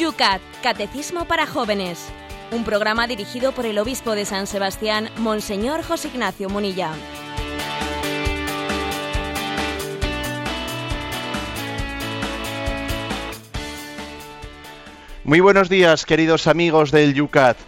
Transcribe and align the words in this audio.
Yucat, 0.00 0.40
Catecismo 0.62 1.26
para 1.26 1.46
Jóvenes. 1.46 2.08
Un 2.52 2.64
programa 2.64 3.06
dirigido 3.06 3.52
por 3.52 3.66
el 3.66 3.78
obispo 3.78 4.14
de 4.14 4.24
San 4.24 4.46
Sebastián, 4.46 5.10
Monseñor 5.18 5.82
José 5.82 6.08
Ignacio 6.08 6.48
Munilla. 6.48 6.92
Muy 15.22 15.40
buenos 15.40 15.68
días, 15.68 16.06
queridos 16.06 16.46
amigos 16.46 16.92
del 16.92 17.12
Yucat. 17.12 17.58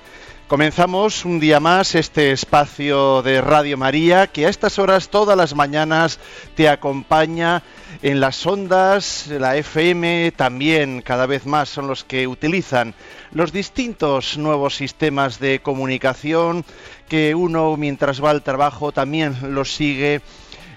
Comenzamos 0.48 1.26
un 1.26 1.38
día 1.38 1.60
más 1.60 1.94
este 1.94 2.32
espacio 2.32 3.20
de 3.20 3.42
Radio 3.42 3.76
María 3.76 4.26
que 4.26 4.46
a 4.46 4.48
estas 4.48 4.78
horas 4.78 5.10
todas 5.10 5.36
las 5.36 5.54
mañanas 5.54 6.18
te 6.54 6.70
acompaña 6.70 7.62
en 8.00 8.20
las 8.20 8.46
ondas, 8.46 9.26
la 9.28 9.56
FM 9.56 10.32
también 10.32 11.02
cada 11.02 11.26
vez 11.26 11.46
más 11.46 11.68
son 11.68 11.88
los 11.88 12.04
que 12.04 12.26
utilizan 12.26 12.94
los 13.32 13.52
distintos 13.52 14.38
nuevos 14.38 14.76
sistemas 14.76 15.38
de 15.38 15.60
comunicación 15.60 16.64
que 17.08 17.34
uno 17.34 17.76
mientras 17.76 18.22
va 18.22 18.30
al 18.30 18.42
trabajo 18.42 18.92
también 18.92 19.54
los 19.54 19.74
sigue 19.74 20.22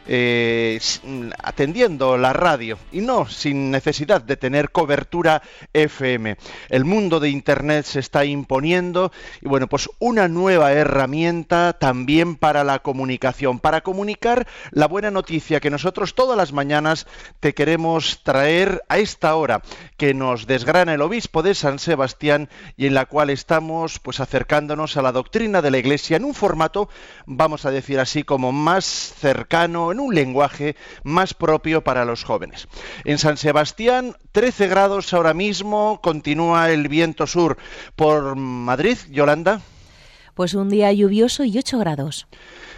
eh, 0.07 0.79
atendiendo 1.41 2.17
la 2.17 2.33
radio 2.33 2.77
y 2.91 3.01
no 3.01 3.27
sin 3.27 3.71
necesidad 3.71 4.21
de 4.21 4.37
tener 4.37 4.71
cobertura 4.71 5.41
FM. 5.73 6.37
El 6.69 6.85
mundo 6.85 7.19
de 7.19 7.29
Internet 7.29 7.85
se 7.85 7.99
está 7.99 8.25
imponiendo 8.25 9.11
y 9.41 9.47
bueno, 9.47 9.67
pues 9.67 9.89
una 9.99 10.27
nueva 10.27 10.71
herramienta 10.73 11.73
también 11.73 12.35
para 12.35 12.63
la 12.63 12.79
comunicación, 12.79 13.59
para 13.59 13.81
comunicar 13.81 14.47
la 14.71 14.87
buena 14.87 15.11
noticia 15.11 15.59
que 15.59 15.69
nosotros 15.69 16.15
todas 16.15 16.37
las 16.37 16.53
mañanas 16.53 17.07
te 17.39 17.53
queremos 17.53 18.21
traer 18.23 18.83
a 18.89 18.97
esta 18.99 19.35
hora 19.35 19.61
que 19.97 20.13
nos 20.13 20.47
desgrana 20.47 20.93
el 20.93 21.01
obispo 21.01 21.41
de 21.41 21.55
San 21.55 21.79
Sebastián 21.79 22.49
y 22.77 22.85
en 22.85 22.93
la 22.93 23.05
cual 23.05 23.29
estamos 23.29 23.99
pues 23.99 24.19
acercándonos 24.19 24.97
a 24.97 25.01
la 25.01 25.11
doctrina 25.11 25.61
de 25.61 25.71
la 25.71 25.77
Iglesia 25.77 26.17
en 26.17 26.25
un 26.25 26.33
formato, 26.33 26.89
vamos 27.25 27.65
a 27.65 27.71
decir 27.71 27.99
así, 27.99 28.23
como 28.23 28.51
más 28.51 28.85
cercano 28.85 29.94
en 29.95 30.01
un 30.01 30.13
lenguaje 30.13 30.75
más 31.03 31.33
propio 31.33 31.83
para 31.83 32.05
los 32.05 32.23
jóvenes. 32.23 32.67
En 33.05 33.17
San 33.17 33.37
Sebastián, 33.37 34.15
13 34.33 34.67
grados 34.67 35.13
ahora 35.13 35.33
mismo, 35.33 35.99
continúa 36.03 36.69
el 36.71 36.89
viento 36.89 37.25
sur. 37.27 37.57
Por 37.95 38.35
Madrid, 38.35 38.97
Yolanda. 39.09 39.61
Pues 40.33 40.53
un 40.53 40.69
día 40.69 40.91
lluvioso 40.91 41.45
y 41.45 41.57
8 41.57 41.79
grados. 41.79 42.27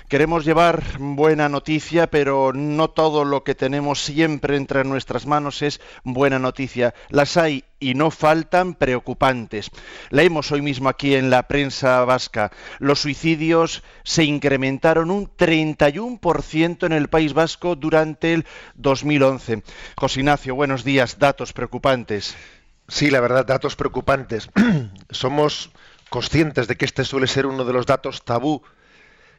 Queremos 0.08 0.46
llevar 0.46 0.84
buena 1.00 1.50
noticia, 1.50 2.08
pero 2.08 2.54
no 2.54 2.90
todo 2.90 3.26
lo 3.26 3.44
que 3.44 3.56
tenemos 3.56 4.02
siempre 4.02 4.56
entre 4.56 4.86
nuestras 4.86 5.26
manos 5.26 5.62
es 5.62 5.82
buena 6.06 6.40
noticia. 6.40 6.94
Las 7.10 7.36
hay 7.36 7.66
y 7.82 7.94
no 7.94 8.10
faltan 8.10 8.76
preocupantes. 8.76 9.70
Leemos 10.10 10.54
hoy 10.54 10.62
mismo 10.62 10.88
aquí 10.88 11.14
en 11.16 11.30
la 11.30 11.50
prensa 11.50 12.06
vasca, 12.06 12.54
los 12.80 13.00
suicidios 13.00 13.84
se 14.06 14.24
incrementaron 14.24 15.12
un 15.12 15.28
31% 15.28 16.86
en 16.86 16.94
el 16.94 17.10
País 17.10 17.34
Vasco 17.34 17.76
durante 17.76 18.34
el 18.34 18.46
2011. 18.76 19.62
José 19.98 20.22
Ignacio, 20.22 20.56
buenos 20.56 20.86
días, 20.86 21.20
datos 21.20 21.52
preocupantes. 21.52 22.34
Sí, 22.88 23.12
la 23.12 23.20
verdad, 23.20 23.46
datos 23.46 23.76
preocupantes. 23.76 24.50
Somos 25.10 25.72
conscientes 26.10 26.70
de 26.70 26.78
que 26.78 26.86
este 26.86 27.04
suele 27.04 27.28
ser 27.28 27.46
uno 27.46 27.66
de 27.66 27.74
los 27.74 27.86
datos 27.86 28.24
tabú 28.24 28.64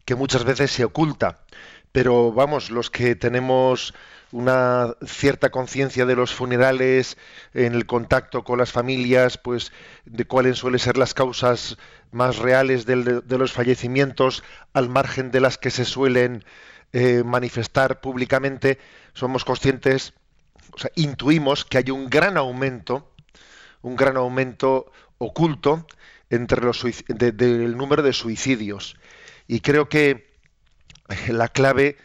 que 0.09 0.15
muchas 0.15 0.45
veces 0.45 0.71
se 0.71 0.87
oculta. 0.87 1.41
Pero 1.93 2.33
vamos, 2.33 2.71
los 2.71 2.89
que 2.89 3.15
tenemos 3.15 3.93
una 4.33 4.95
cierta 5.05 5.51
conciencia 5.51 6.07
de 6.07 6.17
los 6.17 6.33
funerales, 6.33 7.19
en 7.53 7.75
el 7.75 7.85
contacto 7.85 8.43
con 8.43 8.59
las 8.59 8.73
familias, 8.73 9.37
pues 9.37 9.71
de 10.07 10.25
cuáles 10.25 10.57
suelen 10.57 10.79
ser 10.79 10.97
las 10.97 11.13
causas 11.13 11.77
más 12.11 12.39
reales 12.39 12.87
de, 12.87 12.97
los 13.37 13.53
fallecimientos, 13.53 14.43
al 14.73 14.89
margen 14.89 15.31
de 15.31 15.41
las 15.41 15.59
que 15.59 15.69
se 15.69 15.85
suelen 15.85 16.43
eh, 16.95 17.23
manifestar 17.23 18.01
públicamente, 18.01 18.79
somos 19.13 19.45
conscientes, 19.45 20.15
o 20.73 20.79
sea, 20.79 20.91
intuimos 20.95 21.67
que 21.67 21.77
hay 21.77 21.91
un 21.91 22.09
gran 22.09 22.39
aumento, 22.39 23.13
un 23.83 23.95
gran 23.95 24.17
aumento 24.17 24.91
oculto 25.19 25.87
entre 26.31 26.63
los 26.63 26.83
del 27.09 27.77
número 27.77 28.03
de 28.03 28.15
suicidios. 28.15 28.97
Y 29.49 29.61
creo 29.61 29.89
que 29.89 30.39
la 31.29 31.49
clave 31.49 31.97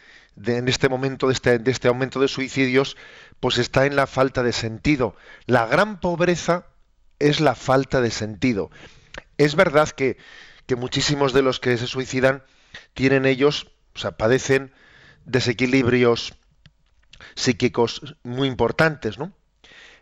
en 0.44 0.66
este 0.66 0.88
momento 0.88 1.28
de 1.28 1.34
este, 1.34 1.58
de 1.58 1.70
este 1.70 1.86
aumento 1.86 2.18
de 2.18 2.26
suicidios 2.26 2.96
pues 3.38 3.58
está 3.58 3.86
en 3.86 3.94
la 3.94 4.06
falta 4.06 4.42
de 4.42 4.52
sentido. 4.52 5.14
La 5.46 5.66
gran 5.66 6.00
pobreza 6.00 6.66
es 7.18 7.40
la 7.40 7.54
falta 7.54 8.00
de 8.00 8.10
sentido. 8.10 8.70
Es 9.36 9.54
verdad 9.54 9.90
que, 9.90 10.16
que 10.66 10.74
muchísimos 10.74 11.32
de 11.32 11.42
los 11.42 11.60
que 11.60 11.76
se 11.76 11.86
suicidan 11.86 12.42
tienen 12.94 13.26
ellos, 13.26 13.70
o 13.94 13.98
sea, 13.98 14.16
padecen 14.16 14.72
desequilibrios 15.26 16.34
psíquicos 17.34 18.16
muy 18.22 18.48
importantes, 18.48 19.18
¿no? 19.18 19.32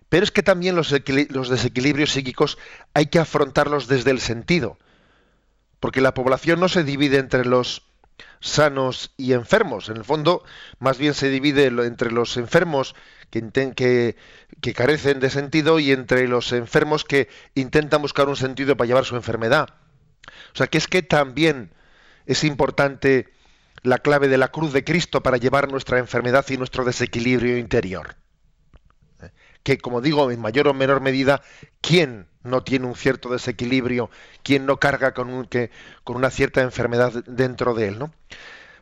Pero 0.09 0.25
es 0.25 0.31
que 0.31 0.43
también 0.43 0.77
los 0.77 0.91
desequilibrios 0.91 2.13
psíquicos 2.13 2.59
hay 2.95 3.07
que 3.07 3.19
afrontarlos 3.19 3.89
desde 3.89 4.11
el 4.11 4.21
sentido 4.21 4.79
porque 5.83 6.01
la 6.01 6.15
población 6.15 6.61
no 6.61 6.69
se 6.69 6.85
divide 6.85 7.19
entre 7.19 7.45
los 7.45 7.83
sanos 8.39 9.11
y 9.17 9.33
enfermos. 9.33 9.89
En 9.89 9.97
el 9.97 10.05
fondo, 10.05 10.45
más 10.79 10.97
bien 10.97 11.13
se 11.13 11.29
divide 11.29 11.67
entre 11.67 12.13
los 12.13 12.37
enfermos 12.37 12.95
que, 13.31 14.15
carecen 14.77 15.19
de 15.19 15.29
sentido 15.29 15.81
y 15.81 15.91
entre 15.91 16.29
los 16.29 16.53
enfermos 16.53 17.03
que 17.03 17.29
intentan 17.57 18.01
buscar 18.01 18.29
un 18.29 18.37
sentido 18.37 18.77
para 18.77 18.87
llevar 18.87 19.05
su 19.05 19.17
enfermedad. 19.17 19.71
O 20.55 20.57
sea, 20.57 20.69
que 20.69 20.79
es 20.79 20.87
que 20.87 21.03
también 21.03 21.73
es 22.27 22.45
importante 22.45 23.31
la 23.83 23.99
clave 23.99 24.29
de 24.29 24.39
la 24.39 24.53
cruz 24.53 24.73
de 24.73 24.85
Cristo 24.85 25.21
para 25.25 25.39
llevar 25.39 25.69
nuestra 25.69 25.99
enfermedad 25.99 26.47
y 26.49 26.59
nuestro 26.59 26.85
desequilibrio 26.85 27.59
interior 27.59 28.22
que, 29.63 29.79
como 29.79 30.01
digo, 30.01 30.31
en 30.31 30.41
mayor 30.41 30.69
o 30.69 30.75
menor 30.75 31.01
medida, 31.01 31.43
¿quién 31.81 32.27
no 32.43 32.63
tiene 32.63 32.87
un 32.87 32.97
cierto 32.97 33.29
desequilibrio? 33.31 34.11
¿Quién 34.43 34.67
no 34.67 34.79
carga 34.79 35.15
con, 35.15 35.29
un, 35.29 35.45
que, 35.47 35.71
con 36.05 36.17
una 36.17 36.31
cierta 36.31 36.63
enfermedad 36.63 37.13
dentro 37.27 37.75
de 37.75 37.89
él? 37.89 37.99
¿no? 37.99 38.13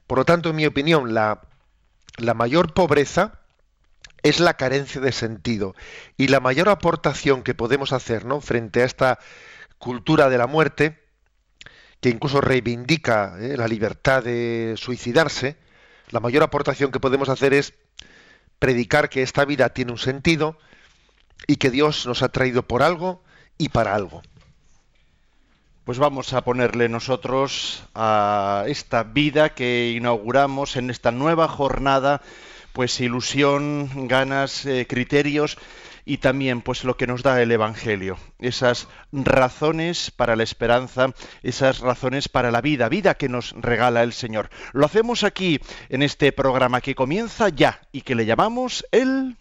Por 0.06 0.18
lo 0.18 0.24
tanto, 0.24 0.50
en 0.50 0.56
mi 0.56 0.66
opinión, 0.66 1.14
la, 1.14 1.42
la 2.16 2.34
mayor 2.34 2.72
pobreza 2.72 3.40
es 4.22 4.40
la 4.40 4.54
carencia 4.54 5.00
de 5.00 5.12
sentido. 5.12 5.74
Y 6.16 6.28
la 6.28 6.40
mayor 6.40 6.68
aportación 6.68 7.42
que 7.42 7.54
podemos 7.54 7.92
hacer 7.92 8.24
¿no? 8.24 8.40
frente 8.40 8.82
a 8.82 8.86
esta 8.86 9.18
cultura 9.78 10.28
de 10.28 10.38
la 10.38 10.46
muerte, 10.46 10.98
que 12.00 12.08
incluso 12.08 12.40
reivindica 12.40 13.36
¿eh? 13.40 13.56
la 13.56 13.68
libertad 13.68 14.22
de 14.22 14.74
suicidarse, 14.76 15.56
la 16.10 16.20
mayor 16.20 16.42
aportación 16.42 16.90
que 16.90 17.00
podemos 17.00 17.28
hacer 17.28 17.54
es 17.54 17.74
predicar 18.58 19.08
que 19.08 19.22
esta 19.22 19.44
vida 19.44 19.70
tiene 19.70 19.92
un 19.92 19.98
sentido, 19.98 20.58
y 21.46 21.56
que 21.56 21.70
Dios 21.70 22.06
nos 22.06 22.22
ha 22.22 22.28
traído 22.28 22.62
por 22.62 22.82
algo 22.82 23.22
y 23.58 23.68
para 23.68 23.94
algo. 23.94 24.22
Pues 25.84 25.98
vamos 25.98 26.32
a 26.32 26.44
ponerle 26.44 26.88
nosotros 26.88 27.84
a 27.94 28.64
esta 28.68 29.02
vida 29.02 29.54
que 29.54 29.92
inauguramos 29.96 30.76
en 30.76 30.90
esta 30.90 31.10
nueva 31.10 31.48
jornada, 31.48 32.22
pues 32.72 33.00
ilusión, 33.00 34.06
ganas, 34.06 34.66
eh, 34.66 34.86
criterios 34.88 35.58
y 36.04 36.18
también 36.18 36.62
pues 36.62 36.84
lo 36.84 36.96
que 36.96 37.06
nos 37.06 37.22
da 37.22 37.40
el 37.42 37.50
Evangelio, 37.50 38.18
esas 38.38 38.88
razones 39.12 40.10
para 40.10 40.36
la 40.36 40.42
esperanza, 40.42 41.12
esas 41.42 41.80
razones 41.80 42.28
para 42.28 42.50
la 42.50 42.60
vida, 42.60 42.88
vida 42.88 43.14
que 43.14 43.28
nos 43.28 43.52
regala 43.52 44.02
el 44.02 44.12
Señor. 44.12 44.50
Lo 44.72 44.86
hacemos 44.86 45.24
aquí 45.24 45.60
en 45.88 46.02
este 46.02 46.32
programa 46.32 46.80
que 46.80 46.94
comienza 46.94 47.48
ya 47.48 47.80
y 47.92 48.02
que 48.02 48.14
le 48.14 48.26
llamamos 48.26 48.84
el 48.92 49.36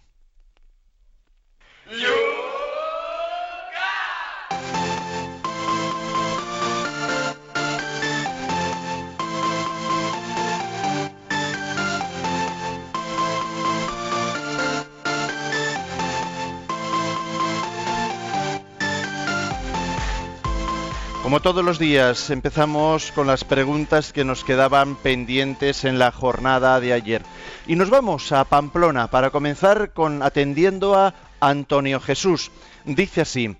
como 21.24 21.42
todos 21.42 21.64
los 21.64 21.80
días, 21.80 22.30
empezamos 22.32 23.12
con 23.12 23.26
las 23.26 23.44
preguntas 23.44 24.14
que 24.14 24.24
nos 24.24 24.44
quedaban 24.44 24.96
pendientes 24.96 25.86
en 25.86 25.98
la 25.98 26.12
jornada 26.12 26.80
de 26.80 26.94
ayer. 26.94 27.22
Y 27.68 27.76
nos 27.76 27.90
vamos 27.90 28.32
a 28.32 28.46
Pamplona 28.46 29.10
para 29.10 29.30
comenzar 29.30 29.94
con 29.94 30.22
atendiendo 30.24 30.96
a 30.96 31.14
Antonio 31.40 32.00
Jesús. 32.00 32.52
Dice 32.86 33.22
así, 33.22 33.56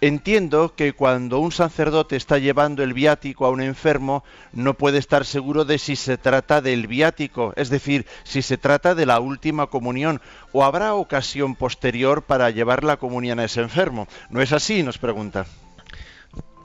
Entiendo 0.00 0.74
que 0.76 0.92
cuando 0.92 1.40
un 1.40 1.50
sacerdote 1.50 2.14
está 2.14 2.38
llevando 2.38 2.84
el 2.84 2.92
viático 2.92 3.46
a 3.46 3.50
un 3.50 3.60
enfermo, 3.60 4.22
no 4.52 4.74
puede 4.74 4.98
estar 4.98 5.24
seguro 5.24 5.64
de 5.64 5.78
si 5.78 5.96
se 5.96 6.16
trata 6.16 6.60
del 6.60 6.86
viático, 6.86 7.52
es 7.56 7.68
decir, 7.68 8.06
si 8.22 8.42
se 8.42 8.58
trata 8.58 8.94
de 8.94 9.06
la 9.06 9.18
última 9.18 9.66
comunión, 9.66 10.20
o 10.52 10.64
habrá 10.64 10.94
ocasión 10.94 11.56
posterior 11.56 12.22
para 12.22 12.50
llevar 12.50 12.84
la 12.84 12.98
comunión 12.98 13.40
a 13.40 13.44
ese 13.44 13.60
enfermo. 13.60 14.06
¿No 14.30 14.40
es 14.40 14.52
así? 14.52 14.84
Nos 14.84 14.98
pregunta. 14.98 15.46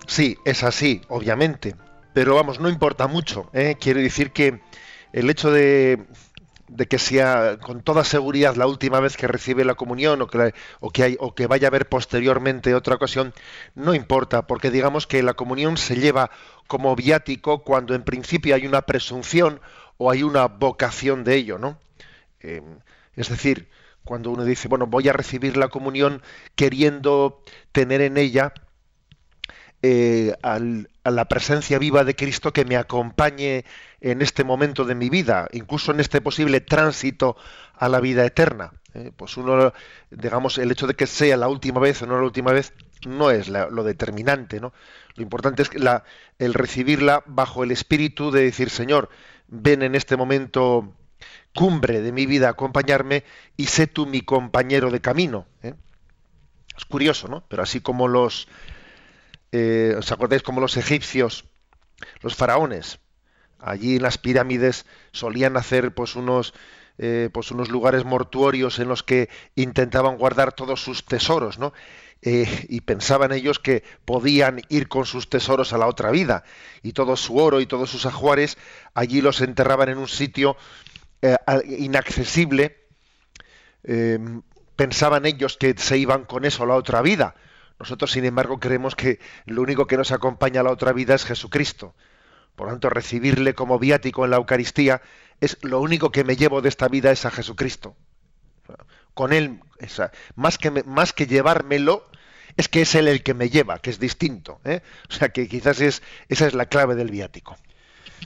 Sí, 0.05 0.37
es 0.45 0.63
así, 0.63 1.01
obviamente. 1.07 1.75
Pero 2.13 2.35
vamos, 2.35 2.59
no 2.59 2.69
importa 2.69 3.07
mucho. 3.07 3.49
¿eh? 3.53 3.77
Quiero 3.79 3.99
decir 3.99 4.29
que 4.29 4.59
el 5.11 5.27
hecho 5.31 5.49
de, 5.49 6.05
de 6.67 6.87
que 6.87 6.97
sea 6.97 7.57
con 7.61 7.81
toda 7.81 8.03
seguridad 8.03 8.55
la 8.55 8.67
última 8.67 8.99
vez 8.99 9.17
que 9.17 9.27
recibe 9.27 9.65
la 9.65 9.75
comunión 9.75 10.21
o 10.21 10.27
que, 10.27 10.53
o 10.79 10.89
que, 10.91 11.03
hay, 11.03 11.17
o 11.19 11.35
que 11.35 11.47
vaya 11.47 11.67
a 11.67 11.69
haber 11.69 11.89
posteriormente 11.89 12.73
otra 12.73 12.95
ocasión, 12.95 13.33
no 13.75 13.93
importa, 13.93 14.47
porque 14.47 14.71
digamos 14.71 15.05
que 15.05 15.23
la 15.23 15.33
comunión 15.33 15.77
se 15.77 15.95
lleva 15.95 16.31
como 16.67 16.95
viático 16.95 17.63
cuando 17.63 17.95
en 17.95 18.03
principio 18.03 18.55
hay 18.55 18.65
una 18.65 18.83
presunción 18.83 19.59
o 19.97 20.09
hay 20.09 20.23
una 20.23 20.47
vocación 20.47 21.23
de 21.23 21.35
ello, 21.35 21.57
¿no? 21.57 21.79
Eh, 22.39 22.61
es 23.15 23.29
decir, 23.29 23.69
cuando 24.03 24.31
uno 24.31 24.43
dice, 24.43 24.67
bueno, 24.67 24.87
voy 24.87 25.07
a 25.09 25.13
recibir 25.13 25.57
la 25.57 25.69
comunión 25.69 26.21
queriendo 26.55 27.41
tener 27.71 28.01
en 28.01 28.17
ella 28.17 28.53
eh, 29.85 30.33
a 30.41 31.11
la 31.11 31.25
presencia 31.25 31.77
viva 31.77 32.05
de 32.05 32.15
Cristo 32.15 32.53
que 32.53 32.63
me 32.63 32.77
acompañe 32.77 33.65
en 33.99 34.21
este 34.21 34.45
momento 34.45 34.85
de 34.85 34.95
mi 34.95 35.09
vida, 35.09 35.49
incluso 35.51 35.91
en 35.91 35.99
este 35.99 36.21
posible 36.21 36.61
tránsito 36.61 37.35
a 37.75 37.89
la 37.89 37.99
vida 37.99 38.25
eterna. 38.25 38.71
Eh, 38.93 39.11
pues 39.13 39.35
uno, 39.35 39.73
digamos, 40.09 40.57
el 40.57 40.71
hecho 40.71 40.87
de 40.87 40.93
que 40.93 41.05
sea 41.05 41.35
la 41.35 41.49
última 41.49 41.81
vez 41.81 42.01
o 42.01 42.05
no 42.05 42.15
la 42.15 42.23
última 42.23 42.53
vez 42.53 42.73
no 43.05 43.29
es 43.29 43.49
lo 43.49 43.83
determinante, 43.83 44.61
¿no? 44.61 44.71
Lo 45.15 45.23
importante 45.23 45.63
es 45.63 45.73
la, 45.75 46.05
el 46.39 46.53
recibirla 46.53 47.21
bajo 47.25 47.65
el 47.65 47.71
espíritu 47.71 48.31
de 48.31 48.43
decir, 48.43 48.69
Señor, 48.69 49.09
ven 49.49 49.81
en 49.81 49.95
este 49.95 50.15
momento 50.15 50.93
cumbre 51.53 52.01
de 52.01 52.13
mi 52.13 52.25
vida 52.25 52.47
a 52.47 52.51
acompañarme 52.51 53.25
y 53.57 53.65
sé 53.65 53.87
tú 53.87 54.05
mi 54.05 54.21
compañero 54.21 54.91
de 54.91 55.01
camino. 55.01 55.45
¿eh? 55.61 55.73
Es 56.77 56.85
curioso, 56.85 57.27
¿no? 57.27 57.43
Pero 57.49 57.63
así 57.63 57.81
como 57.81 58.07
los 58.07 58.47
eh, 59.53 59.93
¿os 59.95 60.11
acordáis 60.11 60.41
como 60.41 60.61
los 60.61 60.77
egipcios, 60.77 61.45
los 62.21 62.33
faraones? 62.33 62.97
Allí 63.59 63.97
en 63.97 64.01
las 64.01 64.17
pirámides 64.17 64.87
solían 65.11 65.57
hacer 65.57 65.93
pues 65.93 66.15
unos, 66.15 66.55
eh, 66.97 67.29
pues 67.31 67.51
unos 67.51 67.69
lugares 67.69 68.03
mortuorios 68.03 68.79
en 68.79 68.87
los 68.87 69.03
que 69.03 69.29
intentaban 69.53 70.17
guardar 70.17 70.53
todos 70.53 70.81
sus 70.81 71.05
tesoros, 71.05 71.59
¿no? 71.59 71.71
Eh, 72.23 72.65
y 72.67 72.81
pensaban 72.81 73.31
ellos 73.31 73.59
que 73.59 73.83
podían 74.05 74.61
ir 74.69 74.87
con 74.87 75.05
sus 75.05 75.29
tesoros 75.29 75.71
a 75.71 75.77
la 75.77 75.85
otra 75.85 76.09
vida 76.09 76.45
y 76.81 76.93
todo 76.93 77.15
su 77.15 77.37
oro 77.37 77.61
y 77.61 77.67
todos 77.67 77.91
sus 77.91 78.07
ajuares 78.07 78.57
allí 78.95 79.21
los 79.21 79.41
enterraban 79.41 79.89
en 79.89 79.97
un 79.97 80.07
sitio 80.07 80.55
inaccesible 81.67 82.77
pensaban 84.77 85.25
ellos 85.25 85.57
que 85.57 85.75
se 85.77 85.97
iban 85.97 86.23
con 86.23 86.45
eso 86.45 86.63
a 86.63 86.67
la 86.67 86.75
otra 86.75 87.01
vida 87.01 87.35
nosotros, 87.79 88.11
sin 88.11 88.25
embargo, 88.25 88.59
creemos 88.59 88.95
que 88.95 89.19
lo 89.45 89.61
único 89.61 89.87
que 89.87 89.97
nos 89.97 90.11
acompaña 90.11 90.61
a 90.61 90.63
la 90.63 90.71
otra 90.71 90.93
vida 90.93 91.15
es 91.15 91.25
Jesucristo. 91.25 91.95
Por 92.55 92.69
tanto, 92.69 92.89
recibirle 92.89 93.55
como 93.55 93.79
viático 93.79 94.23
en 94.25 94.31
la 94.31 94.37
Eucaristía 94.37 95.01
es 95.41 95.57
lo 95.61 95.81
único 95.81 96.11
que 96.11 96.23
me 96.23 96.35
llevo 96.35 96.61
de 96.61 96.69
esta 96.69 96.87
vida 96.87 97.11
es 97.11 97.25
a 97.25 97.31
Jesucristo. 97.31 97.95
Con 99.13 99.33
él, 99.33 99.59
más, 100.35 100.57
que, 100.57 100.71
más 100.85 101.13
que 101.13 101.27
llevármelo, 101.27 102.05
es 102.55 102.69
que 102.69 102.81
es 102.81 102.95
él 102.95 103.07
el 103.07 103.23
que 103.23 103.33
me 103.33 103.49
lleva, 103.49 103.79
que 103.79 103.89
es 103.89 103.99
distinto. 103.99 104.61
¿eh? 104.63 104.81
O 105.09 105.13
sea 105.13 105.29
que 105.29 105.47
quizás 105.47 105.81
es, 105.81 106.01
esa 106.29 106.47
es 106.47 106.53
la 106.53 106.67
clave 106.67 106.95
del 106.95 107.11
viático. 107.11 107.57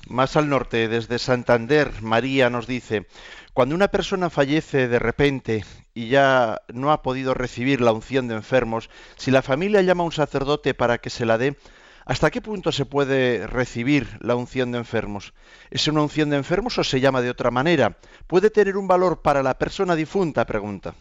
Más 0.07 0.35
al 0.37 0.49
norte, 0.49 0.87
desde 0.87 1.19
Santander, 1.19 1.91
María 2.01 2.49
nos 2.49 2.67
dice, 2.67 3.07
cuando 3.53 3.75
una 3.75 3.87
persona 3.87 4.29
fallece 4.29 4.87
de 4.87 4.99
repente 4.99 5.65
y 5.93 6.09
ya 6.09 6.61
no 6.71 6.91
ha 6.91 7.01
podido 7.01 7.33
recibir 7.33 7.81
la 7.81 7.91
unción 7.91 8.27
de 8.27 8.35
enfermos, 8.35 8.89
si 9.15 9.31
la 9.31 9.41
familia 9.41 9.81
llama 9.81 10.03
a 10.03 10.05
un 10.05 10.11
sacerdote 10.11 10.73
para 10.73 10.99
que 10.99 11.09
se 11.09 11.25
la 11.25 11.37
dé, 11.37 11.57
¿hasta 12.05 12.31
qué 12.31 12.41
punto 12.41 12.71
se 12.71 12.85
puede 12.85 13.47
recibir 13.47 14.17
la 14.21 14.35
unción 14.35 14.71
de 14.71 14.77
enfermos? 14.77 15.33
¿Es 15.71 15.87
una 15.87 16.03
unción 16.03 16.29
de 16.29 16.37
enfermos 16.37 16.77
o 16.77 16.83
se 16.83 16.99
llama 16.99 17.21
de 17.21 17.31
otra 17.31 17.51
manera? 17.51 17.97
¿Puede 18.27 18.49
tener 18.49 18.77
un 18.77 18.87
valor 18.87 19.21
para 19.21 19.43
la 19.43 19.57
persona 19.57 19.95
difunta? 19.95 20.45
Pregunta. 20.45 20.93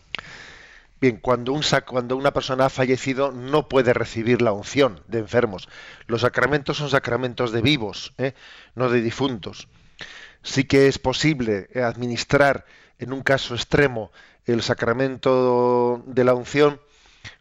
Bien, 1.01 1.19
cuando, 1.19 1.53
un, 1.53 1.63
cuando 1.87 2.17
una 2.17 2.33
persona 2.33 2.67
ha 2.67 2.71
fallecido 2.71 3.31
no 3.31 3.69
puede 3.69 3.93
recibir 3.93 4.41
la 4.41 4.53
unción 4.53 5.03
de 5.09 5.19
enfermos. 5.19 5.69
Los 6.07 6.23
sacramentos 6.23 6.79
son 6.79 6.89
sacramentos 6.89 7.53
de 7.53 7.61
vivos, 7.61 8.15
¿eh? 8.19 8.33
no 8.75 8.89
de 8.89 9.03
difuntos 9.03 9.69
sí 10.47 10.65
que 10.65 10.87
es 10.87 10.99
posible 10.99 11.69
administrar 11.75 12.65
en 12.99 13.13
un 13.13 13.23
caso 13.23 13.55
extremo 13.55 14.13
el 14.45 14.63
sacramento 14.63 16.03
de 16.07 16.25
la 16.25 16.35
unción 16.35 16.81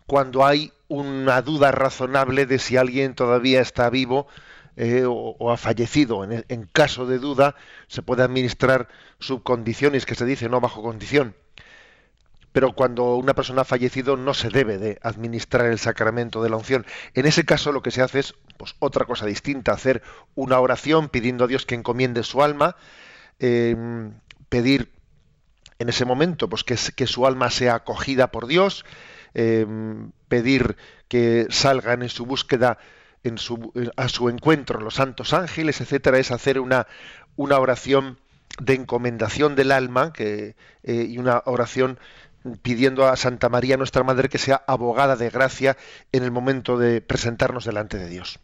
cuando 0.08 0.46
hay 0.46 0.74
una 0.88 1.42
duda 1.42 1.72
razonable 1.72 2.46
de 2.46 2.60
si 2.60 2.78
alguien 2.78 3.14
todavía 3.16 3.62
está 3.62 3.90
vivo 3.90 4.28
eh, 4.76 5.04
o, 5.08 5.52
ha 5.52 5.58
fallecido. 5.58 6.24
En, 6.24 6.46
en, 6.50 6.66
caso 6.66 7.06
de 7.06 7.18
duda, 7.18 7.56
se 7.88 8.02
puede 8.02 8.24
administrar 8.24 8.90
subcondiciones, 9.20 10.06
que 10.06 10.16
se 10.16 10.26
dice 10.26 10.50
no 10.50 10.60
bajo 10.60 10.84
condición. 10.84 11.34
Pero 12.56 12.72
cuando 12.72 13.18
una 13.18 13.34
persona 13.34 13.64
ha 13.64 13.66
fallecido 13.66 14.16
no 14.16 14.34
se 14.34 14.48
debe 14.48 14.78
de 14.78 14.98
administrar 15.02 15.66
el 15.66 15.78
sacramento 15.78 16.42
de 16.42 16.50
la 16.50 16.56
unción. 16.56 16.86
En 17.14 17.26
ese 17.26 17.44
caso 17.44 17.74
lo 17.74 17.82
que 17.82 17.92
se 17.92 18.02
hace 18.02 18.20
es 18.20 18.34
pues, 18.56 18.78
otra 18.80 19.04
cosa 19.04 19.26
distinta, 19.26 19.74
hacer 19.74 20.02
una 20.36 20.58
oración 20.62 21.10
pidiendo 21.10 21.44
a 21.44 21.48
Dios 21.48 21.66
que 21.66 21.76
encomiende 21.76 22.24
su 22.24 22.42
alma, 22.42 22.78
em, 23.40 24.14
pedir 24.48 24.94
en 25.80 25.90
ese 25.90 26.06
momento 26.06 26.48
pues, 26.48 26.64
que, 26.64 27.08
su 27.08 27.28
alma 27.28 27.50
sea 27.50 27.76
acogida 27.76 28.32
por 28.32 28.48
Dios, 28.48 28.86
em, 29.34 30.14
pedir 30.30 30.78
que 31.10 31.48
salgan 31.50 32.04
en 32.04 32.10
su 32.10 32.26
búsqueda 32.26 32.78
en 33.26 33.38
su, 33.38 33.74
a 33.98 34.08
su 34.08 34.30
encuentro 34.30 34.80
los 34.80 34.96
santos 34.96 35.34
ángeles, 35.34 35.82
etcétera, 35.82 36.20
es 36.20 36.32
hacer 36.32 36.62
una, 36.62 36.88
una 37.36 37.60
oración 37.60 38.18
de 38.60 38.76
encomendación 38.76 39.56
del 39.56 39.72
alma 39.72 40.14
que, 40.14 40.56
eh, 40.84 41.06
y 41.10 41.18
una 41.18 41.42
oración 41.46 42.00
pidiendo 42.62 43.08
a 43.08 43.16
Santa 43.16 43.50
María, 43.50 43.78
nuestra 43.78 44.04
Madre, 44.04 44.30
que 44.30 44.38
sea 44.38 44.64
abogada 44.68 45.16
de 45.16 45.30
gracia 45.30 45.78
en 46.12 46.24
el 46.24 46.32
momento 46.32 46.78
de 46.78 47.02
presentarnos 47.02 47.66
delante 47.66 47.98
de 47.98 48.10
Dios. 48.10 48.40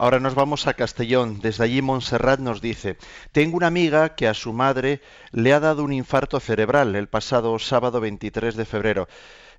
Ahora 0.00 0.20
nos 0.20 0.36
vamos 0.36 0.68
a 0.68 0.74
Castellón. 0.74 1.40
Desde 1.40 1.64
allí 1.64 1.82
Montserrat 1.82 2.38
nos 2.38 2.60
dice, 2.60 2.96
tengo 3.32 3.56
una 3.56 3.66
amiga 3.66 4.14
que 4.14 4.28
a 4.28 4.34
su 4.34 4.52
madre 4.52 5.00
le 5.32 5.52
ha 5.52 5.58
dado 5.58 5.82
un 5.82 5.92
infarto 5.92 6.38
cerebral 6.38 6.94
el 6.94 7.08
pasado 7.08 7.58
sábado 7.58 8.00
23 8.00 8.54
de 8.54 8.64
febrero. 8.64 9.08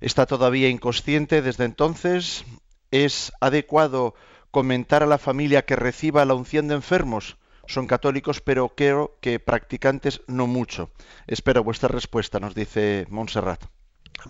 Está 0.00 0.24
todavía 0.24 0.70
inconsciente 0.70 1.42
desde 1.42 1.64
entonces. 1.64 2.44
¿Es 2.90 3.32
adecuado 3.40 4.14
comentar 4.50 5.02
a 5.02 5.06
la 5.06 5.18
familia 5.18 5.66
que 5.66 5.76
reciba 5.76 6.24
la 6.24 6.34
unción 6.34 6.68
de 6.68 6.76
enfermos? 6.76 7.36
Son 7.70 7.86
católicos, 7.86 8.40
pero 8.40 8.70
creo 8.70 9.16
que 9.20 9.38
practicantes 9.38 10.22
no 10.26 10.48
mucho. 10.48 10.90
Espero 11.28 11.62
vuestra 11.62 11.88
respuesta, 11.88 12.40
nos 12.40 12.52
dice 12.52 13.06
Montserrat. 13.10 13.62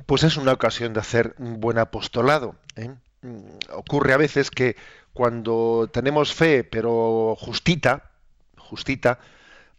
Pues 0.05 0.25
es 0.25 0.37
una 0.37 0.53
ocasión 0.53 0.93
de 0.93 1.01
hacer 1.01 1.35
un 1.39 1.59
buen 1.59 1.79
apostolado. 1.79 2.57
¿eh? 2.77 2.91
Mm, 3.23 3.39
ocurre 3.73 4.13
a 4.13 4.19
veces 4.19 4.51
que 4.51 4.77
cuando 5.15 5.89
tenemos 5.91 6.35
fe, 6.35 6.65
pero 6.65 7.35
justita, 7.41 8.11
justita, 8.59 9.19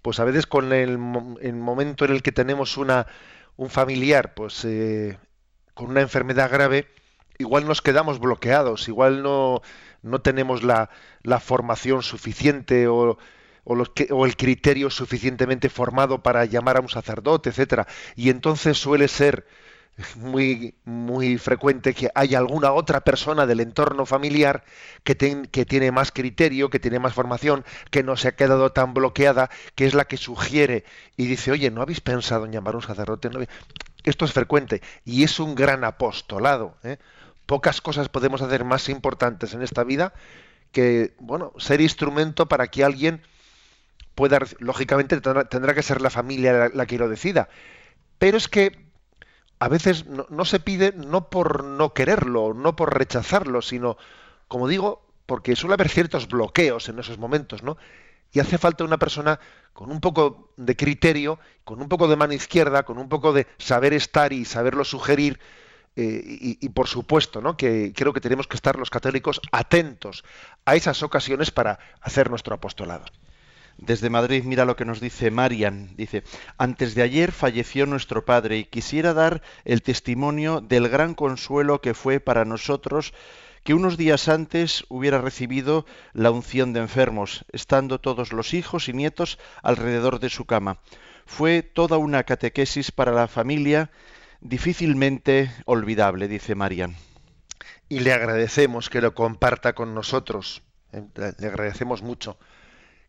pues 0.01 0.19
a 0.19 0.23
veces 0.23 0.47
con 0.47 0.73
el, 0.73 0.97
momento 0.97 2.05
en 2.05 2.13
el 2.13 2.23
que 2.23 2.31
tenemos 2.31 2.77
una, 2.77 3.05
un 3.57 3.69
familiar, 3.69 4.33
pues 4.33 4.65
eh, 4.65 5.19
con 5.75 5.91
una 5.91 6.01
enfermedad 6.01 6.49
grave, 6.49 6.87
igual 7.37 7.67
nos 7.67 7.83
quedamos 7.83 8.19
bloqueados, 8.19 8.87
igual 8.87 9.21
no, 9.21 9.61
no 10.01 10.19
tenemos 10.21 10.63
la, 10.63 10.89
la 11.21 11.39
formación 11.39 12.01
suficiente 12.01 12.87
o 12.87 13.19
o, 13.63 13.75
los 13.75 13.89
que, 13.89 14.07
o 14.11 14.25
el 14.25 14.35
criterio 14.35 14.89
suficientemente 14.89 15.69
formado 15.69 16.21
para 16.23 16.45
llamar 16.45 16.77
a 16.77 16.81
un 16.81 16.89
sacerdote, 16.89 17.49
etcétera. 17.49 17.87
Y 18.15 18.29
entonces 18.29 18.77
suele 18.77 19.07
ser 19.07 19.45
muy, 20.15 20.75
muy 20.85 21.37
frecuente 21.37 21.93
que 21.93 22.09
haya 22.15 22.39
alguna 22.39 22.71
otra 22.71 23.01
persona 23.01 23.45
del 23.45 23.59
entorno 23.59 24.05
familiar 24.05 24.63
que, 25.03 25.15
que, 25.15 25.65
tiene 25.65 25.91
más 25.91 26.11
criterio, 26.11 26.69
que 26.69 26.79
tiene 26.79 26.99
más 26.99 27.13
formación, 27.13 27.65
que 27.89 28.03
no 28.03 28.17
se 28.17 28.29
ha 28.29 28.35
quedado 28.35 28.71
tan 28.71 28.93
bloqueada, 28.93 29.49
que 29.75 29.85
es 29.85 29.93
la 29.93 30.05
que 30.05 30.17
sugiere 30.17 30.85
y 31.17 31.25
dice, 31.25 31.51
oye, 31.51 31.69
¿no 31.71 31.81
habéis 31.81 32.01
pensado 32.01 32.45
en 32.45 32.51
llamar 32.51 32.73
a 32.73 32.77
un 32.77 32.83
sacerdote? 32.83 33.29
Esto 34.03 34.25
es 34.25 34.33
frecuente 34.33 34.81
y 35.05 35.23
es 35.23 35.39
un 35.39 35.55
gran 35.55 35.83
apostolado. 35.83 36.77
¿eh? 36.83 36.97
Pocas 37.45 37.81
cosas 37.81 38.09
podemos 38.09 38.41
hacer 38.41 38.63
más 38.63 38.89
importantes 38.89 39.53
en 39.53 39.61
esta 39.61 39.83
vida 39.83 40.13
que, 40.71 41.13
bueno, 41.19 41.53
ser 41.57 41.81
instrumento 41.81 42.47
para 42.47 42.67
que 42.67 42.83
alguien 42.83 43.21
lógicamente 44.59 45.19
tendrá, 45.21 45.73
que 45.73 45.83
ser 45.83 46.01
la 46.01 46.09
familia 46.09 46.69
la, 46.73 46.85
que 46.85 46.97
lo 46.97 47.09
decida, 47.09 47.49
pero 48.17 48.37
es 48.37 48.47
que 48.47 48.91
a 49.59 49.67
veces 49.67 50.05
no, 50.05 50.45
se 50.45 50.59
pide 50.59 50.93
no 50.93 51.29
por 51.29 51.63
no 51.63 51.93
quererlo, 51.93 52.53
no 52.53 52.75
por 52.75 52.97
rechazarlo, 52.97 53.61
sino, 53.61 53.97
como 54.47 54.67
digo, 54.67 55.05
porque 55.25 55.55
suele 55.55 55.75
haber 55.75 55.89
ciertos 55.89 56.27
bloqueos 56.27 56.89
en 56.89 56.99
esos 56.99 57.17
momentos, 57.17 57.61
¿no? 57.61 57.77
Y 58.33 58.39
hace 58.39 58.57
falta 58.57 58.83
una 58.83 58.97
persona 58.97 59.39
con 59.73 59.91
un 59.91 59.99
poco 59.99 60.53
de 60.57 60.75
criterio, 60.75 61.39
con 61.63 61.81
un 61.81 61.89
poco 61.89 62.07
de 62.07 62.15
mano 62.15 62.33
izquierda, 62.33 62.83
con 62.83 62.97
un 62.97 63.09
poco 63.09 63.33
de 63.33 63.45
saber 63.57 63.93
estar 63.93 64.33
y 64.33 64.45
saberlo 64.45 64.83
sugerir, 64.83 65.39
eh, 65.97 66.21
y, 66.61 66.69
por 66.69 66.87
supuesto, 66.87 67.41
¿no? 67.41 67.57
que 67.57 67.91
creo 67.93 68.13
que 68.13 68.21
tenemos 68.21 68.47
que 68.47 68.55
estar 68.55 68.77
los 68.77 68.89
católicos 68.89 69.41
atentos 69.51 70.23
a 70.63 70.75
esas 70.75 71.03
ocasiones 71.03 71.51
para 71.51 71.79
hacer 71.99 72.29
nuestro 72.29 72.55
apostolado. 72.55 73.05
Desde 73.81 74.11
Madrid, 74.11 74.43
mira 74.43 74.63
lo 74.65 74.75
que 74.75 74.85
nos 74.85 75.01
dice 75.01 75.31
Marian. 75.31 75.95
Dice, 75.97 76.23
antes 76.59 76.93
de 76.93 77.01
ayer 77.01 77.31
falleció 77.31 77.87
nuestro 77.87 78.23
padre 78.25 78.59
y 78.59 78.65
quisiera 78.65 79.15
dar 79.15 79.41
el 79.65 79.81
testimonio 79.81 80.61
del 80.61 80.87
gran 80.87 81.15
consuelo 81.15 81.81
que 81.81 81.95
fue 81.95 82.19
para 82.19 82.45
nosotros 82.45 83.11
que 83.63 83.73
unos 83.73 83.97
días 83.97 84.29
antes 84.29 84.85
hubiera 84.87 85.19
recibido 85.19 85.87
la 86.13 86.29
unción 86.29 86.73
de 86.73 86.79
enfermos, 86.79 87.43
estando 87.51 87.99
todos 87.99 88.33
los 88.33 88.53
hijos 88.53 88.87
y 88.87 88.93
nietos 88.93 89.39
alrededor 89.63 90.19
de 90.19 90.29
su 90.29 90.45
cama. 90.45 90.77
Fue 91.25 91.63
toda 91.63 91.97
una 91.97 92.23
catequesis 92.23 92.91
para 92.91 93.11
la 93.11 93.27
familia 93.27 93.89
difícilmente 94.41 95.51
olvidable, 95.65 96.27
dice 96.27 96.53
Marian. 96.53 96.95
Y 97.89 98.01
le 98.01 98.13
agradecemos 98.13 98.91
que 98.91 99.01
lo 99.01 99.15
comparta 99.15 99.73
con 99.73 99.95
nosotros. 99.95 100.61
Eh, 100.93 101.03
le 101.15 101.47
agradecemos 101.47 102.03
mucho 102.03 102.37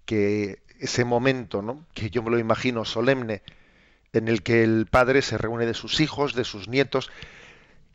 que 0.04 0.62
ese 0.78 1.04
momento, 1.04 1.84
que 1.94 2.10
yo 2.10 2.22
me 2.22 2.30
lo 2.30 2.38
imagino 2.38 2.84
solemne, 2.84 3.42
en 4.12 4.28
el 4.28 4.42
que 4.42 4.62
el 4.62 4.86
padre 4.86 5.22
se 5.22 5.38
reúne 5.38 5.66
de 5.66 5.74
sus 5.74 6.00
hijos, 6.00 6.34
de 6.34 6.44
sus 6.44 6.68
nietos, 6.68 7.10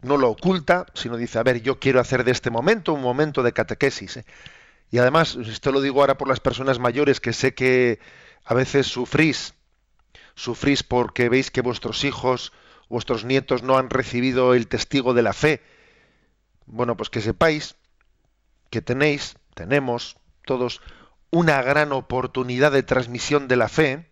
no 0.02 0.18
lo 0.18 0.30
oculta, 0.30 0.86
sino 0.94 1.18
dice, 1.18 1.40
a 1.40 1.44
ver, 1.44 1.62
yo 1.62 1.80
quiero 1.80 2.00
hacer 2.00 2.24
de 2.24 2.32
este 2.32 2.50
momento 2.50 2.94
un 2.94 3.02
momento 3.02 3.44
de 3.44 3.54
catequesis. 3.54 4.18
¿eh? 4.18 4.26
Y 4.92 5.00
además, 5.00 5.36
esto 5.36 5.72
lo 5.72 5.82
digo 5.82 6.02
ahora 6.02 6.18
por 6.18 6.28
las 6.28 6.40
personas 6.40 6.80
mayores, 6.80 7.20
que 7.20 7.34
sé 7.34 7.54
que 7.54 8.00
a 8.46 8.54
veces 8.54 8.88
sufrís, 8.88 9.54
sufrís 10.36 10.84
porque 10.84 11.30
veis 11.30 11.52
que 11.52 11.62
vuestros 11.62 12.04
hijos, 12.04 12.54
vuestros 12.90 13.26
nietos 13.26 13.64
no 13.64 13.78
han 13.78 13.90
recibido 13.90 14.54
el 14.54 14.68
testigo 14.68 15.14
de 15.14 15.24
la 15.24 15.34
fe. 15.34 15.62
Bueno, 16.66 16.96
pues 16.96 17.10
que 17.10 17.22
sepáis 17.22 17.76
que 18.70 18.82
tenéis, 18.82 19.38
tenemos 19.54 20.18
todos 20.46 20.82
una 21.32 21.62
gran 21.62 21.92
oportunidad 21.92 22.72
de 22.72 22.84
transmisión 22.84 23.48
de 23.48 23.56
la 23.56 23.70
fe, 23.70 24.08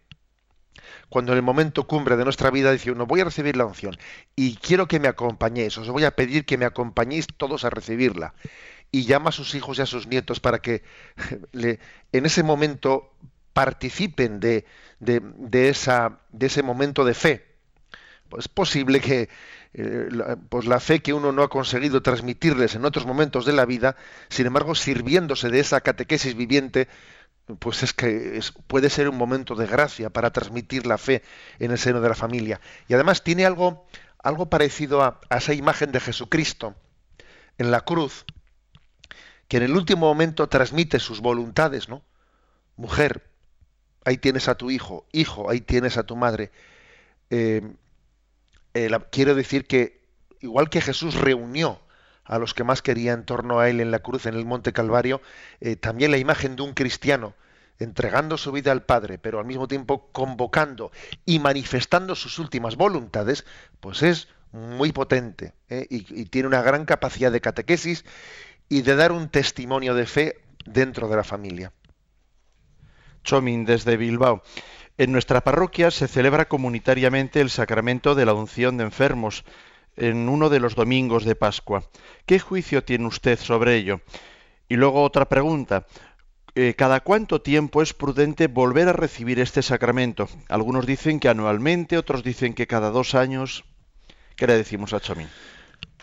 cuando 1.10 1.32
en 1.32 1.38
el 1.38 1.44
momento 1.44 1.88
cumbre 1.88 2.18
de 2.18 2.24
nuestra 2.24 2.52
vida 2.52 2.72
dice 2.72 2.92
uno, 2.92 3.06
voy 3.06 3.22
a 3.22 3.26
recibir 3.26 3.56
la 3.56 3.66
unción 3.66 3.96
y 4.36 4.56
quiero 4.58 4.88
que 4.88 5.00
me 5.00 5.08
acompañéis, 5.08 5.78
os 5.78 5.90
voy 5.90 6.04
a 6.04 6.16
pedir 6.16 6.46
que 6.46 6.58
me 6.58 6.66
acompañéis 6.66 7.28
todos 7.38 7.64
a 7.64 7.70
recibirla. 7.70 8.34
Y 8.92 9.06
llama 9.06 9.30
a 9.30 9.34
sus 9.34 9.56
hijos 9.56 9.78
y 9.78 9.82
a 9.82 9.86
sus 9.86 10.08
nietos 10.08 10.40
para 10.40 10.60
que 10.60 10.84
le, 11.52 11.80
en 12.12 12.26
ese 12.26 12.44
momento 12.44 13.12
participen 13.54 14.40
de, 14.40 14.66
de, 15.00 15.70
esa, 15.70 16.20
de 16.32 16.48
ese 16.48 16.64
momento 16.64 17.06
de 17.06 17.14
fe. 17.14 17.46
Pues 18.30 18.46
es 18.46 18.48
posible 18.48 19.00
que 19.00 19.30
eh, 19.78 20.38
pues 20.48 20.66
la 20.66 20.80
fe 20.80 21.02
que 21.02 21.14
uno 21.14 21.34
no 21.34 21.44
ha 21.44 21.50
conseguido 21.50 22.02
transmitirles 22.02 22.76
en 22.76 22.86
otros 22.86 23.06
momentos 23.06 23.46
de 23.46 23.52
la 23.52 23.66
vida, 23.66 23.98
sin 24.30 24.46
embargo, 24.46 24.74
sirviéndose 24.74 25.50
de 25.50 25.60
esa 25.60 25.82
catequesis 25.82 26.36
viviente, 26.36 26.88
pues 27.60 27.84
es 27.84 27.94
que 27.94 28.40
puede 28.68 28.90
ser 28.90 29.10
un 29.10 29.18
momento 29.18 29.54
de 29.54 29.68
gracia 29.68 30.10
para 30.10 30.32
transmitir 30.32 30.86
la 30.86 30.98
fe 30.98 31.24
en 31.60 31.72
el 31.72 31.78
seno 31.78 32.00
de 32.00 32.08
la 32.08 32.16
familia. 32.16 32.62
Y 32.88 32.94
además 32.94 33.22
tiene 33.22 33.46
algo, 33.46 33.86
algo 34.24 34.50
parecido 34.50 35.04
a, 35.04 35.20
esa 35.30 35.54
imagen 35.54 35.92
de 35.92 36.00
Jesucristo 36.00 36.74
en 37.58 37.70
la 37.70 37.82
cruz, 37.82 38.26
que 39.50 39.58
en 39.58 39.64
el 39.64 39.76
último 39.76 40.08
momento 40.08 40.48
transmite 40.48 41.00
sus 41.00 41.20
voluntades, 41.20 41.90
¿no? 41.90 42.02
Mujer, 42.78 43.30
ahí 44.06 44.18
tienes 44.18 44.48
a 44.48 44.56
tu 44.56 44.72
hijo, 44.72 45.06
hijo, 45.12 45.50
ahí 45.50 45.60
tienes 45.60 45.98
a 45.98 46.04
tu 46.04 46.16
madre. 46.16 46.52
Eh, 47.30 47.62
eh, 48.76 48.90
quiero 49.10 49.34
decir 49.34 49.66
que 49.66 50.02
igual 50.42 50.70
que 50.70 50.82
Jesús 50.82 51.16
reunió 51.16 51.80
a 52.26 52.38
los 52.40 52.54
que 52.54 52.64
más 52.64 52.82
quería 52.82 53.14
en 53.14 53.24
torno 53.24 53.60
a 53.60 53.70
él 53.70 53.80
en 53.80 53.90
la 53.90 54.00
cruz, 54.00 54.26
en 54.26 54.36
el 54.36 54.46
Monte 54.46 54.74
Calvario, 54.74 55.22
eh, 55.62 55.76
también 55.76 56.12
la 56.12 56.18
imagen 56.18 56.56
de 56.56 56.64
un 56.64 56.74
cristiano 56.74 57.34
entregando 57.80 58.38
su 58.38 58.52
vida 58.52 58.72
al 58.72 58.84
Padre, 58.84 59.18
pero 59.18 59.40
al 59.40 59.46
mismo 59.46 59.68
tiempo 59.68 60.10
convocando 60.12 60.92
y 61.26 61.40
manifestando 61.40 62.16
sus 62.16 62.38
últimas 62.38 62.76
voluntades, 62.76 63.46
pues 63.80 64.04
es 64.04 64.28
muy 64.52 64.92
potente 64.92 65.54
¿eh? 65.70 65.86
y, 65.90 66.22
y, 66.22 66.26
tiene 66.26 66.48
una 66.48 66.62
gran 66.62 66.86
capacidad 66.86 67.32
de 67.32 67.42
catequesis 67.42 68.06
y 68.70 68.82
de 68.82 68.96
dar 68.96 69.12
un 69.12 69.30
testimonio 69.30 69.94
de 69.94 70.06
fe 70.06 70.42
dentro 70.66 71.08
de 71.08 71.16
la 71.18 71.24
familia. 71.24 71.74
Chomin 73.24 73.66
desde 73.66 73.98
Bilbao. 73.98 74.44
En 74.98 75.12
nuestra 75.12 75.42
parroquia 75.42 75.92
se 75.92 76.08
celebra 76.08 76.48
comunitariamente 76.48 77.42
el 77.42 77.50
sacramento 77.50 78.16
de 78.16 78.26
la 78.26 78.34
unción 78.34 78.78
de 78.78 78.86
enfermos 78.86 79.44
en 79.98 80.30
uno 80.30 80.50
de 80.50 80.62
los 80.62 80.76
domingos 80.76 81.26
de 81.26 81.36
Pascua. 81.36 81.84
¿Qué 82.26 82.40
juicio 82.40 82.84
tiene 82.84 83.08
usted 83.08 83.38
sobre 83.38 83.76
ello? 83.76 84.00
Y 84.70 84.76
luego 84.78 85.04
otra 85.04 85.26
pregunta. 85.26 85.86
Eh, 86.56 86.76
¿Cada 86.78 87.02
cuánto 87.02 87.42
tiempo 87.42 87.82
es 87.82 87.94
prudente 87.94 88.48
volver 88.48 88.88
a 88.88 88.94
recibir 88.94 89.42
este 89.42 89.62
sacramento? 89.62 90.30
Algunos 90.48 90.86
dicen 90.86 91.20
que 91.20 91.28
anualmente, 91.28 91.98
otros 91.98 92.24
dicen 92.24 92.54
que 92.54 92.66
cada 92.66 92.90
dos 92.90 93.16
años. 93.16 93.66
¿Qué 94.38 94.48
le 94.48 94.56
decimos 94.56 94.94
a 94.94 95.02
Chamín? 95.02 95.28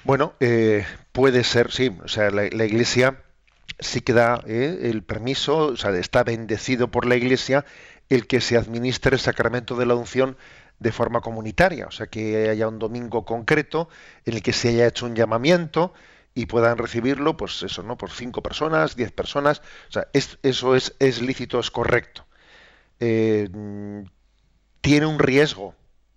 Bueno, 0.04 0.34
eh, 0.40 0.84
puede 1.12 1.44
ser, 1.44 1.72
sí. 1.72 1.96
O 2.04 2.08
sea, 2.08 2.30
la, 2.30 2.44
Iglesia 2.44 3.22
sí 3.78 4.02
que 4.02 4.12
da 4.12 4.42
eh, 4.46 4.90
el 4.90 5.02
permiso, 5.02 5.68
o 5.68 5.76
sea, 5.76 5.96
está 5.96 6.22
bendecido 6.24 6.88
por 6.88 7.06
la 7.06 7.16
Iglesia 7.16 7.64
el 8.14 8.26
que 8.26 8.42
se 8.42 8.58
administre 8.58 9.14
el 9.14 9.20
sacramento 9.20 9.74
de 9.74 9.86
la 9.86 9.94
unción 9.94 10.36
de 10.78 10.92
forma 10.92 11.22
comunitaria, 11.22 11.86
o 11.86 11.90
sea, 11.90 12.08
que 12.08 12.50
haya 12.50 12.68
un 12.68 12.78
domingo 12.78 13.24
concreto 13.24 13.88
en 14.26 14.34
el 14.34 14.42
que 14.42 14.52
se 14.52 14.68
haya 14.68 14.86
hecho 14.86 15.06
un 15.06 15.14
llamamiento 15.14 15.94
y 16.34 16.44
puedan 16.44 16.76
recibirlo, 16.76 17.38
pues 17.38 17.62
eso, 17.62 17.82
¿no? 17.82 17.96
Por 17.96 18.10
cinco 18.10 18.42
personas, 18.42 18.96
diez 18.96 19.12
personas, 19.12 19.62
o 19.88 19.92
sea, 19.92 20.08
eso 20.12 20.74
es, 20.74 21.22
lícito, 21.22 21.58
es 21.58 21.70
correcto. 21.70 22.26
Eh, 23.00 23.48
tiene 24.82 25.06
un 25.06 25.18
riesgo, 25.18 25.74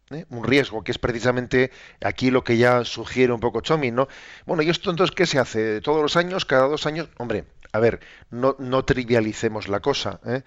¿eh? 0.09 0.25
un 0.29 0.43
riesgo 0.43 0.83
que 0.83 0.91
es 0.91 0.97
precisamente 0.97 1.71
aquí 2.01 2.29
lo 2.29 2.43
que 2.43 2.57
ya 2.57 2.83
sugiere 2.83 3.31
un 3.31 3.39
poco 3.39 3.61
Chomi, 3.61 3.91
¿no? 3.91 4.09
Bueno, 4.45 4.63
¿y 4.63 4.69
esto 4.69 4.89
entonces 4.89 5.15
qué 5.15 5.25
se 5.25 5.39
hace? 5.39 5.79
¿Todos 5.79 6.01
los 6.01 6.17
años? 6.17 6.43
¿Cada 6.43 6.67
dos 6.67 6.85
años? 6.87 7.07
Hombre, 7.17 7.45
a 7.71 7.79
ver, 7.79 8.01
no, 8.31 8.57
no 8.59 8.83
trivialicemos 8.83 9.69
la 9.69 9.79
cosa, 9.79 10.19
¿eh? 10.25 10.43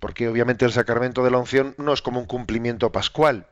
Porque 0.00 0.28
obviamente 0.28 0.64
el 0.64 0.72
sacramento 0.72 1.24
de 1.24 1.30
la 1.30 1.38
unción 1.38 1.74
no 1.78 1.92
es 1.92 2.02
como 2.02 2.20
un 2.20 2.26
cumplimiento 2.26 2.92
pascual. 2.92 3.46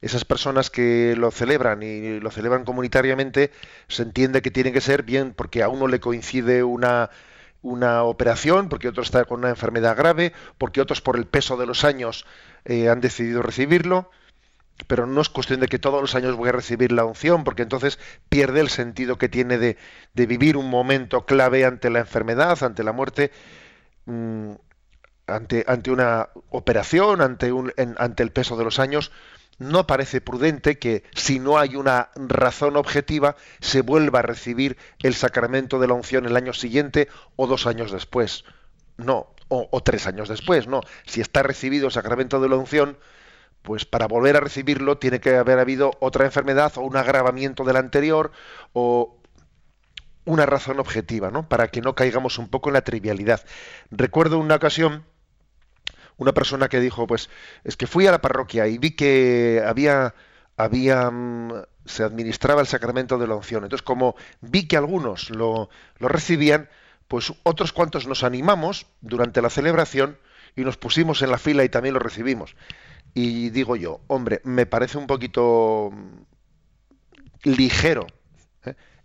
Esas 0.00 0.24
personas 0.24 0.68
que 0.68 1.14
lo 1.16 1.30
celebran 1.30 1.82
y 1.82 2.18
lo 2.18 2.30
celebran 2.30 2.64
comunitariamente, 2.64 3.52
se 3.88 4.02
entiende 4.02 4.42
que 4.42 4.50
tiene 4.50 4.72
que 4.72 4.80
ser 4.80 5.04
bien 5.04 5.32
porque 5.32 5.62
a 5.62 5.68
uno 5.68 5.86
le 5.86 6.00
coincide 6.00 6.64
una, 6.64 7.10
una 7.62 8.02
operación, 8.02 8.68
porque 8.68 8.88
otro 8.88 9.02
está 9.02 9.24
con 9.24 9.40
una 9.40 9.50
enfermedad 9.50 9.96
grave, 9.96 10.32
porque 10.58 10.80
otros 10.80 11.00
por 11.00 11.16
el 11.16 11.26
peso 11.26 11.56
de 11.56 11.66
los 11.66 11.84
años 11.84 12.26
eh, 12.64 12.88
han 12.88 13.00
decidido 13.00 13.42
recibirlo, 13.42 14.10
pero 14.88 15.06
no 15.06 15.20
es 15.20 15.28
cuestión 15.28 15.60
de 15.60 15.68
que 15.68 15.78
todos 15.78 16.00
los 16.00 16.14
años 16.14 16.36
voy 16.36 16.48
a 16.48 16.52
recibir 16.52 16.92
la 16.92 17.04
unción, 17.04 17.44
porque 17.44 17.62
entonces 17.62 18.00
pierde 18.28 18.60
el 18.60 18.68
sentido 18.68 19.18
que 19.18 19.28
tiene 19.28 19.58
de, 19.58 19.76
de 20.14 20.26
vivir 20.26 20.56
un 20.56 20.68
momento 20.68 21.24
clave 21.24 21.64
ante 21.64 21.90
la 21.90 22.00
enfermedad, 22.00 22.60
ante 22.62 22.82
la 22.82 22.92
muerte. 22.92 23.30
Mm, 24.06 24.54
ante, 25.34 25.90
una 25.90 26.28
operación, 26.50 27.20
ante, 27.20 27.52
un, 27.52 27.72
ante 27.98 28.22
el 28.22 28.32
peso 28.32 28.56
de 28.56 28.64
los 28.64 28.78
años, 28.78 29.10
no 29.58 29.86
parece 29.86 30.20
prudente 30.20 30.78
que, 30.78 31.04
si 31.14 31.38
no 31.38 31.58
hay 31.58 31.76
una 31.76 32.10
razón 32.16 32.76
objetiva, 32.76 33.36
se 33.60 33.82
vuelva 33.82 34.20
a 34.20 34.22
recibir 34.22 34.76
el 35.00 35.14
sacramento 35.14 35.78
de 35.78 35.88
la 35.88 35.94
unción 35.94 36.26
el 36.26 36.36
año 36.36 36.52
siguiente 36.52 37.08
o 37.36 37.46
dos 37.46 37.66
años 37.66 37.92
después. 37.92 38.44
No, 38.96 39.34
o, 39.48 39.68
o, 39.70 39.82
tres 39.82 40.06
años 40.06 40.28
después, 40.28 40.66
no. 40.66 40.80
Si 41.06 41.20
está 41.20 41.42
recibido 41.42 41.86
el 41.86 41.92
sacramento 41.92 42.40
de 42.40 42.48
la 42.48 42.56
unción, 42.56 42.98
pues 43.62 43.84
para 43.84 44.06
volver 44.06 44.36
a 44.36 44.40
recibirlo 44.40 44.98
tiene 44.98 45.20
que 45.20 45.36
haber 45.36 45.58
habido 45.58 45.92
otra 46.00 46.24
enfermedad 46.24 46.72
o 46.76 46.82
un 46.82 46.96
agravamiento 46.96 47.64
del 47.64 47.76
anterior 47.76 48.32
o 48.72 49.18
una 50.24 50.46
razón 50.46 50.78
objetiva, 50.80 51.30
¿no? 51.30 51.48
Para 51.48 51.68
que 51.68 51.80
no 51.80 51.94
caigamos 51.94 52.38
un 52.38 52.48
poco 52.48 52.68
en 52.68 52.74
la 52.74 52.82
trivialidad. 52.82 53.44
Recuerdo 53.90 54.38
una 54.38 54.56
ocasión 54.56 55.04
una 56.22 56.32
persona 56.32 56.68
que 56.68 56.80
dijo, 56.80 57.06
pues 57.06 57.28
es 57.64 57.76
que 57.76 57.86
fui 57.86 58.06
a 58.06 58.10
la 58.10 58.20
parroquia 58.20 58.66
y 58.66 58.78
vi 58.78 58.92
que 58.92 59.62
había, 59.64 60.14
había 60.56 61.10
mm, 61.10 61.52
se 61.84 62.04
administraba 62.04 62.60
el 62.60 62.66
sacramento 62.66 63.18
de 63.18 63.26
la 63.26 63.34
unción. 63.34 63.64
Entonces, 63.64 63.84
como 63.84 64.14
vi 64.40 64.66
que 64.66 64.76
algunos 64.76 65.30
lo, 65.30 65.68
lo 65.98 66.08
recibían, 66.08 66.68
pues 67.08 67.32
otros 67.42 67.72
cuantos 67.72 68.06
nos 68.06 68.24
animamos 68.24 68.86
durante 69.00 69.42
la 69.42 69.50
celebración 69.50 70.18
y 70.56 70.62
nos 70.62 70.76
pusimos 70.76 71.22
en 71.22 71.30
la 71.30 71.38
fila 71.38 71.64
y 71.64 71.68
también 71.68 71.94
lo 71.94 72.00
recibimos. 72.00 72.56
Y 73.14 73.50
digo 73.50 73.76
yo, 73.76 74.00
hombre, 74.06 74.40
me 74.44 74.64
parece 74.64 74.96
un 74.96 75.06
poquito 75.06 75.92
ligero 77.44 78.06
¿eh? 78.06 78.21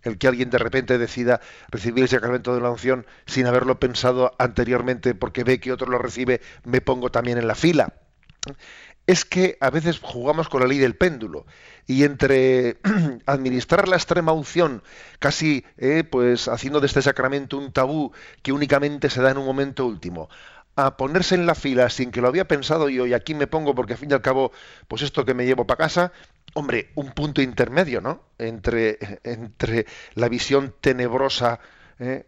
El 0.02 0.18
que 0.18 0.28
alguien 0.28 0.50
de 0.50 0.58
repente 0.58 0.98
decida 0.98 1.40
recibir 1.70 2.02
el 2.04 2.08
sacramento 2.08 2.54
de 2.54 2.60
la 2.60 2.70
unción 2.70 3.06
sin 3.26 3.46
haberlo 3.46 3.78
pensado 3.78 4.32
anteriormente 4.38 5.14
porque 5.14 5.44
ve 5.44 5.60
que 5.60 5.72
otro 5.72 5.90
lo 5.90 5.98
recibe, 5.98 6.40
me 6.64 6.80
pongo 6.80 7.10
también 7.10 7.38
en 7.38 7.46
la 7.46 7.54
fila. 7.54 7.94
Es 9.06 9.24
que 9.24 9.56
a 9.60 9.70
veces 9.70 10.00
jugamos 10.00 10.50
con 10.50 10.60
la 10.60 10.66
ley 10.66 10.78
del 10.78 10.94
péndulo 10.94 11.46
y 11.86 12.04
entre 12.04 12.76
administrar 13.26 13.88
la 13.88 13.96
extrema 13.96 14.32
unción, 14.32 14.82
casi 15.18 15.64
eh, 15.78 16.04
pues 16.04 16.46
haciendo 16.48 16.80
de 16.80 16.86
este 16.86 17.00
sacramento 17.00 17.56
un 17.56 17.72
tabú 17.72 18.12
que 18.42 18.52
únicamente 18.52 19.08
se 19.08 19.22
da 19.22 19.30
en 19.30 19.38
un 19.38 19.46
momento 19.46 19.86
último, 19.86 20.28
a 20.78 20.96
ponerse 20.96 21.34
en 21.34 21.44
la 21.44 21.56
fila 21.56 21.90
sin 21.90 22.12
que 22.12 22.20
lo 22.20 22.28
había 22.28 22.46
pensado 22.46 22.88
yo 22.88 23.04
y 23.04 23.12
aquí 23.12 23.34
me 23.34 23.48
pongo 23.48 23.74
porque 23.74 23.94
al 23.94 23.98
fin 23.98 24.12
y 24.12 24.14
al 24.14 24.22
cabo, 24.22 24.52
pues 24.86 25.02
esto 25.02 25.24
que 25.24 25.34
me 25.34 25.44
llevo 25.44 25.66
para 25.66 25.78
casa, 25.78 26.12
hombre, 26.54 26.92
un 26.94 27.10
punto 27.10 27.42
intermedio, 27.42 28.00
¿no? 28.00 28.22
Entre, 28.38 28.96
entre 29.24 29.86
la 30.14 30.28
visión 30.28 30.72
tenebrosa 30.80 31.58
¿eh? 31.98 32.26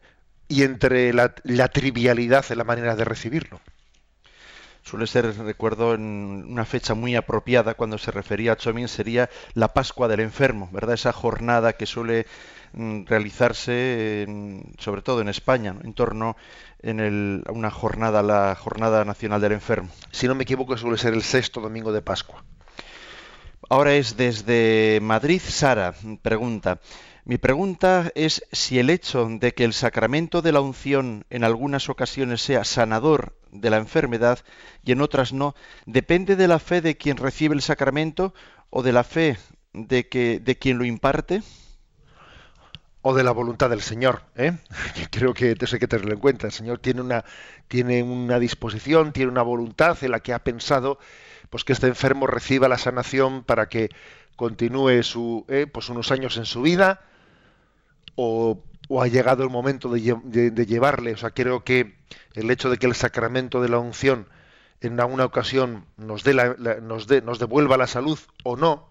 y 0.49 0.65
entre 0.65 1.13
la, 1.13 1.29
trivialidad 1.69 2.45
de 2.49 2.57
la 2.57 2.65
manera 2.65 2.97
de 2.97 3.05
recibirlo. 3.05 3.61
Suele 4.83 5.07
ser, 5.07 5.33
recuerdo, 5.39 5.95
en 5.95 6.45
una 6.49 6.65
fecha 6.65 6.95
muy 6.95 7.15
apropiada 7.15 7.75
cuando 7.75 7.99
se 7.99 8.11
refería 8.11 8.53
a 8.53 8.57
Chomín, 8.57 8.89
sería 8.89 9.31
la 9.55 9.69
Pascua 9.75 10.09
del 10.09 10.19
Enfermo, 10.19 10.69
¿verdad? 10.73 10.95
Esa 10.95 11.13
jornada 11.13 11.75
que 11.75 11.87
suele 11.87 12.27
mm, 12.73 13.05
realizarse, 13.07 14.27
sobre 14.79 15.03
todo 15.03 15.21
en 15.21 15.29
España, 15.29 15.75
en 15.83 15.95
torno 15.95 16.37
en 16.83 17.43
a 17.47 17.53
una 17.53 17.71
jornada, 17.71 18.23
la 18.23 18.55
Jornada 18.55 19.05
Nacional 19.05 19.41
del 19.41 19.53
Enfermo. 19.53 19.91
Si 20.11 20.27
no 20.27 20.35
me 20.35 20.45
equivoco, 20.45 20.77
suele 20.77 20.99
ser 20.99 21.15
el 21.15 21.23
sexto 21.23 21.61
domingo 21.61 21.93
de 21.93 22.03
Pascua. 22.03 22.45
Ahora 23.69 23.95
es 23.95 24.17
desde 24.17 24.99
Madrid, 25.03 25.41
Sara, 25.41 25.95
pregunta. 26.23 26.81
Mi 27.25 27.39
pregunta 27.39 28.11
es 28.15 28.43
si 28.51 28.79
el 28.79 28.91
hecho 28.91 29.29
de 29.31 29.53
que 29.53 29.65
el 29.65 29.75
sacramento 29.75 30.43
de 30.43 30.53
la 30.53 30.61
unción 30.61 31.25
en 31.31 31.45
algunas 31.45 31.89
ocasiones 31.89 32.41
sea 32.41 32.65
sanador 32.65 33.37
de 33.53 33.71
la 33.71 33.77
enfermedad 33.77 34.41
y 34.85 34.93
en 34.93 35.03
otras 35.03 35.33
no, 35.33 35.55
depende 35.87 36.35
de 36.35 36.49
la 36.49 36.59
fe 36.59 36.81
de 36.81 36.97
quien 36.97 37.19
recibe 37.19 37.55
el 37.55 37.63
sacramento 37.63 38.35
o 38.71 38.83
de 38.83 38.93
la 38.93 39.05
fe 39.05 39.37
de, 39.73 40.09
que, 40.09 40.41
de 40.41 40.57
quien 40.57 40.79
lo 40.79 40.85
imparte 40.85 41.43
o 43.03 43.15
de 43.15 43.25
la 43.25 43.33
voluntad 43.33 43.71
del 43.71 43.81
Señor. 43.81 44.23
¿eh? 44.37 44.57
Creo 45.11 45.35
que 45.35 45.49
hay 45.49 45.79
que 45.79 45.89
tenerlo 45.89 46.13
en 46.13 46.21
cuenta. 46.21 46.47
El 46.47 46.53
Señor 46.53 46.79
tiene 46.79 47.01
una, 47.01 47.25
tiene 47.69 48.03
una 48.03 48.39
disposición, 48.39 49.13
tiene 49.13 49.31
una 49.31 49.43
voluntad 49.43 49.97
en 50.03 50.11
la 50.11 50.21
que 50.21 50.33
ha 50.33 50.41
pensado 50.41 50.99
pues 51.49 51.65
que 51.65 51.73
este 51.73 51.89
enfermo 51.89 52.27
reciba 52.27 52.69
la 52.69 52.79
sanación 52.79 53.43
para 53.43 53.69
que 53.69 53.91
continúe 54.37 55.03
su, 55.03 55.45
eh, 55.49 55.67
pues 55.71 55.89
unos 55.89 56.13
años 56.13 56.37
en 56.37 56.47
su 56.47 56.63
vida 56.63 57.03
o, 58.15 58.63
ha 59.01 59.07
llegado 59.07 59.43
el 59.45 59.51
momento 59.51 59.89
de, 59.89 60.67
llevarle. 60.67 61.13
O 61.13 61.17
sea, 61.17 61.31
creo 61.31 61.63
que 61.65 61.97
el 62.35 62.51
hecho 62.51 62.71
de 62.71 62.77
que 62.77 62.87
el 62.87 62.95
sacramento 62.95 63.61
de 63.61 63.69
la 63.69 63.79
unción 63.79 64.27
en 64.81 64.99
alguna 64.99 65.25
ocasión 65.25 65.87
nos, 65.97 66.25
dé 66.25 66.35
nos, 66.35 67.09
nos 67.23 67.39
devuelva 67.39 67.77
la 67.77 67.87
salud 67.87 68.19
o 68.43 68.57
no, 68.57 68.90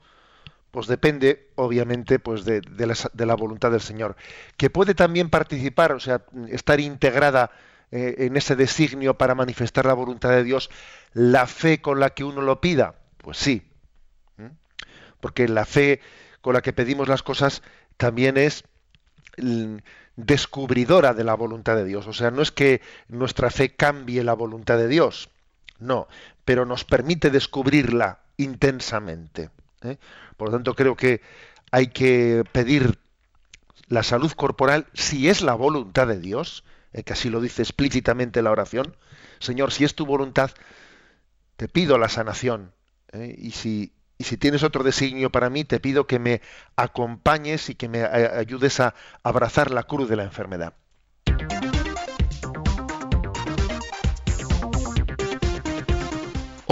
pues 0.72 0.88
depende, 0.88 1.50
obviamente, 1.56 2.20
pues 2.20 2.46
de, 2.46 2.62
la, 2.78 3.36
voluntad 3.36 3.72
del 3.72 3.82
Señor. 3.82 4.16
Que 4.58 4.70
puede 4.70 4.94
también 4.94 5.30
participar, 5.30 5.92
o 5.94 6.00
sea, 6.00 6.24
estar 6.50 6.80
integrada 6.80 7.52
eh, 7.92 8.16
en 8.20 8.38
ese 8.38 8.56
designio 8.56 9.18
para 9.18 9.34
manifestar 9.34 9.86
la 9.86 9.94
voluntad 9.94 10.30
de 10.30 10.44
Dios, 10.44 10.70
la 11.14 11.48
fe 11.48 11.82
con 11.82 12.00
la 12.00 12.12
que 12.12 12.24
uno 12.24 12.42
lo 12.42 12.62
pida? 12.62 12.96
Pues 13.18 13.38
sí. 13.38 13.66
Porque 15.20 15.48
la 15.48 15.66
fe 15.66 16.00
con 16.42 16.54
la 16.54 16.62
que 16.62 16.72
pedimos 16.72 17.10
las 17.10 17.24
cosas 17.24 17.62
también 17.98 18.38
es 18.38 18.64
descubridora 20.16 21.14
de 21.14 21.24
la 21.24 21.34
voluntad 21.34 21.76
de 21.76 21.86
Dios. 21.86 22.08
O 22.08 22.14
sea, 22.14 22.32
no 22.32 22.42
es 22.42 22.52
que 22.52 22.82
nuestra 23.08 23.50
fe 23.50 23.76
cambie 23.76 24.24
la 24.24 24.34
voluntad 24.34 24.78
de 24.78 24.88
Dios, 24.88 25.30
no, 25.80 26.08
pero 26.46 26.65
nos 26.65 26.86
permite 26.86 27.30
descubrirla 27.30 28.20
intensamente. 28.38 29.50
¿Eh? 29.84 29.98
Por 30.38 30.50
lo 30.50 30.56
tanto, 30.56 30.76
creo 30.76 30.96
que 30.96 31.22
hay 31.72 31.88
que 31.88 32.44
pedir 32.52 33.00
la 33.88 34.04
salud 34.04 34.32
corporal 34.32 34.88
si 34.94 35.30
es 35.30 35.42
la 35.42 35.54
voluntad 35.56 36.08
de 36.08 36.20
Dios, 36.20 36.63
eh, 36.94 37.04
que 37.04 37.13
así 37.13 37.30
lo 37.30 37.42
dice 37.42 37.62
explícitamente 37.62 38.42
la 38.42 38.52
oración. 38.52 38.96
Señor, 39.39 39.72
si 39.72 39.84
es 39.84 39.96
tu 39.96 40.06
voluntad, 40.06 40.52
te 41.56 41.68
pido 41.68 41.98
la 41.98 42.10
sanación. 42.10 42.72
¿eh? 43.12 43.36
Y, 43.38 43.52
si, 43.52 43.94
y 44.18 44.24
si 44.24 44.38
tienes 44.38 44.63
otro 44.63 44.84
designio 44.84 45.32
para 45.32 45.50
mí, 45.50 45.63
te 45.63 45.80
pido 45.80 46.08
que 46.08 46.20
me 46.20 46.42
acompañes 46.76 47.70
y 47.70 47.76
que 47.76 47.89
me 47.89 48.04
ayudes 48.04 48.80
a 48.80 48.96
abrazar 49.24 49.72
la 49.72 49.84
cruz 49.84 50.10
de 50.10 50.15
la 50.15 50.24
enfermedad. 50.24 50.74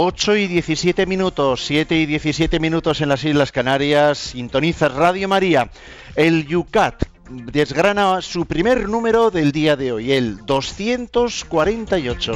Ocho 0.00 0.36
y 0.36 0.46
diecisiete 0.46 1.06
minutos, 1.06 1.66
siete 1.66 1.96
y 1.96 2.06
diecisiete 2.06 2.60
minutos 2.60 3.00
en 3.00 3.08
las 3.08 3.24
Islas 3.24 3.50
Canarias. 3.50 4.16
Sintonizas 4.16 4.94
Radio 4.94 5.26
María. 5.26 5.72
El 6.14 6.46
Yucat 6.46 7.02
desgrana 7.28 8.22
su 8.22 8.46
primer 8.46 8.88
número 8.88 9.32
del 9.32 9.50
día 9.50 9.74
de 9.74 9.90
hoy, 9.90 10.12
el 10.12 10.46
248. 10.46 12.32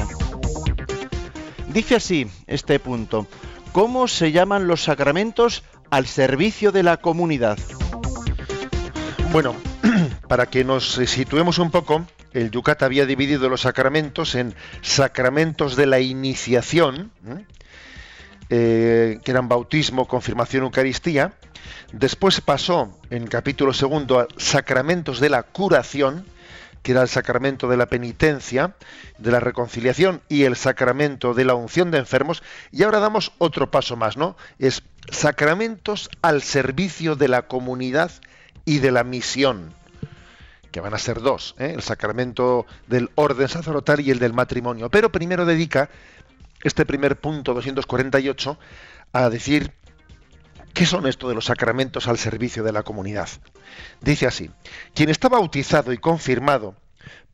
Dice 1.69 1.95
así 1.95 2.27
este 2.49 2.81
punto. 2.81 3.29
¿Cómo 3.71 4.09
se 4.09 4.33
llaman 4.33 4.67
los 4.67 4.83
sacramentos 4.83 5.63
al 5.89 6.09
servicio 6.09 6.73
de 6.73 6.83
la 6.83 6.97
comunidad? 6.97 7.61
Bueno, 9.31 9.55
para 10.27 10.47
que 10.47 10.65
nos 10.65 10.95
situemos 10.95 11.59
un 11.59 11.71
poco, 11.71 12.05
el 12.33 12.51
Yucat 12.51 12.83
había 12.83 13.07
dividido 13.07 13.49
los 13.49 13.63
sacramentos 13.63 14.35
en 14.35 14.55
sacramentos 14.81 15.77
de 15.77 15.87
la 15.87 16.01
iniciación, 16.01 17.13
eh, 18.49 19.19
que 19.25 19.31
eran 19.31 19.49
bautismo, 19.49 20.07
confirmación, 20.07 20.65
Eucaristía. 20.65 21.35
Después 21.93 22.41
pasó 22.41 22.99
en 23.11 23.27
capítulo 23.27 23.73
segundo 23.73 24.19
a 24.19 24.29
sacramentos 24.37 25.21
de 25.21 25.31
la 25.31 25.43
curación, 25.43 26.27
que 26.83 26.93
era 26.93 27.03
el 27.03 27.09
sacramento 27.09 27.69
de 27.69 27.77
la 27.77 27.87
penitencia, 27.87 28.75
de 29.19 29.31
la 29.31 29.41
reconciliación 29.41 30.21
y 30.29 30.45
el 30.45 30.57
sacramento 30.57 31.33
de 31.33 31.45
la 31.45 31.55
unción 31.55 31.91
de 31.91 31.99
enfermos. 31.99 32.43
Y 32.73 32.83
ahora 32.83 32.99
damos 32.99 33.33
otro 33.39 33.71
paso 33.71 33.97
más, 33.97 34.17
¿no? 34.17 34.37
Es 34.59 34.83
sacramentos 35.11 36.11
al 36.23 36.43
servicio 36.43 37.15
de 37.15 37.29
la 37.29 37.43
comunidad 37.43 38.11
y 38.65 38.79
de 38.79 38.91
la 38.91 39.05
misión, 39.05 39.75
que 40.73 40.81
van 40.81 40.95
a 40.95 40.99
ser 40.99 41.21
dos, 41.21 41.55
¿eh? 41.59 41.73
el 41.75 41.83
sacramento 41.83 42.67
del 42.89 43.11
orden 43.15 43.49
sacerdotal 43.49 44.01
y 44.01 44.11
el 44.11 44.19
del 44.19 44.33
matrimonio. 44.33 44.91
Pero 44.91 45.13
primero 45.13 45.45
dedica 45.47 45.91
este 46.65 46.85
primer 46.87 47.21
punto 47.21 47.55
248 47.55 48.59
a 49.13 49.31
decir 49.31 49.73
¿Qué 50.73 50.87
son 50.87 51.07
esto 51.07 51.29
de 51.29 51.35
los 51.35 51.45
sacramentos 51.45 52.09
al 52.09 52.17
servicio 52.17 52.63
de 52.63 52.73
la 52.73 52.83
comunidad? 52.83 53.29
Dice 54.01 54.27
así, 54.27 54.51
quien 54.95 55.11
está 55.11 55.29
bautizado 55.29 55.93
y 55.93 55.99
confirmado 55.99 56.75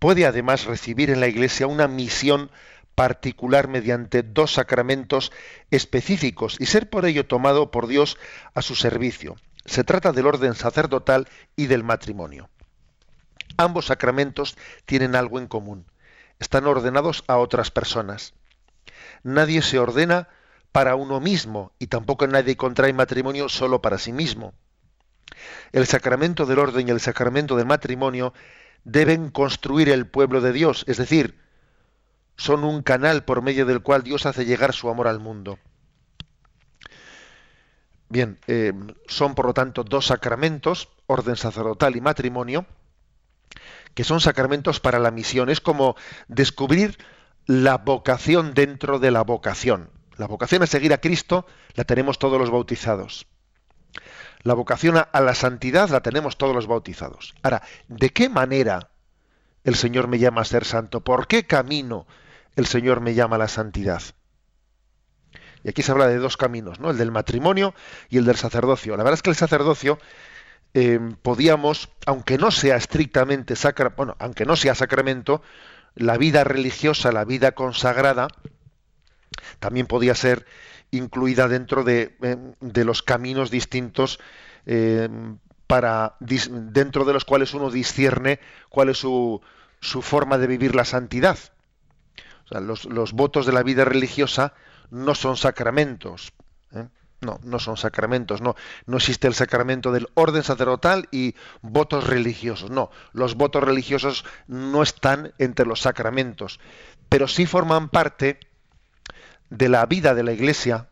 puede 0.00 0.26
además 0.26 0.64
recibir 0.64 1.10
en 1.10 1.20
la 1.20 1.28
Iglesia 1.28 1.68
una 1.68 1.86
misión 1.86 2.50
particular 2.96 3.68
mediante 3.68 4.24
dos 4.24 4.54
sacramentos 4.54 5.30
específicos 5.70 6.56
y 6.58 6.66
ser 6.66 6.90
por 6.90 7.06
ello 7.06 7.26
tomado 7.26 7.70
por 7.70 7.86
Dios 7.86 8.18
a 8.54 8.62
su 8.62 8.74
servicio. 8.74 9.36
Se 9.64 9.84
trata 9.84 10.10
del 10.12 10.26
orden 10.26 10.54
sacerdotal 10.54 11.28
y 11.54 11.66
del 11.66 11.84
matrimonio. 11.84 12.48
Ambos 13.58 13.86
sacramentos 13.86 14.56
tienen 14.86 15.16
algo 15.16 15.40
en 15.40 15.48
común. 15.48 15.84
Están 16.38 16.66
ordenados 16.66 17.24
a 17.26 17.38
otras 17.38 17.72
personas. 17.72 18.34
Nadie 19.24 19.62
se 19.62 19.80
ordena 19.80 20.28
para 20.70 20.94
uno 20.94 21.18
mismo 21.18 21.72
y 21.80 21.88
tampoco 21.88 22.28
nadie 22.28 22.56
contrae 22.56 22.92
matrimonio 22.92 23.48
solo 23.48 23.82
para 23.82 23.98
sí 23.98 24.12
mismo. 24.12 24.54
El 25.72 25.86
sacramento 25.86 26.46
del 26.46 26.60
orden 26.60 26.86
y 26.86 26.92
el 26.92 27.00
sacramento 27.00 27.56
del 27.56 27.66
matrimonio 27.66 28.32
deben 28.84 29.28
construir 29.30 29.88
el 29.88 30.06
pueblo 30.06 30.40
de 30.40 30.52
Dios, 30.52 30.84
es 30.86 30.96
decir, 30.96 31.40
son 32.36 32.62
un 32.62 32.82
canal 32.82 33.24
por 33.24 33.42
medio 33.42 33.66
del 33.66 33.82
cual 33.82 34.04
Dios 34.04 34.24
hace 34.24 34.44
llegar 34.44 34.72
su 34.72 34.88
amor 34.88 35.08
al 35.08 35.18
mundo. 35.18 35.58
Bien, 38.08 38.38
eh, 38.46 38.72
son 39.08 39.34
por 39.34 39.46
lo 39.46 39.52
tanto 39.52 39.82
dos 39.82 40.06
sacramentos, 40.06 40.88
orden 41.08 41.34
sacerdotal 41.34 41.96
y 41.96 42.00
matrimonio, 42.00 42.64
que 43.98 44.04
son 44.04 44.20
sacramentos 44.20 44.78
para 44.78 45.00
la 45.00 45.10
misión. 45.10 45.50
Es 45.50 45.60
como 45.60 45.96
descubrir 46.28 46.98
la 47.46 47.78
vocación 47.78 48.54
dentro 48.54 49.00
de 49.00 49.10
la 49.10 49.22
vocación. 49.22 49.90
La 50.16 50.28
vocación 50.28 50.62
a 50.62 50.68
seguir 50.68 50.92
a 50.92 51.00
Cristo 51.00 51.46
la 51.74 51.82
tenemos 51.82 52.20
todos 52.20 52.38
los 52.38 52.48
bautizados. 52.48 53.26
La 54.44 54.54
vocación 54.54 54.98
a, 54.98 55.20
la 55.20 55.34
santidad 55.34 55.88
la 55.88 56.00
tenemos 56.00 56.38
todos 56.38 56.54
los 56.54 56.68
bautizados. 56.68 57.34
Ahora, 57.42 57.62
¿de 57.88 58.10
qué 58.10 58.28
manera 58.28 58.90
el 59.64 59.74
Señor 59.74 60.06
me 60.06 60.20
llama 60.20 60.42
a 60.42 60.44
ser 60.44 60.64
santo? 60.64 61.00
¿Por 61.00 61.26
qué 61.26 61.44
camino 61.44 62.06
el 62.54 62.66
Señor 62.66 63.00
me 63.00 63.14
llama 63.14 63.34
a 63.34 63.40
la 63.40 63.48
santidad? 63.48 64.02
Y 65.64 65.70
aquí 65.70 65.82
se 65.82 65.90
habla 65.90 66.06
de 66.06 66.18
dos 66.18 66.36
caminos, 66.36 66.78
¿no? 66.78 66.90
El 66.92 66.98
del 66.98 67.10
matrimonio 67.10 67.74
y 68.10 68.18
el 68.18 68.26
del 68.26 68.36
sacerdocio. 68.36 68.96
La 68.96 69.02
verdad 69.02 69.14
es 69.14 69.22
que 69.22 69.30
el 69.30 69.34
sacerdocio 69.34 69.98
eh, 70.74 71.00
podíamos, 71.22 71.88
aunque 72.06 72.38
no 72.38 72.50
sea 72.50 72.76
estrictamente 72.76 73.56
sacra, 73.56 73.94
bueno, 73.96 74.16
aunque 74.18 74.44
no 74.44 74.56
sea 74.56 74.74
sacramento, 74.74 75.42
la 75.94 76.16
vida 76.16 76.44
religiosa, 76.44 77.12
la 77.12 77.24
vida 77.24 77.52
consagrada, 77.52 78.28
también 79.58 79.86
podía 79.86 80.14
ser 80.14 80.46
incluida 80.90 81.48
dentro 81.48 81.84
de, 81.84 82.16
eh, 82.22 82.84
los 82.84 83.02
caminos 83.02 83.50
distintos 83.50 84.20
eh, 84.66 85.08
para 85.66 86.16
dentro 86.20 87.04
de 87.04 87.12
los 87.12 87.24
cuales 87.24 87.52
uno 87.54 87.70
discierne 87.70 88.40
cuál 88.68 88.88
es 88.88 88.98
su, 88.98 89.40
su 89.80 90.02
forma 90.02 90.38
de 90.38 90.46
vivir 90.46 90.74
la 90.74 90.84
santidad. 90.84 91.38
los, 92.50 92.86
los, 92.86 93.12
votos 93.12 93.44
de 93.44 93.52
la 93.52 93.62
vida 93.62 93.84
religiosa 93.84 94.54
no 94.90 95.14
son 95.14 95.36
sacramentos. 95.36 96.32
No, 97.20 97.40
no 97.42 97.58
son 97.58 97.76
sacramentos, 97.76 98.40
no, 98.40 98.54
no 98.86 98.96
existe 98.98 99.26
el 99.26 99.34
sacramento 99.34 99.90
del 99.90 100.06
orden 100.14 100.44
sacerdotal 100.44 101.08
y 101.10 101.34
votos 101.62 102.06
religiosos. 102.06 102.70
No, 102.70 102.90
los 103.12 103.34
votos 103.34 103.64
religiosos 103.64 104.24
no 104.46 104.82
están 104.82 105.32
entre 105.38 105.66
los 105.66 105.80
sacramentos, 105.80 106.60
pero 107.08 107.26
sí 107.26 107.44
forman 107.44 107.88
parte 107.88 108.38
de 109.50 109.68
la 109.68 109.84
vida 109.86 110.14
de 110.14 110.22
la 110.22 110.32
Iglesia 110.32 110.88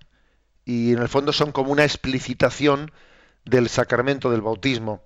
y 0.65 0.93
en 0.93 0.99
el 0.99 1.09
fondo 1.09 1.33
son 1.33 1.53
como 1.53 1.71
una 1.71 1.85
explicitación 1.85 2.91
del 3.45 3.69
sacramento 3.69 4.31
del 4.31 4.43
bautismo. 4.43 5.03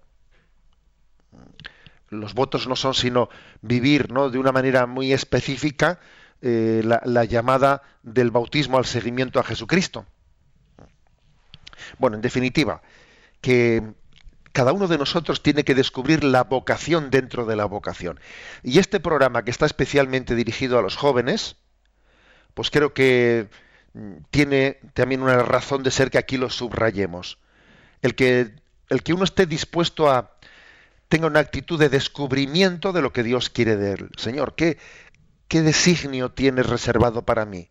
Los 2.09 2.35
votos 2.35 2.66
no 2.66 2.74
son 2.74 2.94
sino 2.94 3.28
vivir 3.61 4.11
¿no? 4.11 4.30
de 4.30 4.38
una 4.38 4.52
manera 4.52 4.87
muy 4.87 5.12
específica 5.12 6.00
eh, 6.42 6.83
la, 6.83 7.24
llamada 7.24 7.83
del 8.02 8.30
bautismo 8.30 8.78
al 8.78 8.87
seguimiento 8.87 9.38
a 9.38 9.44
Jesucristo. 9.44 10.06
Bueno, 11.98 12.16
en 12.16 12.22
definitiva, 12.22 12.82
que 13.40 13.82
cada 14.52 14.72
uno 14.72 14.88
de 14.88 14.98
nosotros 14.98 15.42
tiene 15.42 15.64
que 15.64 15.74
descubrir 15.74 16.24
la 16.24 16.44
vocación 16.44 17.10
dentro 17.10 17.46
de 17.46 17.56
la 17.56 17.64
vocación. 17.64 18.20
Y 18.62 18.78
este 18.78 19.00
programa 19.00 19.44
que 19.44 19.50
está 19.50 19.66
especialmente 19.66 20.34
dirigido 20.34 20.78
a 20.78 20.82
los 20.82 20.96
jóvenes, 20.96 21.56
pues 22.54 22.70
creo 22.70 22.92
que 22.92 23.48
mm, 23.94 24.12
tiene 24.30 24.78
también 24.94 25.22
una 25.22 25.42
razón 25.42 25.82
de 25.82 25.90
ser 25.90 26.10
que 26.10 26.18
aquí 26.18 26.36
lo 26.36 26.50
subrayemos. 26.50 27.38
El 28.02 28.14
que, 28.14 28.52
el 28.88 29.02
que 29.02 29.12
uno 29.12 29.24
esté 29.24 29.46
dispuesto 29.46 30.10
a 30.10 30.36
tenga 31.08 31.26
una 31.26 31.40
actitud 31.40 31.78
de 31.78 31.88
descubrimiento 31.88 32.92
de 32.92 33.02
lo 33.02 33.12
que 33.12 33.24
Dios 33.24 33.50
quiere 33.50 33.76
de 33.76 33.92
él. 33.94 34.10
Señor, 34.16 34.54
¿qué, 34.54 34.78
¿Qué 35.50 35.62
designio 35.62 36.30
tienes 36.30 36.68
reservado 36.68 37.24
para 37.24 37.44
mí? 37.44 37.69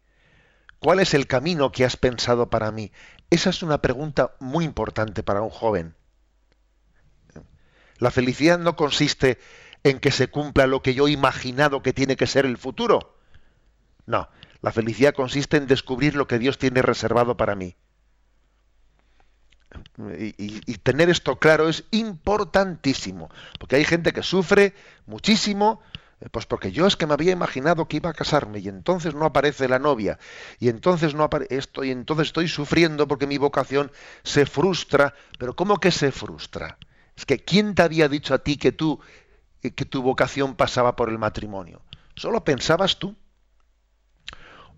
¿Cuál 0.80 1.00
es 1.02 1.14
el 1.14 1.28
camino 1.28 1.72
que 1.72 1.86
has 1.86 1.98
pensado 1.98 2.50
para 2.50 2.72
mí? 2.72 2.92
Esa 3.30 3.50
es 3.50 3.64
una 3.64 3.82
pregunta 3.82 4.36
muy 4.40 4.66
importante 4.66 5.24
para 5.24 5.42
un 5.42 5.50
joven. 5.50 5.96
La 7.98 8.12
felicidad 8.12 8.58
no 8.58 8.76
consiste 8.76 9.40
en 9.84 10.00
que 10.00 10.12
se 10.12 10.30
cumpla 10.30 10.68
lo 10.68 10.82
que 10.82 10.94
yo 10.94 11.08
he 11.08 11.12
imaginado 11.12 11.84
que 11.84 11.94
tiene 11.94 12.16
que 12.16 12.28
ser 12.28 12.46
el 12.46 12.58
futuro. 12.58 13.18
No, 14.06 14.30
la 14.62 14.72
felicidad 14.72 15.14
consiste 15.14 15.58
en 15.58 15.68
descubrir 15.68 16.16
lo 16.16 16.28
que 16.28 16.40
Dios 16.40 16.58
tiene 16.58 16.82
reservado 16.82 17.36
para 17.36 17.56
mí. 17.56 17.76
Y, 20.18 20.34
y, 20.38 20.78
tener 20.80 21.10
esto 21.10 21.38
claro 21.38 21.70
es 21.70 21.84
importantísimo, 21.92 23.30
porque 23.60 23.76
hay 23.76 23.86
gente 23.86 24.14
que 24.14 24.24
sufre 24.24 24.74
muchísimo 25.06 25.82
pues 26.32 26.46
porque 26.46 26.74
yo 26.74 26.86
es 26.86 26.98
que 26.98 27.08
me 27.08 27.14
había 27.14 27.32
imaginado 27.32 27.88
que 27.88 27.98
iba 27.98 28.10
a 28.10 28.14
casarme 28.14 28.60
y 28.60 28.68
entonces 28.68 29.16
no 29.16 29.26
aparece 29.26 29.70
la 29.70 29.80
novia 29.80 30.20
y 30.60 30.68
entonces 30.68 31.16
no 31.16 31.30
esto 31.50 31.84
y 31.86 31.92
entonces 31.92 32.28
estoy 32.28 32.50
sufriendo 32.50 33.08
porque 33.08 33.26
mi 33.26 33.38
vocación 33.38 33.92
se 34.24 34.46
frustra. 34.46 35.14
Pero 35.38 35.56
¿cómo 35.56 35.78
que 35.78 35.92
se 35.92 36.12
frustra? 36.12 36.78
Es 37.16 37.26
que 37.26 37.40
¿quién 37.40 37.74
te 37.74 37.84
había 37.84 38.10
dicho 38.10 38.34
a 38.34 38.40
ti 38.40 38.58
que 38.58 38.74
tú 38.74 39.00
eh, 39.62 39.72
que 39.72 39.86
tu 39.86 40.02
vocación 40.02 40.56
pasaba 40.56 40.98
por 40.98 41.10
el 41.10 41.20
matrimonio? 41.20 41.82
¿Solo 42.16 42.44
pensabas 42.44 43.00
tú? 43.00 43.16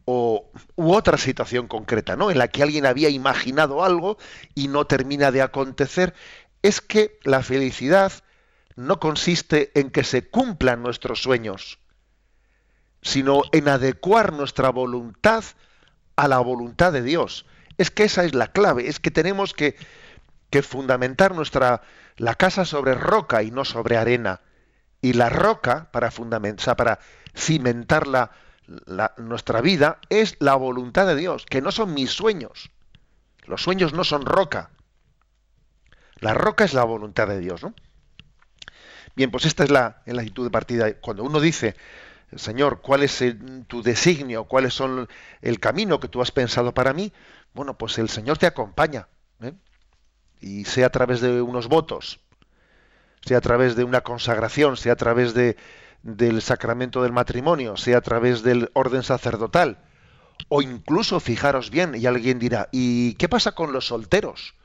O 0.06 0.52
u 0.76 0.94
otra 0.94 1.18
situación 1.18 1.68
concreta, 1.68 2.16
¿no? 2.16 2.30
En 2.30 2.38
la 2.38 2.50
que 2.50 2.62
alguien 2.62 2.86
había 2.86 3.10
imaginado 3.10 3.84
algo 3.84 4.18
y 4.54 4.68
no 4.68 4.86
termina 4.86 5.32
de 5.32 5.42
acontecer. 5.42 6.14
Es 6.62 6.82
que 6.82 7.18
la 7.24 7.42
felicidad 7.42 8.12
no 8.88 9.00
consiste 9.00 9.72
en 9.80 9.92
que 9.92 10.04
se 10.04 10.30
cumplan 10.30 10.84
nuestros 10.84 11.22
sueños, 11.22 11.80
sino 13.02 13.42
en 13.52 13.68
adecuar 13.68 14.34
nuestra 14.34 14.70
voluntad 14.70 15.44
a 16.16 16.28
la 16.28 16.40
voluntad 16.40 16.94
de 16.94 17.02
Dios. 17.02 17.46
Es 17.78 17.92
que 17.92 18.04
esa 18.04 18.24
es 18.26 18.36
la 18.36 18.48
clave, 18.52 18.88
es 18.88 19.00
que 19.00 19.12
tenemos 19.12 19.54
que, 19.54 19.76
que 20.50 20.62
fundamentar 20.62 21.34
nuestra 21.34 21.82
la 22.18 22.36
casa 22.36 22.66
sobre 22.66 22.94
roca 22.94 23.44
y 23.44 23.52
no 23.52 23.66
sobre 23.66 23.98
arena. 23.98 24.42
Y 25.02 25.14
la 25.14 25.30
roca 25.30 25.90
para 25.92 26.12
fundamentar, 26.12 26.76
para 26.76 27.00
cimentar 27.36 28.08
la, 28.08 28.32
nuestra 29.18 29.62
vida 29.62 30.00
es 30.10 30.38
la 30.40 30.56
voluntad 30.56 31.08
de 31.08 31.16
Dios, 31.16 31.46
que 31.46 31.62
no 31.62 31.72
son 31.72 31.94
mis 31.94 32.12
sueños. 32.12 32.72
Los 33.46 33.64
sueños 33.64 33.94
no 33.94 34.04
son 34.04 34.26
roca. 34.26 34.70
La 36.18 36.36
roca 36.36 36.64
es 36.64 36.76
la 36.76 36.84
voluntad 36.84 37.28
de 37.28 37.40
Dios, 37.40 37.64
¿no? 37.64 37.74
Bien, 39.16 39.30
pues 39.32 39.46
esta 39.46 39.64
es 39.64 39.72
la, 39.72 40.02
actitud 40.06 40.44
de 40.44 40.52
partida. 40.52 40.94
Cuando 40.96 41.24
uno 41.24 41.40
dice, 41.40 41.76
Señor, 42.36 42.82
¿cuál 42.82 43.04
es 43.04 43.24
tu 43.68 43.82
designio? 43.82 44.46
¿Cuál 44.46 44.66
es 44.66 44.82
el 45.42 45.60
camino 45.60 46.00
que 46.00 46.08
tú 46.08 46.22
has 46.22 46.32
pensado 46.32 46.74
para 46.74 46.94
mí? 46.94 47.12
Bueno, 47.54 47.78
pues 47.78 47.98
el 47.98 48.10
Señor 48.10 48.38
te 48.38 48.46
acompaña. 48.46 49.08
¿eh? 49.42 49.54
Y 50.40 50.66
sea 50.66 50.88
a 50.88 50.90
través 50.92 51.22
de 51.22 51.42
unos 51.42 51.68
votos, 51.68 52.20
sea 53.26 53.38
a 53.38 53.42
través 53.42 53.76
de 53.76 53.84
una 53.84 54.02
consagración, 54.02 54.78
sea 54.78 54.94
a 54.94 54.96
través 54.98 55.34
de, 55.34 55.58
del 56.04 56.42
sacramento 56.42 57.04
del 57.04 57.12
matrimonio, 57.12 57.78
sea 57.78 57.98
a 57.98 58.02
través 58.02 58.44
del 58.44 58.70
orden 58.74 59.04
sacerdotal. 59.04 59.80
O 60.48 60.62
incluso, 60.62 61.20
fijaros 61.20 61.70
bien, 61.70 61.94
y 61.96 62.06
alguien 62.06 62.40
dirá, 62.40 62.70
¿y 62.72 63.14
qué 63.16 63.30
pasa 63.30 63.52
con 63.52 63.74
los 63.74 63.88
solteros? 63.88 64.56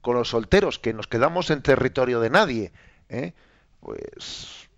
Con 0.00 0.14
los 0.14 0.28
solteros, 0.28 0.78
que 0.78 0.94
nos 0.94 1.08
quedamos 1.08 1.50
en 1.50 1.62
territorio 1.62 2.20
de 2.20 2.30
nadie. 2.30 2.72
¿eh? 3.08 3.32
Pues 3.80 4.68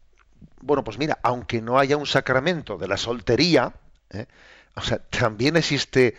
bueno, 0.61 0.85
pues 0.85 0.99
mira, 0.99 1.19
aunque 1.23 1.63
no 1.63 1.79
haya 1.79 1.97
un 1.97 2.07
sacramento 2.07 2.77
de 2.77 2.89
la 2.89 2.97
soltería, 2.97 3.73
¿eh? 4.11 4.27
también 5.11 5.57
existe 5.57 6.17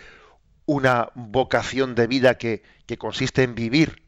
una 0.66 1.10
vocación 1.16 1.96
de 1.96 2.08
vida 2.08 2.38
que, 2.38 2.64
consiste 2.98 3.44
en 3.44 3.56
vivir, 3.56 4.04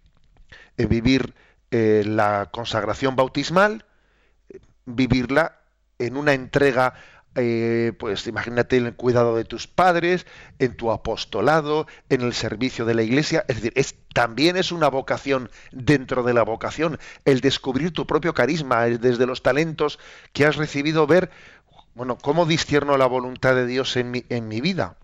en 0.77 0.89
vivir 0.89 1.33
eh, 1.71 2.03
la 2.05 2.49
consagración 2.51 3.15
bautismal, 3.15 3.85
vivirla 4.85 5.59
en 5.99 6.17
una 6.17 6.33
entrega 6.33 6.93
eh, 7.35 7.93
pues 7.97 8.27
imagínate 8.27 8.77
el 8.77 8.93
cuidado 8.95 9.35
de 9.35 9.45
tus 9.45 9.67
padres, 9.67 10.25
en 10.59 10.75
tu 10.75 10.91
apostolado, 10.91 11.87
en 12.09 12.21
el 12.21 12.33
servicio 12.33 12.85
de 12.85 12.95
la 12.95 13.03
iglesia. 13.03 13.45
Es 13.47 13.61
decir, 13.61 13.73
también 14.13 14.57
es 14.57 14.71
una 14.71 14.89
vocación 14.89 15.49
dentro 15.71 16.23
de 16.23 16.33
la 16.33 16.43
vocación, 16.43 16.99
el 17.25 17.41
descubrir 17.41 17.91
tu 17.91 18.05
propio 18.05 18.33
carisma, 18.33 18.85
desde 18.85 19.25
los 19.25 19.41
talentos 19.41 19.99
que 20.31 20.45
has 20.45 20.55
recibido, 20.55 21.07
ver, 21.07 21.31
bueno, 21.95 22.17
cómo 22.17 22.45
discierno 22.45 22.97
la 22.97 23.07
voluntad 23.07 23.55
de 23.55 23.65
Dios 23.65 23.95
en 23.97 24.11
mi, 24.11 24.25
en 24.29 24.47
mi 24.47 24.61
vida. 24.61 24.97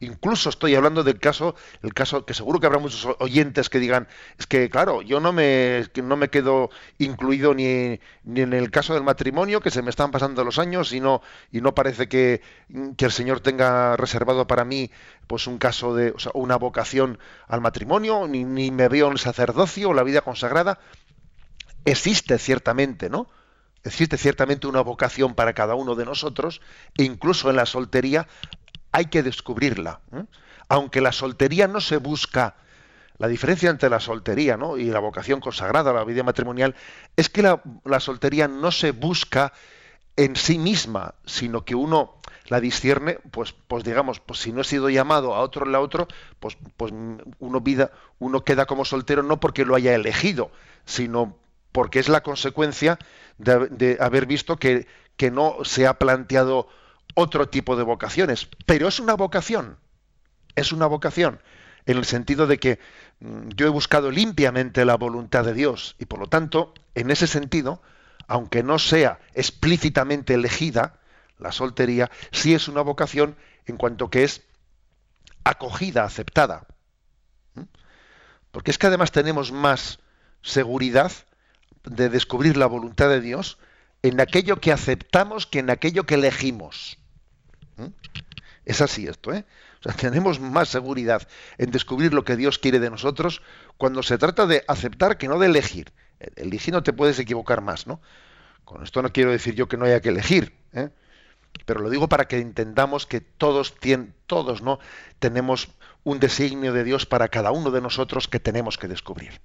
Incluso 0.00 0.48
estoy 0.48 0.74
hablando 0.74 1.04
del 1.04 1.20
caso, 1.20 1.54
el 1.82 1.92
caso 1.92 2.24
que 2.24 2.32
seguro 2.32 2.58
que 2.58 2.66
habrá 2.66 2.78
muchos 2.78 3.06
oyentes 3.18 3.68
que 3.68 3.78
digan, 3.78 4.08
es 4.38 4.46
que 4.46 4.70
claro, 4.70 5.02
yo 5.02 5.20
no 5.20 5.30
me, 5.30 5.84
no 6.02 6.16
me 6.16 6.30
quedo 6.30 6.70
incluido 6.96 7.52
ni, 7.52 8.00
ni 8.24 8.40
en 8.40 8.54
el 8.54 8.70
caso 8.70 8.94
del 8.94 9.02
matrimonio, 9.02 9.60
que 9.60 9.70
se 9.70 9.82
me 9.82 9.90
están 9.90 10.10
pasando 10.10 10.42
los 10.42 10.58
años 10.58 10.94
y 10.94 11.00
no, 11.00 11.20
y 11.52 11.60
no 11.60 11.74
parece 11.74 12.08
que, 12.08 12.40
que 12.96 13.04
el 13.04 13.12
Señor 13.12 13.40
tenga 13.40 13.94
reservado 13.98 14.46
para 14.46 14.64
mí 14.64 14.90
pues 15.26 15.46
un 15.46 15.58
caso 15.58 15.94
de, 15.94 16.12
o 16.12 16.18
sea, 16.18 16.32
una 16.34 16.56
vocación 16.56 17.18
al 17.46 17.60
matrimonio, 17.60 18.26
ni, 18.26 18.44
ni 18.44 18.70
me 18.70 18.88
veo 18.88 19.06
en 19.08 19.12
el 19.12 19.18
sacerdocio 19.18 19.90
o 19.90 19.94
la 19.94 20.02
vida 20.02 20.22
consagrada. 20.22 20.78
Existe 21.84 22.38
ciertamente, 22.38 23.10
¿no? 23.10 23.28
existe 23.84 24.18
ciertamente 24.18 24.66
una 24.66 24.82
vocación 24.82 25.34
para 25.34 25.54
cada 25.54 25.74
uno 25.74 25.94
de 25.94 26.04
nosotros, 26.04 26.60
e 26.96 27.04
incluso 27.04 27.50
en 27.50 27.56
la 27.56 27.66
soltería 27.66 28.26
hay 28.92 29.06
que 29.06 29.22
descubrirla. 29.22 30.00
Aunque 30.68 31.00
la 31.00 31.12
soltería 31.12 31.66
no 31.68 31.80
se 31.80 31.96
busca, 31.96 32.56
la 33.18 33.28
diferencia 33.28 33.70
entre 33.70 33.90
la 33.90 34.00
soltería 34.00 34.58
y 34.78 34.84
la 34.84 34.98
vocación 34.98 35.40
consagrada, 35.40 35.92
la 35.92 36.04
vida 36.04 36.22
matrimonial, 36.22 36.74
es 37.16 37.28
que 37.28 37.42
la, 37.42 38.00
soltería 38.00 38.48
no 38.48 38.70
se 38.70 38.92
busca 38.92 39.52
en 40.16 40.36
sí 40.36 40.58
misma, 40.58 41.14
sino 41.26 41.64
que 41.64 41.74
uno 41.74 42.16
la 42.46 42.60
discierne, 42.60 43.18
pues, 43.30 43.52
pues 43.52 43.84
digamos, 43.84 44.18
pues 44.20 44.40
si 44.40 44.52
no 44.52 44.62
he 44.62 44.64
sido 44.64 44.90
llamado 44.90 45.34
a 45.34 45.40
otro 45.40 45.64
la 45.66 45.80
otro, 45.80 46.08
pues, 46.40 46.56
pues 46.76 46.92
uno 47.38 47.60
vida, 47.60 47.92
uno 48.18 48.44
queda 48.44 48.66
como 48.66 48.84
soltero 48.84 49.22
no 49.22 49.38
porque 49.38 49.64
lo 49.64 49.76
haya 49.76 49.94
elegido, 49.94 50.50
sino 50.84 51.36
porque 51.70 52.00
es 52.00 52.08
la 52.08 52.22
consecuencia 52.22 52.98
de, 53.38 53.98
haber 54.00 54.26
visto 54.26 54.56
que, 54.56 54.88
que 55.16 55.30
no 55.30 55.58
se 55.62 55.86
ha 55.86 55.98
planteado 55.98 56.68
otro 57.14 57.48
tipo 57.48 57.76
de 57.76 57.82
vocaciones, 57.82 58.48
pero 58.66 58.88
es 58.88 59.00
una 59.00 59.14
vocación. 59.14 59.78
Es 60.56 60.72
una 60.72 60.86
vocación, 60.86 61.40
en 61.86 61.96
el 61.96 62.04
sentido 62.04 62.46
de 62.46 62.58
que 62.58 62.78
mm, 63.20 63.50
yo 63.56 63.66
he 63.66 63.70
buscado 63.70 64.10
limpiamente 64.10 64.84
la 64.84 64.96
voluntad 64.96 65.44
de 65.44 65.54
Dios 65.54 65.96
y 65.98 66.06
por 66.06 66.18
lo 66.18 66.26
tanto, 66.26 66.74
en 66.94 67.10
ese 67.10 67.26
sentido, 67.26 67.82
aunque 68.26 68.62
no 68.62 68.78
sea 68.78 69.20
explícitamente 69.34 70.34
elegida, 70.34 71.00
la 71.38 71.52
soltería 71.52 72.10
sí 72.32 72.54
es 72.54 72.68
una 72.68 72.82
vocación 72.82 73.36
en 73.66 73.76
cuanto 73.76 74.10
que 74.10 74.24
es 74.24 74.42
acogida, 75.44 76.04
aceptada. 76.04 76.66
¿Mm? 77.54 77.62
Porque 78.50 78.70
es 78.70 78.78
que 78.78 78.88
además 78.88 79.12
tenemos 79.12 79.52
más 79.52 80.00
seguridad 80.42 81.12
de 81.84 82.08
descubrir 82.08 82.56
la 82.56 82.66
voluntad 82.66 83.08
de 83.08 83.20
Dios 83.20 83.58
en 84.02 84.20
aquello 84.20 84.60
que 84.60 84.72
aceptamos 84.72 85.46
que 85.46 85.58
en 85.60 85.70
aquello 85.70 86.04
que 86.04 86.14
elegimos. 86.14 86.98
¿Mm? 87.76 87.88
Es 88.64 88.80
así 88.80 89.06
esto, 89.06 89.32
¿eh? 89.32 89.44
O 89.80 89.82
sea, 89.82 89.92
tenemos 89.96 90.40
más 90.40 90.68
seguridad 90.68 91.26
en 91.58 91.70
descubrir 91.70 92.14
lo 92.14 92.24
que 92.24 92.36
Dios 92.36 92.58
quiere 92.58 92.80
de 92.80 92.90
nosotros 92.90 93.42
cuando 93.76 94.02
se 94.02 94.18
trata 94.18 94.46
de 94.46 94.64
aceptar 94.68 95.18
que 95.18 95.28
no 95.28 95.38
de 95.38 95.46
elegir. 95.46 95.92
Elegir 96.36 96.74
no 96.74 96.82
te 96.82 96.92
puedes 96.92 97.18
equivocar 97.18 97.62
más, 97.62 97.86
¿no? 97.86 98.00
Con 98.64 98.82
esto 98.84 99.02
no 99.02 99.12
quiero 99.12 99.30
decir 99.30 99.54
yo 99.54 99.68
que 99.68 99.76
no 99.76 99.86
haya 99.86 100.00
que 100.00 100.10
elegir, 100.10 100.54
¿eh? 100.72 100.90
pero 101.64 101.80
lo 101.80 101.90
digo 101.90 102.08
para 102.08 102.28
que 102.28 102.38
entendamos 102.38 103.06
que 103.06 103.20
todos, 103.20 103.74
tienen, 103.80 104.14
todos 104.26 104.62
¿no? 104.62 104.78
tenemos 105.18 105.68
un 106.04 106.20
designio 106.20 106.72
de 106.72 106.84
Dios 106.84 107.06
para 107.06 107.28
cada 107.28 107.50
uno 107.50 107.70
de 107.70 107.80
nosotros 107.80 108.28
que 108.28 108.40
tenemos 108.40 108.78
que 108.78 108.88
descubrir. 108.88 109.40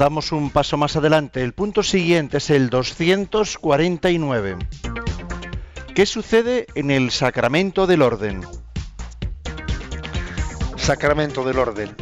Damos 0.00 0.32
un 0.32 0.48
paso 0.48 0.78
más 0.78 0.96
adelante. 0.96 1.42
El 1.42 1.52
punto 1.52 1.82
siguiente 1.82 2.38
es 2.38 2.48
el 2.48 2.70
249. 2.70 4.56
¿Qué 5.94 6.06
sucede 6.06 6.66
en 6.74 6.90
el 6.90 7.10
sacramento 7.10 7.86
del 7.86 8.00
orden? 8.00 8.40
Sacramento 10.78 11.44
del 11.44 11.58
orden. 11.58 11.94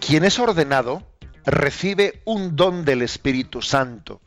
Quien 0.00 0.24
es 0.24 0.38
ordenado 0.38 1.02
recibe 1.44 2.22
un 2.24 2.56
don 2.56 2.86
del 2.86 3.02
Espíritu 3.02 3.60
Santo, 3.60 4.22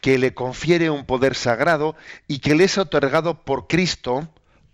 que 0.00 0.16
le 0.16 0.32
confiere 0.32 0.88
un 0.88 1.04
poder 1.04 1.34
sagrado 1.34 1.96
y 2.28 2.38
que 2.38 2.54
le 2.54 2.64
es 2.64 2.78
otorgado 2.78 3.44
por 3.44 3.66
Cristo 3.66 4.26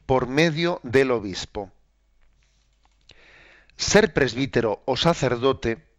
por 0.07 0.29
medio 0.29 0.79
del 0.85 1.11
obispo. 1.11 1.73
Ser 3.77 4.15
presbítero 4.15 4.85
o 4.85 4.97
sacerdote 4.97 5.96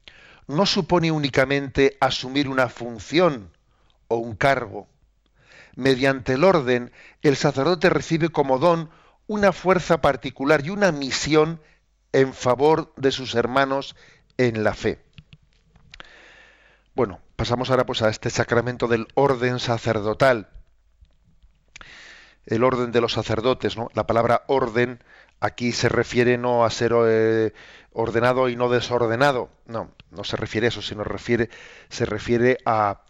no 0.47 0.65
supone 0.65 1.11
únicamente 1.11 1.97
asumir 1.99 2.47
una 2.49 2.69
función 2.69 3.51
o 4.07 4.17
un 4.17 4.35
cargo. 4.35 4.87
Mediante 5.75 6.33
el 6.33 6.43
orden, 6.43 6.91
el 7.21 7.35
sacerdote 7.35 7.89
recibe 7.89 8.29
como 8.29 8.57
don 8.57 8.89
una 9.27 9.51
fuerza 9.51 10.01
particular 10.01 10.65
y 10.65 10.69
una 10.69 10.91
misión 10.91 11.61
en 12.13 12.33
favor 12.33 12.93
de 12.95 13.11
sus 13.11 13.35
hermanos 13.35 13.95
en 14.37 14.63
la 14.63 14.73
fe. 14.73 14.99
Bueno, 16.95 17.19
pasamos 17.35 17.69
ahora 17.69 17.85
pues 17.85 18.01
a 18.01 18.09
este 18.09 18.29
sacramento 18.29 18.87
del 18.87 19.07
orden 19.13 19.59
sacerdotal. 19.59 20.49
El 22.45 22.63
orden 22.63 22.91
de 22.91 23.01
los 23.01 23.13
sacerdotes, 23.13 23.77
¿no? 23.77 23.89
La 23.93 24.07
palabra 24.07 24.43
orden 24.47 25.03
aquí 25.39 25.73
se 25.73 25.89
refiere 25.89 26.37
no 26.37 26.65
a 26.65 26.69
ser 26.69 26.93
eh, 27.05 27.53
ordenado 27.97 28.47
y 28.47 28.55
no 28.55 28.69
desordenado. 28.69 29.49
No, 29.65 29.91
no 30.11 30.23
se 30.23 30.37
refiere 30.37 30.67
a 30.67 30.69
eso, 30.69 30.81
sino 30.81 31.03
refiere, 31.03 31.49
se 31.89 32.05
refiere 32.05 32.59
a 32.65 33.01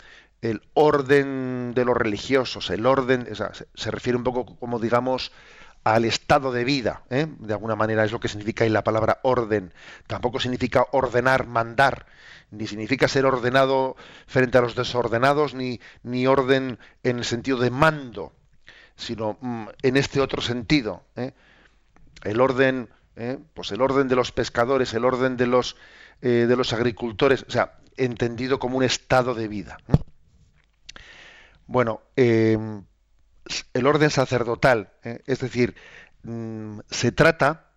el 0.42 0.62
orden 0.74 1.74
de 1.74 1.84
los 1.84 1.98
religiosos, 1.98 2.70
el 2.70 2.86
orden, 2.86 3.28
se 3.74 3.92
refiere 3.92 4.18
un 4.18 4.24
poco 4.24 4.46
como 4.58 4.80
digamos 4.80 5.32
al 5.84 6.06
estado 6.06 6.52
de 6.52 6.64
vida, 6.64 7.04
¿eh? 7.10 7.28
de 7.40 7.54
alguna 7.54 7.76
manera 7.76 8.04
es 8.04 8.12
lo 8.12 8.20
que 8.20 8.28
significa 8.28 8.64
ahí 8.64 8.70
la 8.70 8.84
palabra 8.84 9.20
orden. 9.24 9.74
Tampoco 10.06 10.40
significa 10.40 10.86
ordenar, 10.92 11.48
mandar, 11.48 12.06
ni 12.52 12.68
significa 12.68 13.08
ser 13.08 13.26
ordenado 13.26 13.96
frente 14.26 14.58
a 14.58 14.62
los 14.62 14.76
desordenados, 14.76 15.54
ni, 15.54 15.82
ni 16.04 16.28
orden 16.28 16.80
en 17.04 17.20
el 17.20 17.26
sentido 17.26 17.58
de 17.58 17.72
mando, 17.72 18.34
sino 18.96 19.38
mm, 19.42 19.68
en 19.82 19.98
este 19.98 20.22
otro 20.22 20.42
sentido. 20.42 21.04
¿eh? 21.16 21.34
El 22.24 22.42
orden, 22.42 22.90
¿eh? 23.18 23.38
pues 23.54 23.72
el 23.72 23.82
orden 23.82 24.08
de 24.08 24.16
los 24.16 24.32
pescadores, 24.32 24.94
el 24.94 25.04
orden 25.04 25.36
de 25.36 25.48
los, 25.48 25.76
de 26.22 26.56
los 26.56 26.72
agricultores, 26.74 27.46
o 27.48 27.52
sea, 27.52 27.80
entendido 27.98 28.60
como 28.60 28.78
un 28.78 28.84
estado 28.84 29.34
de 29.36 29.48
vida. 29.48 29.78
Bueno, 31.66 32.02
el 32.16 33.88
orden 33.88 34.10
sacerdotal, 34.10 34.92
¿eh? 35.04 35.22
es 35.26 35.40
decir, 35.40 35.76
mm, 36.24 36.80
se 36.90 37.12
trata, 37.12 37.72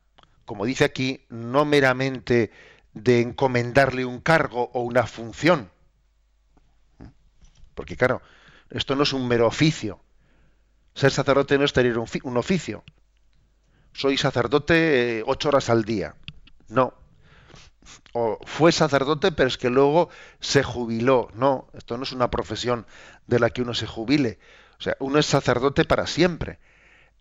como 0.44 0.64
dice 0.64 0.85
aquí, 0.85 1.26
no 1.29 1.64
meramente 1.64 2.50
de 2.92 3.20
encomendarle 3.20 4.05
un 4.05 4.20
cargo 4.20 4.70
o 4.74 4.83
una 4.83 5.07
función, 5.07 5.70
porque 7.74 7.96
claro, 7.96 8.20
esto 8.68 8.94
no 8.94 9.05
es 9.05 9.12
un 9.12 9.26
mero 9.26 9.46
oficio. 9.46 10.00
Ser 10.94 11.12
sacerdote 11.12 11.57
no 11.57 11.64
es 11.64 11.72
tener 11.72 11.96
un, 11.98 12.37
oficio. 12.37 12.85
Soy 13.92 14.16
sacerdote 14.16 15.18
eh, 15.18 15.22
ocho 15.26 15.48
horas 15.48 15.70
al 15.70 15.85
día. 15.85 16.14
No. 16.68 16.94
O 18.12 18.38
fue 18.44 18.72
sacerdote, 18.72 19.33
pero 19.33 19.48
es 19.48 19.59
que 19.59 19.70
luego 19.70 20.09
se 20.40 20.62
jubiló. 20.62 21.29
No, 21.35 21.68
esto 21.74 21.96
no 21.96 22.05
es 22.05 22.12
una 22.12 22.31
profesión 22.31 22.87
de 23.26 23.38
la 23.38 23.50
que 23.50 23.62
uno 23.62 23.74
se 23.74 23.87
jubile. 23.87 24.38
O 24.79 24.83
sea, 24.83 24.96
uno 25.00 25.18
es 25.18 25.26
sacerdote 25.26 25.85
para 25.85 26.07
siempre. 26.07 26.59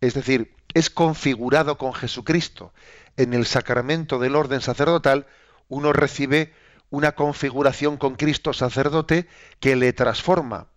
Es 0.01 0.13
decir, 0.13 0.53
es 0.73 0.89
configurado 0.89 1.77
con 1.77 1.93
Jesucristo. 1.93 2.73
En 3.17 3.33
el 3.33 3.45
sacramento 3.45 4.19
del 4.19 4.35
orden 4.35 4.61
sacerdotal, 4.61 5.27
uno 5.67 5.93
recibe 5.93 6.53
una 6.89 7.13
configuración 7.13 7.97
con 7.97 8.15
Cristo 8.15 8.53
sacerdote 8.53 9.27
que 9.59 9.75
le 9.75 9.93
transforma, 9.93 10.67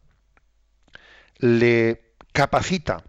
le 1.38 2.14
capacita, 2.32 3.04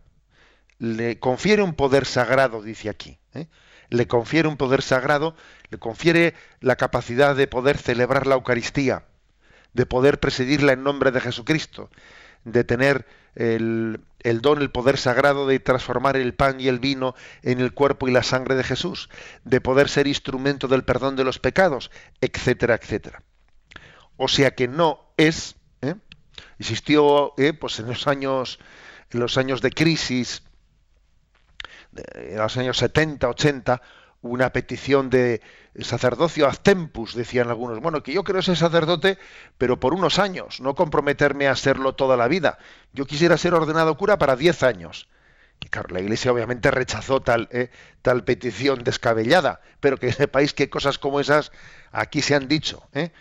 le 0.83 1.17
confiere 1.17 1.61
un 1.61 1.75
poder 1.75 2.05
sagrado, 2.05 2.61
dice 2.61 2.89
aquí. 2.89 3.17
¿eh? 3.33 3.47
Le 3.87 4.05
confiere 4.05 4.49
un 4.49 4.57
poder 4.57 4.81
sagrado, 4.81 5.33
le 5.69 5.77
confiere 5.77 6.33
la 6.59 6.75
capacidad 6.75 7.37
de 7.37 7.47
poder 7.47 7.77
celebrar 7.77 8.27
la 8.27 8.35
Eucaristía, 8.35 9.05
de 9.71 9.85
poder 9.85 10.19
presidirla 10.19 10.73
en 10.73 10.83
nombre 10.83 11.11
de 11.11 11.21
Jesucristo, 11.21 11.89
de 12.43 12.65
tener 12.65 13.05
el, 13.35 14.01
don, 14.41 14.61
el 14.61 14.71
poder 14.71 14.97
sagrado 14.97 15.47
de 15.47 15.61
transformar 15.61 16.17
el 16.17 16.33
pan 16.33 16.59
y 16.59 16.67
el 16.67 16.79
vino 16.79 17.15
en 17.43 17.61
el 17.61 17.73
cuerpo 17.73 18.09
y 18.09 18.11
la 18.11 18.23
sangre 18.23 18.55
de 18.55 18.65
Jesús, 18.65 19.09
de 19.45 19.61
poder 19.61 19.87
ser 19.87 20.05
instrumento 20.05 20.67
del 20.67 20.83
perdón 20.83 21.15
de 21.15 21.23
los 21.23 21.39
pecados, 21.39 21.91
etcétera, 22.19 22.75
etcétera. 22.75 23.23
O 24.17 24.27
sea 24.27 24.53
que 24.53 24.67
no 24.67 25.13
es, 25.15 25.55
¿eh? 25.81 25.95
existió 26.59 27.35
¿eh? 27.37 27.53
pues 27.53 27.79
en 27.79 27.87
los 27.87 28.05
años, 28.05 28.59
en 29.11 29.21
los 29.21 29.37
años 29.37 29.61
de 29.61 29.71
crisis, 29.71 30.43
en 32.15 32.37
los 32.37 32.57
años 32.57 32.77
70, 32.77 33.29
80, 33.29 33.81
una 34.21 34.51
petición 34.51 35.09
de 35.09 35.41
sacerdocio 35.81 36.47
ad 36.47 36.55
tempus, 36.55 37.13
decían 37.13 37.49
algunos. 37.49 37.79
Bueno, 37.81 38.03
que 38.03 38.13
yo 38.13 38.23
quiero 38.23 38.41
ser 38.41 38.57
sacerdote, 38.57 39.17
pero 39.57 39.79
por 39.79 39.93
unos 39.93 40.17
años, 40.17 40.61
no 40.61 40.75
comprometerme 40.75 41.47
a 41.47 41.55
serlo 41.55 41.93
toda 41.93 42.17
la 42.17 42.27
vida. 42.27 42.57
Yo 42.93 43.05
quisiera 43.05 43.37
ser 43.37 43.53
ordenado 43.53 43.97
cura 43.97 44.17
para 44.17 44.35
diez 44.35 44.63
años. 44.63 45.07
Y 45.59 45.67
claro, 45.67 45.89
la 45.91 46.01
Iglesia 46.01 46.31
obviamente 46.31 46.71
rechazó 46.71 47.21
tal, 47.21 47.47
eh, 47.51 47.69
tal 48.01 48.23
petición 48.23 48.83
descabellada, 48.83 49.61
pero 49.79 49.97
que 49.97 50.11
sepáis 50.11 50.53
que 50.53 50.69
cosas 50.69 50.97
como 50.97 51.19
esas 51.19 51.51
aquí 51.91 52.21
se 52.21 52.35
han 52.35 52.47
dicho. 52.47 52.83
Eh. 52.93 53.11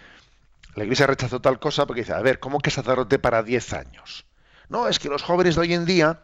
La 0.74 0.84
Iglesia 0.84 1.06
rechazó 1.06 1.40
tal 1.40 1.58
cosa 1.58 1.86
porque 1.86 2.02
dice, 2.02 2.14
a 2.14 2.20
ver, 2.20 2.38
¿cómo 2.38 2.58
que 2.58 2.70
sacerdote 2.70 3.18
para 3.18 3.42
diez 3.42 3.72
años? 3.72 4.24
No, 4.68 4.88
es 4.88 4.98
que 4.98 5.08
los 5.08 5.22
jóvenes 5.22 5.54
de 5.54 5.60
hoy 5.60 5.74
en 5.74 5.84
día 5.84 6.22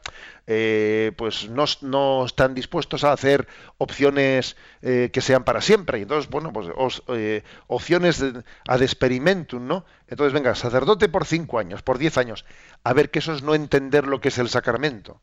eh, 0.51 1.13
pues 1.19 1.51
no, 1.51 2.25
están 2.25 2.55
dispuestos 2.55 3.05
a 3.05 3.13
hacer 3.13 3.47
opciones 3.77 4.57
eh, 4.81 5.11
que 5.13 5.21
sean 5.21 5.45
para 5.45 5.61
siempre. 5.61 5.99
Y 5.99 6.03
entonces, 6.03 6.31
bueno, 6.31 6.55
pues 6.55 6.69
eh, 7.09 7.43
opciones 7.67 8.19
de, 8.19 8.43
ad 8.67 8.83
experimentum, 8.83 9.67
¿no? 9.67 9.85
Entonces, 10.07 10.33
venga, 10.33 10.55
sacerdote 10.55 11.11
por 11.11 11.27
cinco 11.27 11.59
años, 11.59 11.83
por 11.83 11.99
diez 11.99 12.17
años. 12.17 12.47
A 12.83 12.95
ver, 12.95 13.11
que 13.11 13.19
eso 13.19 13.35
es 13.35 13.43
no 13.43 13.55
entender 13.55 14.07
lo 14.07 14.23
que 14.23 14.29
es 14.29 14.39
el 14.39 14.49
sacramento. 14.49 15.21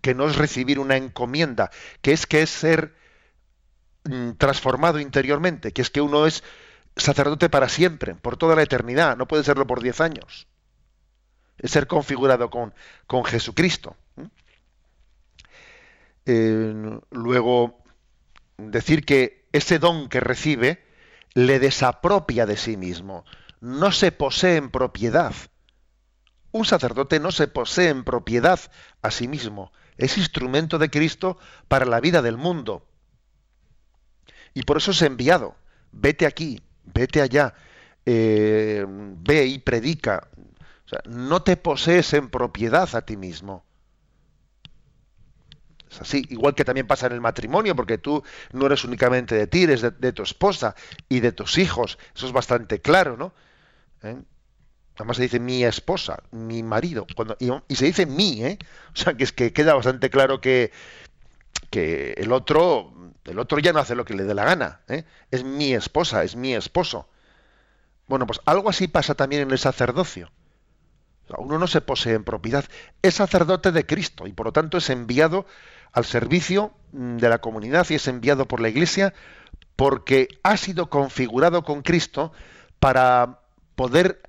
Que 0.00 0.14
no 0.14 0.28
es 0.28 0.36
recibir 0.36 0.78
una 0.78 0.96
encomienda, 0.96 1.70
que 2.00 2.12
es 2.12 2.26
que 2.26 2.42
es 2.42 2.50
ser 2.50 2.94
mm, 4.04 4.32
transformado 4.38 5.00
interiormente, 5.00 5.72
que 5.72 5.82
es 5.82 5.90
que 5.90 6.00
uno 6.00 6.26
es 6.26 6.44
sacerdote 6.96 7.48
para 7.48 7.68
siempre, 7.68 8.14
por 8.14 8.36
toda 8.36 8.54
la 8.54 8.62
eternidad, 8.62 9.16
no 9.16 9.26
puede 9.26 9.42
serlo 9.42 9.66
por 9.66 9.82
diez 9.82 10.00
años 10.00 10.46
ser 11.64 11.86
configurado 11.86 12.50
con, 12.50 12.74
con 13.06 13.24
Jesucristo. 13.24 13.96
Eh, 16.26 17.00
luego, 17.10 17.82
decir 18.58 19.04
que 19.04 19.48
ese 19.52 19.78
don 19.78 20.08
que 20.08 20.20
recibe 20.20 20.84
le 21.34 21.58
desapropia 21.58 22.46
de 22.46 22.56
sí 22.56 22.76
mismo, 22.76 23.24
no 23.60 23.92
se 23.92 24.12
posee 24.12 24.56
en 24.56 24.70
propiedad. 24.70 25.34
Un 26.52 26.64
sacerdote 26.64 27.20
no 27.20 27.30
se 27.30 27.48
posee 27.48 27.88
en 27.88 28.04
propiedad 28.04 28.58
a 29.02 29.10
sí 29.10 29.28
mismo, 29.28 29.72
es 29.96 30.16
instrumento 30.18 30.78
de 30.78 30.90
Cristo 30.90 31.38
para 31.68 31.84
la 31.84 32.00
vida 32.00 32.22
del 32.22 32.36
mundo. 32.36 32.86
Y 34.54 34.62
por 34.62 34.78
eso 34.78 34.92
es 34.92 35.02
enviado. 35.02 35.56
Vete 35.92 36.26
aquí, 36.26 36.60
vete 36.84 37.20
allá, 37.20 37.54
eh, 38.06 38.84
ve 38.88 39.46
y 39.46 39.58
predica. 39.58 40.28
No 41.06 41.42
te 41.42 41.56
posees 41.56 42.12
en 42.14 42.28
propiedad 42.28 42.88
a 42.94 43.02
ti 43.02 43.16
mismo. 43.16 43.64
Es 45.90 46.00
así, 46.02 46.24
igual 46.28 46.54
que 46.54 46.64
también 46.64 46.86
pasa 46.86 47.06
en 47.06 47.12
el 47.12 47.20
matrimonio, 47.20 47.74
porque 47.74 47.98
tú 47.98 48.22
no 48.52 48.66
eres 48.66 48.84
únicamente 48.84 49.34
de 49.34 49.46
ti, 49.46 49.62
eres 49.62 49.82
de, 49.82 50.12
tu 50.12 50.22
esposa 50.22 50.74
y 51.08 51.20
de 51.20 51.32
tus 51.32 51.58
hijos. 51.58 51.98
Eso 52.14 52.26
es 52.26 52.32
bastante 52.32 52.80
claro, 52.80 53.16
¿no? 53.16 53.32
¿Eh? 54.02 54.16
Además 54.96 55.16
se 55.16 55.22
dice 55.24 55.40
mi 55.40 55.64
esposa, 55.64 56.22
mi 56.32 56.62
marido, 56.62 57.06
cuando, 57.14 57.36
y, 57.38 57.74
se 57.76 57.86
dice 57.86 58.04
mi, 58.04 58.44
¿eh? 58.44 58.58
O 58.92 58.96
sea, 58.96 59.14
que 59.14 59.24
es 59.24 59.32
que 59.32 59.52
queda 59.52 59.74
bastante 59.74 60.10
claro 60.10 60.40
que, 60.40 60.72
que 61.70 62.14
el 62.16 62.32
otro, 62.32 62.92
el 63.24 63.38
otro 63.38 63.58
ya 63.60 63.72
no 63.72 63.78
hace 63.78 63.94
lo 63.94 64.04
que 64.04 64.14
le 64.14 64.24
dé 64.24 64.34
la 64.34 64.44
gana, 64.44 64.80
¿eh? 64.88 65.04
Es 65.30 65.44
mi 65.44 65.72
esposa, 65.72 66.24
es 66.24 66.36
mi 66.36 66.54
esposo. 66.54 67.08
Bueno, 68.08 68.26
pues 68.26 68.40
algo 68.44 68.70
así 68.70 68.88
pasa 68.88 69.14
también 69.14 69.42
en 69.42 69.50
el 69.52 69.58
sacerdocio. 69.58 70.30
Uno 71.36 71.58
no 71.58 71.66
se 71.66 71.80
posee 71.80 72.14
en 72.14 72.24
propiedad, 72.24 72.64
es 73.02 73.14
sacerdote 73.14 73.72
de 73.72 73.84
Cristo 73.84 74.26
y 74.26 74.32
por 74.32 74.46
lo 74.46 74.52
tanto 74.52 74.78
es 74.78 74.88
enviado 74.90 75.46
al 75.92 76.04
servicio 76.04 76.72
mm, 76.92 77.16
de 77.18 77.28
la 77.28 77.38
comunidad 77.38 77.86
y 77.90 77.94
es 77.94 78.08
enviado 78.08 78.46
por 78.46 78.60
la 78.60 78.68
Iglesia 78.68 79.14
porque 79.76 80.28
ha 80.42 80.56
sido 80.56 80.90
configurado 80.90 81.62
con 81.62 81.82
Cristo 81.82 82.32
para 82.80 83.40
poder 83.76 84.22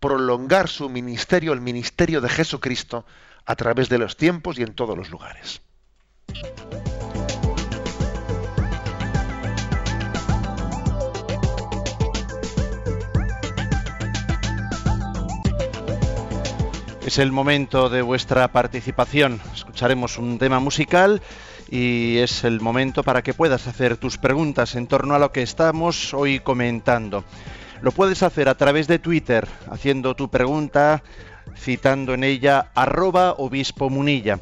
prolongar 0.00 0.68
su 0.68 0.88
ministerio, 0.88 1.52
el 1.52 1.60
ministerio 1.60 2.20
de 2.20 2.28
Jesucristo, 2.28 3.06
a 3.44 3.54
través 3.54 3.88
de 3.88 3.98
los 3.98 4.16
tiempos 4.16 4.58
y 4.58 4.62
en 4.62 4.74
todos 4.74 4.96
los 4.96 5.10
lugares. 5.10 5.62
Es 17.06 17.20
el 17.20 17.30
momento 17.30 17.88
de 17.88 18.02
vuestra 18.02 18.48
participación. 18.48 19.40
Escucharemos 19.54 20.18
un 20.18 20.40
tema 20.40 20.58
musical 20.58 21.22
y 21.70 22.16
es 22.16 22.42
el 22.42 22.60
momento 22.60 23.04
para 23.04 23.22
que 23.22 23.32
puedas 23.32 23.68
hacer 23.68 23.96
tus 23.96 24.18
preguntas 24.18 24.74
en 24.74 24.88
torno 24.88 25.14
a 25.14 25.20
lo 25.20 25.30
que 25.30 25.42
estamos 25.42 26.12
hoy 26.12 26.40
comentando. 26.40 27.22
Lo 27.80 27.92
puedes 27.92 28.24
hacer 28.24 28.48
a 28.48 28.56
través 28.56 28.88
de 28.88 28.98
Twitter, 28.98 29.46
haciendo 29.70 30.16
tu 30.16 30.30
pregunta, 30.30 31.04
citando 31.56 32.12
en 32.12 32.24
ella 32.24 32.72
arroba 32.74 33.36
obispo 33.38 33.88
munilla. 33.88 34.40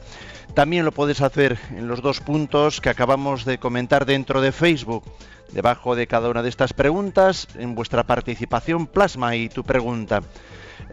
También 0.54 0.86
lo 0.86 0.92
puedes 0.92 1.20
hacer 1.20 1.58
en 1.76 1.86
los 1.86 2.00
dos 2.00 2.20
puntos 2.20 2.80
que 2.80 2.88
acabamos 2.88 3.44
de 3.44 3.58
comentar 3.58 4.06
dentro 4.06 4.40
de 4.40 4.52
Facebook. 4.52 5.04
Debajo 5.52 5.94
de 5.96 6.06
cada 6.06 6.30
una 6.30 6.42
de 6.42 6.48
estas 6.48 6.72
preguntas, 6.72 7.46
en 7.58 7.74
vuestra 7.74 8.04
participación, 8.04 8.86
plasma 8.86 9.36
y 9.36 9.50
tu 9.50 9.64
pregunta. 9.64 10.22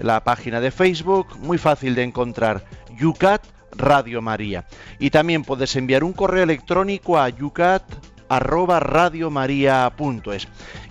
La 0.02 0.24
página 0.24 0.60
de 0.60 0.72
Facebook, 0.72 1.38
muy 1.40 1.60
fácil 1.60 1.94
de 1.94 2.04
encontrar, 2.04 2.66
Yucat 2.98 3.46
Radio 3.72 4.22
María. 4.22 4.66
Y 5.00 5.12
también 5.12 5.44
puedes 5.44 5.76
enviar 5.76 6.04
un 6.04 6.14
correo 6.14 6.44
electrónico 6.44 7.20
a 7.20 7.30
yucat 7.30 7.84
arroba. 8.28 8.82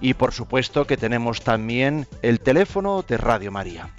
Y 0.01 0.15
por 0.15 0.33
supuesto 0.33 0.87
que 0.87 0.97
tenemos 0.97 1.43
también 1.43 2.07
el 2.23 2.41
teléfono 2.41 3.03
de 3.03 3.17
Radio 3.17 3.51
María. 3.51 3.91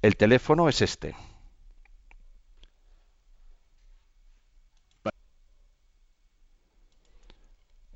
El 0.00 0.16
teléfono 0.16 0.68
es 0.68 0.80
este. 0.80 1.14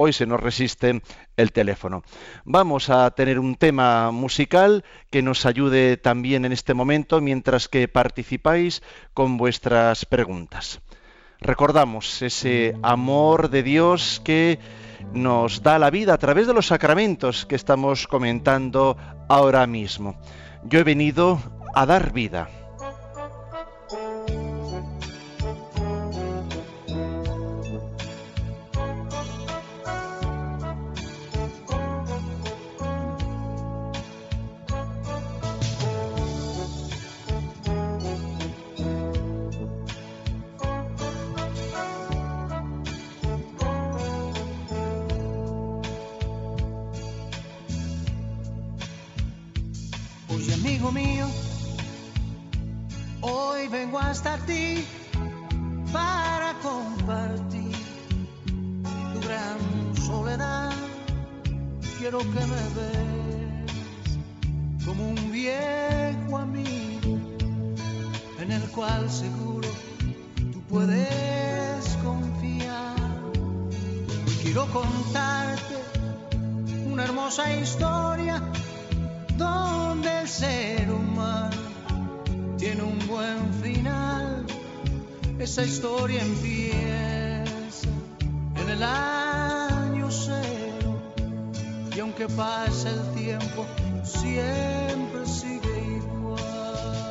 Hoy 0.02 0.12
se 0.12 0.26
nos 0.26 0.40
resiste 0.40 1.00
el 1.36 1.52
teléfono. 1.52 2.02
Vamos 2.44 2.90
a 2.90 3.08
tener 3.12 3.38
un 3.38 3.54
tema 3.54 4.10
musical 4.10 4.84
que 5.10 5.22
nos 5.22 5.46
ayude 5.46 5.96
también 5.96 6.44
en 6.44 6.52
este 6.52 6.74
momento 6.74 7.20
mientras 7.20 7.68
que 7.68 7.86
participáis 7.86 8.82
con 9.14 9.36
vuestras 9.36 10.04
preguntas. 10.04 10.80
Recordamos 11.40 12.20
ese 12.22 12.76
amor 12.82 13.48
de 13.48 13.62
Dios 13.62 14.20
que 14.24 14.58
nos 15.12 15.62
da 15.62 15.78
la 15.78 15.90
vida 15.90 16.14
a 16.14 16.18
través 16.18 16.46
de 16.48 16.54
los 16.54 16.66
sacramentos 16.66 17.46
que 17.46 17.54
estamos 17.54 18.08
comentando 18.08 18.96
ahora 19.28 19.66
mismo. 19.66 20.20
Yo 20.64 20.80
he 20.80 20.84
venido 20.84 21.40
a 21.74 21.86
dar 21.86 22.12
vida. 22.12 22.48
y 50.48 50.52
amigo 50.52 50.90
mío, 50.90 51.26
hoy 53.20 53.68
vengo 53.68 53.98
hasta 53.98 54.36
ti 54.38 54.84
para 55.92 56.54
compartir 56.62 57.76
tu 59.14 59.20
gran 59.20 59.96
soledad. 59.96 60.72
Quiero 61.98 62.18
que 62.18 62.26
me 62.26 62.62
veas 62.76 63.72
como 64.84 65.08
un 65.10 65.32
viejo 65.32 66.38
amigo 66.38 67.18
en 68.40 68.52
el 68.52 68.62
cual 68.70 69.08
seguro 69.10 69.68
tú 70.52 70.60
puedes 70.68 71.86
confiar. 72.02 72.96
Quiero 74.42 74.66
contarte 74.72 75.76
una 76.86 77.04
hermosa 77.04 77.54
historia 77.54 78.42
donde 79.42 80.20
el 80.20 80.28
ser 80.28 80.90
humano 80.90 81.50
tiene 82.58 82.82
un 82.82 82.98
buen 83.06 83.52
final, 83.62 84.46
esa 85.38 85.62
historia 85.64 86.22
empieza 86.22 87.88
en 88.60 88.68
el 88.68 88.82
año 88.82 90.08
cero. 90.10 90.90
Y 91.94 92.00
aunque 92.00 92.26
pase 92.28 92.88
el 92.90 93.02
tiempo, 93.14 93.66
siempre 94.04 95.26
sigue 95.26 95.76
igual. 95.96 97.10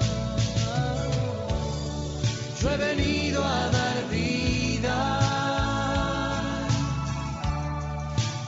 Yo 2.61 2.71
he 2.71 2.77
venido 2.77 3.43
a 3.43 3.69
dar 3.77 4.09
vida. 4.09 4.97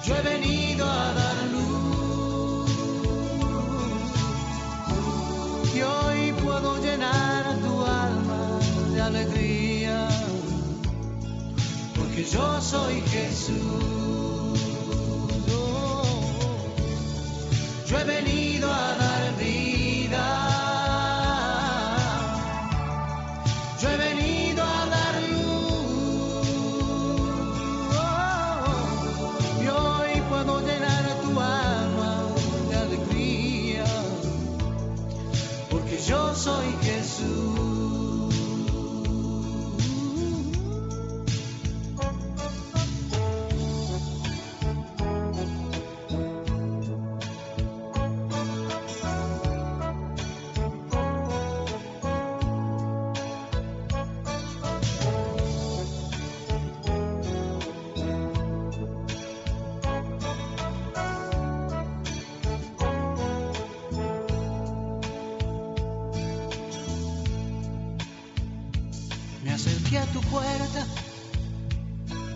Yo 0.06 0.16
he 0.16 0.22
venido 0.22 0.86
a 0.86 1.14
dar 1.14 1.14
vida 1.16 1.23
que 12.16 12.24
yo 12.24 12.62
soy 12.62 13.02
Jesús. 13.02 14.60
Yo 17.88 18.00
he 18.00 18.04
venido 18.04 18.53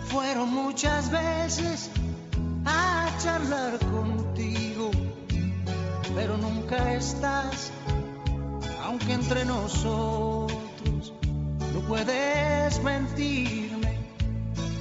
Fueron 0.08 0.54
muchas 0.54 1.10
veces 1.10 1.90
a 2.64 3.08
charlar 3.20 3.78
contigo, 3.78 4.90
pero 6.14 6.36
nunca 6.36 6.94
estás, 6.94 7.72
aunque 8.84 9.12
entre 9.12 9.44
nosotros 9.44 11.12
no 11.74 11.80
puedes 11.88 12.82
mentirme. 12.84 13.98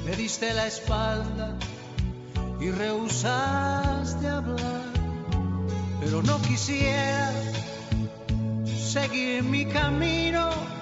Me 0.06 0.16
diste 0.16 0.54
la 0.54 0.68
espalda 0.68 1.58
y 2.62 2.70
rehusaste 2.70 4.28
hablar, 4.28 4.94
pero 6.00 6.22
no 6.22 6.40
quisiera 6.44 7.32
seguir 8.66 9.44
mi 9.44 9.66
camino 9.66 10.77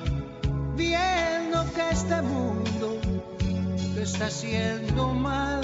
este 1.91 2.21
mundo 2.21 2.99
te 3.93 4.03
está 4.03 4.27
haciendo 4.27 5.13
mal, 5.13 5.63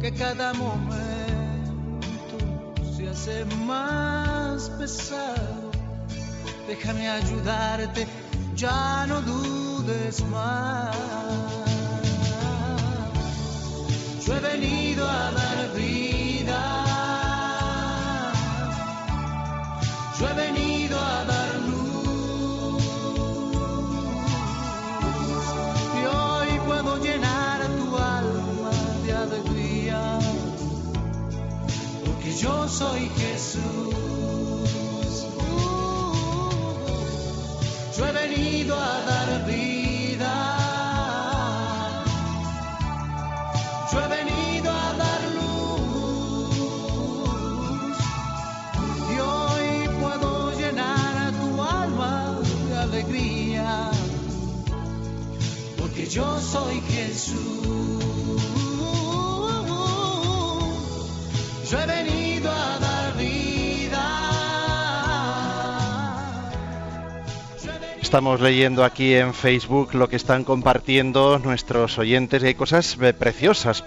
que 0.00 0.12
cada 0.12 0.52
momento 0.54 2.38
se 2.96 3.08
hace 3.08 3.44
más 3.66 4.70
pesado. 4.70 5.70
Déjame 6.66 7.08
ayudarte, 7.08 8.06
ya 8.54 9.06
no 9.06 9.20
dudes 9.22 10.24
más. 10.26 10.96
Yo 14.26 14.36
he 14.36 14.40
venido 14.40 15.08
a 15.08 15.30
dar 15.30 15.72
vida. 15.74 16.88
Yo 20.18 20.28
he 20.28 20.34
venido 20.34 20.98
a 20.98 21.24
dar 21.24 21.47
yo 32.40 32.68
soy 32.68 33.10
Jesús. 33.16 33.94
Yo 37.96 38.06
he 38.06 38.12
venido 38.12 38.76
a 38.76 39.00
dar 39.10 39.46
vida. 39.46 40.34
Yo 43.90 44.00
he 44.00 44.08
venido 44.08 44.70
a 44.70 44.92
dar 45.02 45.20
luz 45.38 46.50
y 49.10 49.18
hoy 49.18 49.88
puedo 50.00 50.52
llenar 50.58 51.32
tu 51.32 51.62
alma 51.62 52.40
de 52.68 52.76
alegría, 52.78 53.90
porque 55.76 56.06
yo 56.06 56.40
soy 56.40 56.80
Jesús. 56.82 57.57
Estamos 68.08 68.40
leyendo 68.40 68.84
aquí 68.84 69.14
en 69.14 69.34
Facebook 69.34 69.92
lo 69.92 70.08
que 70.08 70.16
están 70.16 70.42
compartiendo 70.42 71.38
nuestros 71.38 71.98
oyentes 71.98 72.42
y 72.42 72.46
hay 72.46 72.54
cosas 72.54 72.96
eh, 73.02 73.12
preciosas. 73.12 73.84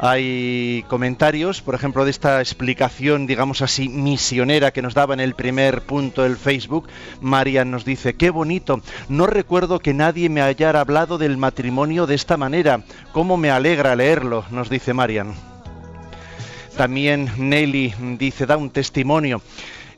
Hay 0.00 0.84
comentarios, 0.88 1.62
por 1.62 1.76
ejemplo, 1.76 2.04
de 2.04 2.10
esta 2.10 2.40
explicación, 2.40 3.28
digamos 3.28 3.62
así, 3.62 3.88
misionera 3.88 4.72
que 4.72 4.82
nos 4.82 4.94
daba 4.94 5.14
en 5.14 5.20
el 5.20 5.36
primer 5.36 5.82
punto 5.82 6.24
del 6.24 6.36
Facebook. 6.36 6.88
Marian 7.20 7.70
nos 7.70 7.84
dice, 7.84 8.14
qué 8.14 8.30
bonito, 8.30 8.80
no 9.08 9.28
recuerdo 9.28 9.78
que 9.78 9.94
nadie 9.94 10.28
me 10.28 10.42
haya 10.42 10.70
hablado 10.70 11.16
del 11.16 11.36
matrimonio 11.36 12.08
de 12.08 12.16
esta 12.16 12.36
manera. 12.36 12.82
¿Cómo 13.12 13.36
me 13.36 13.52
alegra 13.52 13.94
leerlo? 13.94 14.44
Nos 14.50 14.68
dice 14.68 14.92
Marian. 14.92 15.34
También 16.76 17.30
Nelly 17.38 17.94
dice, 18.18 18.44
da 18.44 18.56
un 18.56 18.70
testimonio. 18.70 19.40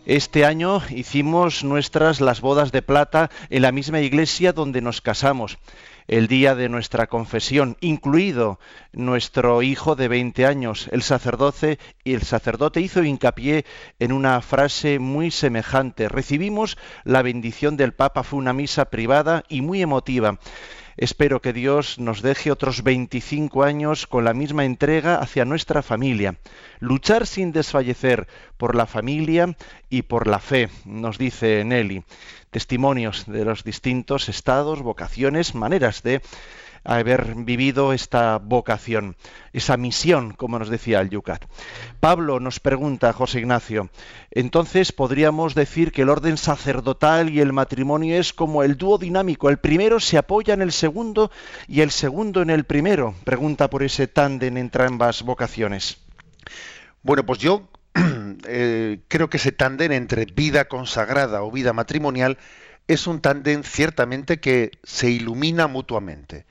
Este 0.09 0.47
año 0.47 0.81
hicimos 0.89 1.65
nuestras 1.65 2.23
las 2.23 2.41
bodas 2.41 2.73
de 2.73 2.81
plata 2.81 3.29
en 3.51 3.61
la 3.61 3.73
misma 3.73 4.01
iglesia 4.01 4.55
donde 4.55 4.81
nos 4.81 5.03
casamos, 5.03 5.59
el 6.07 6.29
día 6.29 6.55
de 6.55 6.71
nuestra 6.71 7.09
confesión, 7.09 7.77
incluido 7.83 8.59
nuestro 8.95 9.61
hijo 9.61 9.97
de 9.97 10.09
20 10.09 10.47
años. 10.47 10.89
El 10.93 11.03
sacerdote 11.03 11.79
y 12.05 12.15
el 12.15 12.23
sacerdote 12.23 12.81
hizo 12.81 13.05
hincapié 13.05 13.67
en 13.99 14.13
una 14.13 14.41
frase 14.41 14.99
muy 14.99 15.31
semejante. 15.31 16.09
Recibimos 16.09 16.79
la 17.05 17.21
bendición 17.21 17.77
del 17.77 17.93
Papa, 17.93 18.23
fue 18.23 18.39
una 18.39 18.55
misa 18.55 18.87
privada 18.87 19.45
y 19.47 19.61
muy 19.61 19.83
emotiva. 19.83 20.39
Espero 21.01 21.41
que 21.41 21.53
Dios 21.53 22.01
nos 22.01 22.23
deje 22.23 22.51
otros 22.51 22.83
25 22.83 23.63
años 23.63 24.09
con 24.09 24.25
la 24.25 24.35
misma 24.35 24.65
entrega 24.65 25.21
hacia 25.21 25.45
nuestra 25.45 25.81
familia. 25.81 26.35
Luchar 26.81 27.29
sin 27.29 27.53
desfallecer 27.53 28.27
por 28.57 28.75
la 28.75 28.85
familia 28.85 29.57
y 29.89 30.03
por 30.03 30.27
la 30.27 30.41
fe, 30.41 30.71
nos 30.85 31.17
dice 31.17 31.63
Nelly. 31.65 32.03
Testimonios 32.51 33.27
de 33.27 33.45
los 33.45 33.63
distintos 33.63 34.29
estados, 34.29 34.83
vocaciones, 34.83 35.55
maneras 35.55 36.03
de 36.03 36.21
haber 36.89 37.35
vivido 37.35 37.93
esta 37.93 38.39
vocación, 38.39 39.17
esa 39.53 39.77
misión, 39.77 40.33
como 40.33 40.59
nos 40.59 40.71
decía 40.71 41.01
el 41.01 41.11
Yucat. 41.11 41.45
Pablo 42.01 42.41
nos 42.41 42.61
pregunta, 42.61 43.13
José 43.13 43.41
Ignacio, 43.41 43.91
entonces 44.31 44.93
podríamos 44.93 45.55
decir 45.55 45.93
que 45.93 46.03
el 46.03 46.09
orden 46.09 46.39
sacerdotal 46.39 47.29
y 47.29 47.41
el 47.41 47.53
matrimonio 47.53 48.19
es 48.19 48.33
como 48.33 48.63
el 48.63 48.79
dúo 48.79 48.97
dinámico, 48.97 49.51
el 49.51 49.59
primero 49.59 50.01
se 50.01 50.17
apoya 50.17 50.55
en 50.55 50.63
el 50.63 50.73
segundo 50.73 51.31
y 51.67 51.83
el 51.83 51.91
segundo 51.91 52.41
en 52.41 52.49
el 52.49 52.65
primero, 52.65 53.15
pregunta 53.25 53.69
por 53.69 53.83
ese 53.83 54.09
tándem 54.09 54.57
entre 54.57 54.85
ambas 54.85 55.23
vocaciones. 55.23 55.99
Bueno, 57.03 57.27
pues 57.27 57.39
yo 57.39 57.69
eh, 58.47 59.01
creo 59.09 59.29
que 59.29 59.37
ese 59.37 59.53
tándem 59.53 59.93
entre 59.93 60.25
vida 60.25 60.69
consagrada 60.69 61.43
o 61.43 61.53
vida 61.53 61.75
matrimonial 61.75 62.39
es 62.87 63.07
un 63.07 63.21
tándem 63.21 63.63
ciertamente 63.63 64.41
que 64.41 64.71
se 64.83 65.11
ilumina 65.11 65.67
mutuamente. 65.67 66.47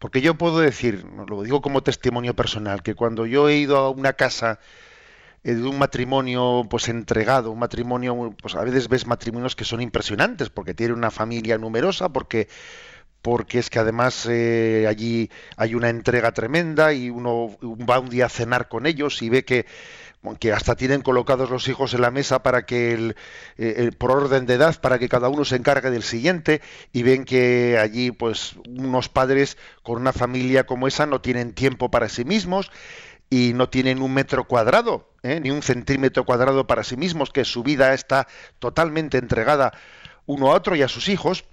Porque 0.00 0.22
yo 0.22 0.34
puedo 0.34 0.60
decir, 0.60 1.04
lo 1.28 1.42
digo 1.42 1.60
como 1.60 1.82
testimonio 1.82 2.34
personal, 2.34 2.82
que 2.82 2.94
cuando 2.94 3.26
yo 3.26 3.50
he 3.50 3.58
ido 3.58 3.76
a 3.76 3.90
una 3.90 4.14
casa 4.14 4.58
eh, 5.44 5.54
de 5.54 5.62
un 5.62 5.78
matrimonio 5.78 6.66
pues 6.70 6.88
entregado, 6.88 7.50
un 7.52 7.58
matrimonio, 7.58 8.34
pues 8.40 8.54
a 8.54 8.64
veces 8.64 8.88
ves 8.88 9.06
matrimonios 9.06 9.54
que 9.54 9.64
son 9.64 9.82
impresionantes, 9.82 10.48
porque 10.48 10.72
tiene 10.72 10.94
una 10.94 11.10
familia 11.10 11.58
numerosa, 11.58 12.08
porque 12.08 12.48
porque 13.20 13.58
es 13.58 13.68
que 13.68 13.78
además 13.78 14.26
eh, 14.30 14.86
allí 14.88 15.30
hay 15.58 15.74
una 15.74 15.90
entrega 15.90 16.32
tremenda 16.32 16.94
y 16.94 17.10
uno 17.10 17.58
va 17.62 18.00
un 18.00 18.08
día 18.08 18.26
a 18.26 18.30
cenar 18.30 18.68
con 18.68 18.86
ellos 18.86 19.20
y 19.20 19.28
ve 19.28 19.44
que, 19.44 19.66
que 20.38 20.52
hasta 20.52 20.76
tienen 20.76 21.00
colocados 21.00 21.48
los 21.50 21.66
hijos 21.68 21.94
en 21.94 22.02
la 22.02 22.10
mesa 22.10 22.42
para 22.42 22.66
que 22.66 22.92
el, 22.92 23.16
eh, 23.56 23.74
el- 23.78 23.92
por 23.92 24.10
orden 24.10 24.44
de 24.46 24.54
edad 24.54 24.78
para 24.80 24.98
que 24.98 25.08
cada 25.08 25.28
uno 25.30 25.44
se 25.46 25.56
encargue 25.56 25.90
del 25.90 26.02
siguiente 26.02 26.60
y 26.92 27.02
ven 27.02 27.24
que 27.24 27.78
allí 27.80 28.10
pues 28.10 28.54
unos 28.68 29.08
padres 29.08 29.56
con 29.82 29.96
una 29.96 30.12
familia 30.12 30.64
como 30.66 30.86
esa 30.88 31.06
no 31.06 31.20
tienen 31.22 31.54
tiempo 31.54 31.90
para 31.90 32.08
sí 32.10 32.24
mismos 32.26 32.70
y 33.30 33.52
no 33.54 33.70
tienen 33.70 34.02
un 34.02 34.12
metro 34.12 34.44
cuadrado 34.44 35.08
¿eh? 35.22 35.40
ni 35.40 35.50
un 35.50 35.62
centímetro 35.62 36.24
cuadrado 36.26 36.66
para 36.66 36.84
sí 36.84 36.96
mismos 36.98 37.30
que 37.30 37.44
su 37.46 37.62
vida 37.62 37.94
está 37.94 38.28
totalmente 38.58 39.16
entregada 39.16 39.72
uno 40.26 40.50
a 40.52 40.54
otro 40.54 40.76
y 40.76 40.82
a 40.82 40.88
sus 40.88 41.08
hijos 41.08 41.44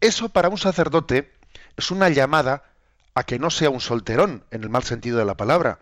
eso 0.00 0.30
para 0.30 0.48
un 0.48 0.58
sacerdote 0.58 1.30
es 1.76 1.90
una 1.90 2.08
llamada 2.08 2.62
a 3.14 3.24
que 3.24 3.38
no 3.38 3.50
sea 3.50 3.68
un 3.68 3.80
solterón 3.80 4.44
en 4.50 4.62
el 4.62 4.70
mal 4.70 4.82
sentido 4.82 5.18
de 5.18 5.24
la 5.26 5.36
palabra 5.36 5.80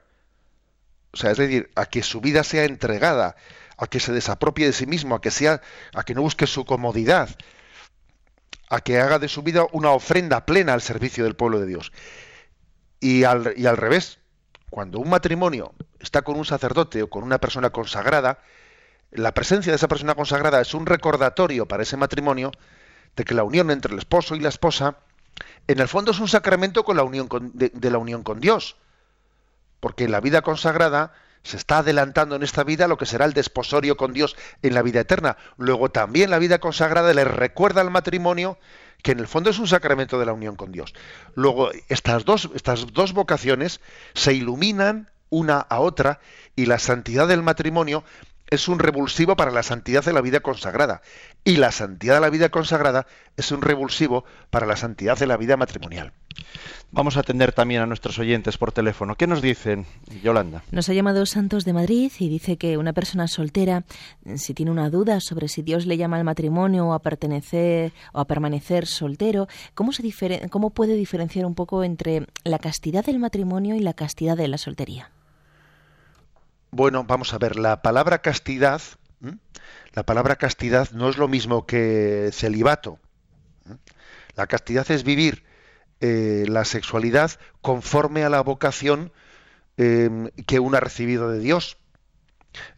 o 1.12 1.16
sea, 1.16 1.30
es 1.30 1.38
decir, 1.38 1.70
a 1.74 1.86
que 1.86 2.02
su 2.02 2.20
vida 2.20 2.42
sea 2.42 2.64
entregada, 2.64 3.36
a 3.76 3.86
que 3.86 4.00
se 4.00 4.12
desapropie 4.12 4.66
de 4.66 4.72
sí 4.72 4.86
mismo, 4.86 5.14
a 5.14 5.20
que 5.20 5.30
sea, 5.30 5.60
a 5.94 6.04
que 6.04 6.14
no 6.14 6.22
busque 6.22 6.46
su 6.46 6.64
comodidad, 6.64 7.28
a 8.70 8.80
que 8.80 8.98
haga 8.98 9.18
de 9.18 9.28
su 9.28 9.42
vida 9.42 9.66
una 9.72 9.90
ofrenda 9.90 10.46
plena 10.46 10.72
al 10.72 10.80
servicio 10.80 11.24
del 11.24 11.36
pueblo 11.36 11.60
de 11.60 11.66
Dios. 11.66 11.92
Y 13.00 13.24
al, 13.24 13.44
revés, 13.76 14.20
cuando 14.70 15.00
un 15.00 15.10
matrimonio 15.10 15.74
está 16.00 16.22
con 16.22 16.36
un 16.36 16.44
sacerdote 16.44 17.02
o 17.02 17.10
con 17.10 17.24
una 17.24 17.38
persona 17.38 17.70
consagrada, 17.70 18.38
la 19.10 19.34
presencia 19.34 19.72
de 19.72 19.76
esa 19.76 19.88
persona 19.88 20.14
consagrada 20.14 20.60
es 20.60 20.72
un 20.72 20.86
recordatorio 20.86 21.66
para 21.66 21.82
ese 21.82 21.98
matrimonio 21.98 22.52
de 23.16 23.24
que 23.24 23.34
la 23.34 23.44
unión 23.44 23.70
entre 23.70 23.92
el 23.92 23.98
esposo 23.98 24.34
y 24.34 24.40
la 24.40 24.48
esposa, 24.48 24.96
en 25.66 25.80
el 25.80 25.88
fondo 25.88 26.12
es 26.12 26.20
un 26.20 26.28
sacramento 26.28 26.84
con 26.84 26.96
la 26.96 27.02
unión 27.02 27.28
con- 27.28 27.50
de 27.54 27.90
la 27.90 27.98
unión 27.98 28.22
con 28.22 28.40
Dios 28.40 28.76
porque 29.82 30.08
la 30.08 30.20
vida 30.20 30.42
consagrada 30.42 31.12
se 31.42 31.56
está 31.56 31.78
adelantando 31.78 32.36
en 32.36 32.44
esta 32.44 32.62
vida 32.62 32.86
lo 32.86 32.96
que 32.96 33.04
será 33.04 33.24
el 33.24 33.32
desposorio 33.32 33.96
con 33.96 34.12
Dios 34.12 34.36
en 34.62 34.74
la 34.74 34.82
vida 34.82 35.00
eterna. 35.00 35.36
Luego 35.56 35.90
también 35.90 36.30
la 36.30 36.38
vida 36.38 36.60
consagrada 36.60 37.12
le 37.12 37.24
recuerda 37.24 37.80
al 37.80 37.90
matrimonio 37.90 38.58
que 39.02 39.10
en 39.10 39.18
el 39.18 39.26
fondo 39.26 39.50
es 39.50 39.58
un 39.58 39.66
sacramento 39.66 40.20
de 40.20 40.26
la 40.26 40.34
unión 40.34 40.54
con 40.54 40.70
Dios. 40.70 40.94
Luego 41.34 41.72
estas 41.88 42.24
dos, 42.24 42.48
estas 42.54 42.92
dos 42.92 43.12
vocaciones 43.12 43.80
se 44.14 44.34
iluminan 44.34 45.10
una 45.30 45.58
a 45.58 45.80
otra 45.80 46.20
y 46.54 46.66
la 46.66 46.78
santidad 46.78 47.26
del 47.26 47.42
matrimonio 47.42 48.04
es 48.52 48.68
un 48.68 48.78
revulsivo 48.78 49.34
para 49.34 49.50
la 49.50 49.62
santidad 49.62 50.04
de 50.04 50.12
la 50.12 50.20
vida 50.20 50.40
consagrada. 50.40 51.00
Y 51.42 51.56
la 51.56 51.72
santidad 51.72 52.16
de 52.16 52.20
la 52.20 52.28
vida 52.28 52.50
consagrada 52.50 53.06
es 53.38 53.50
un 53.50 53.62
revulsivo 53.62 54.26
para 54.50 54.66
la 54.66 54.76
santidad 54.76 55.18
de 55.18 55.26
la 55.26 55.38
vida 55.38 55.56
matrimonial. 55.56 56.12
Vamos 56.90 57.16
a 57.16 57.20
atender 57.20 57.52
también 57.52 57.80
a 57.80 57.86
nuestros 57.86 58.18
oyentes 58.18 58.58
por 58.58 58.70
teléfono. 58.70 59.14
¿Qué 59.14 59.26
nos 59.26 59.40
dicen, 59.40 59.86
Yolanda? 60.22 60.62
Nos 60.70 60.90
ha 60.90 60.92
llamado 60.92 61.24
Santos 61.24 61.64
de 61.64 61.72
Madrid 61.72 62.12
y 62.18 62.28
dice 62.28 62.58
que 62.58 62.76
una 62.76 62.92
persona 62.92 63.26
soltera, 63.26 63.84
si 64.36 64.52
tiene 64.52 64.70
una 64.70 64.90
duda 64.90 65.20
sobre 65.20 65.48
si 65.48 65.62
Dios 65.62 65.86
le 65.86 65.96
llama 65.96 66.18
al 66.18 66.24
matrimonio 66.24 66.88
o 66.88 66.92
a 66.92 67.00
pertenecer 67.00 67.94
o 68.12 68.20
a 68.20 68.26
permanecer 68.26 68.86
soltero, 68.86 69.48
¿cómo, 69.72 69.92
se 69.92 70.02
cómo 70.50 70.68
puede 70.70 70.94
diferenciar 70.94 71.46
un 71.46 71.54
poco 71.54 71.84
entre 71.84 72.26
la 72.44 72.58
castidad 72.58 73.06
del 73.06 73.18
matrimonio 73.18 73.74
y 73.76 73.80
la 73.80 73.94
castidad 73.94 74.36
de 74.36 74.48
la 74.48 74.58
soltería? 74.58 75.10
Bueno, 76.74 77.04
vamos 77.04 77.34
a 77.34 77.38
ver, 77.38 77.56
la 77.56 77.82
palabra 77.82 78.22
castidad, 78.22 78.80
la 79.92 80.04
palabra 80.04 80.36
castidad 80.36 80.90
no 80.92 81.10
es 81.10 81.18
lo 81.18 81.28
mismo 81.28 81.66
que 81.66 82.30
celibato. 82.32 82.98
La 84.36 84.46
castidad 84.46 84.90
es 84.90 85.04
vivir 85.04 85.44
eh, 86.00 86.46
la 86.48 86.64
sexualidad 86.64 87.32
conforme 87.60 88.24
a 88.24 88.30
la 88.30 88.40
vocación 88.40 89.12
em, 89.76 90.30
que 90.46 90.60
uno 90.60 90.78
ha 90.78 90.80
recibido 90.80 91.30
de 91.30 91.40
Dios. 91.40 91.76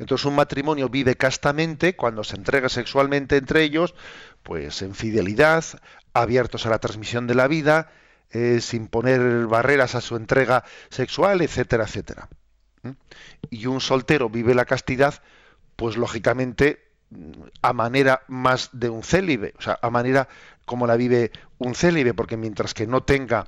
Entonces 0.00 0.24
un 0.24 0.34
matrimonio 0.34 0.88
vive 0.88 1.14
castamente 1.16 1.94
cuando 1.94 2.24
se 2.24 2.34
entrega 2.34 2.68
sexualmente 2.68 3.36
entre 3.36 3.62
ellos, 3.62 3.94
pues 4.42 4.82
en 4.82 4.96
fidelidad, 4.96 5.64
abiertos 6.14 6.66
a 6.66 6.70
la 6.70 6.80
transmisión 6.80 7.28
de 7.28 7.36
la 7.36 7.46
vida, 7.46 7.92
eh, 8.32 8.60
sin 8.60 8.88
poner 8.88 9.46
barreras 9.46 9.94
a 9.94 10.00
su 10.00 10.16
entrega 10.16 10.64
sexual, 10.90 11.42
etcétera, 11.42 11.84
etcétera 11.84 12.28
y 13.50 13.66
un 13.66 13.80
soltero 13.80 14.28
vive 14.28 14.54
la 14.54 14.64
castidad, 14.64 15.22
pues 15.76 15.96
lógicamente 15.96 16.84
a 17.62 17.72
manera 17.72 18.22
más 18.28 18.70
de 18.72 18.88
un 18.88 19.02
célibe, 19.02 19.54
o 19.58 19.62
sea, 19.62 19.78
a 19.80 19.90
manera 19.90 20.28
como 20.64 20.86
la 20.86 20.96
vive 20.96 21.30
un 21.58 21.74
célibe, 21.74 22.14
porque 22.14 22.36
mientras 22.36 22.74
que 22.74 22.86
no 22.86 23.02
tenga 23.02 23.44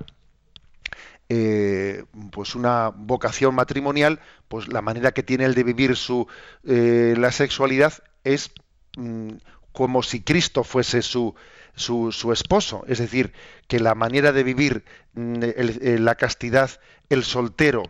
eh, 1.29 2.05
pues 2.31 2.55
una 2.55 2.89
vocación 2.89 3.55
matrimonial, 3.55 4.19
pues 4.47 4.67
la 4.69 4.81
manera 4.81 5.11
que 5.11 5.23
tiene 5.23 5.45
él 5.45 5.55
de 5.55 5.63
vivir 5.63 5.95
su 5.95 6.27
eh, 6.65 7.15
la 7.17 7.31
sexualidad 7.31 7.93
es 8.23 8.51
mm, 8.95 9.31
como 9.73 10.03
si 10.03 10.21
Cristo 10.21 10.63
fuese 10.63 11.01
su, 11.01 11.35
su, 11.75 12.11
su, 12.11 12.31
esposo, 12.31 12.83
es 12.87 12.99
decir, 12.99 13.33
que 13.67 13.79
la 13.79 13.93
manera 13.93 14.31
de 14.31 14.43
vivir 14.43 14.85
mm, 15.13 15.35
la 15.99 16.15
castidad, 16.15 16.71
el 17.09 17.23
soltero 17.23 17.83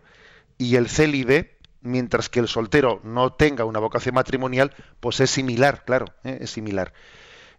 y 0.58 0.76
el 0.76 0.90
célibe, 0.90 1.58
mientras 1.82 2.30
que 2.30 2.40
el 2.40 2.48
soltero 2.48 3.02
no 3.04 3.34
tenga 3.34 3.66
una 3.66 3.80
vocación 3.80 4.16
matrimonial, 4.16 4.74
pues 5.00 5.20
es 5.20 5.30
similar, 5.30 5.84
claro, 5.86 6.08
¿eh? 6.24 6.40
es 6.42 6.52
similar. 6.52 6.94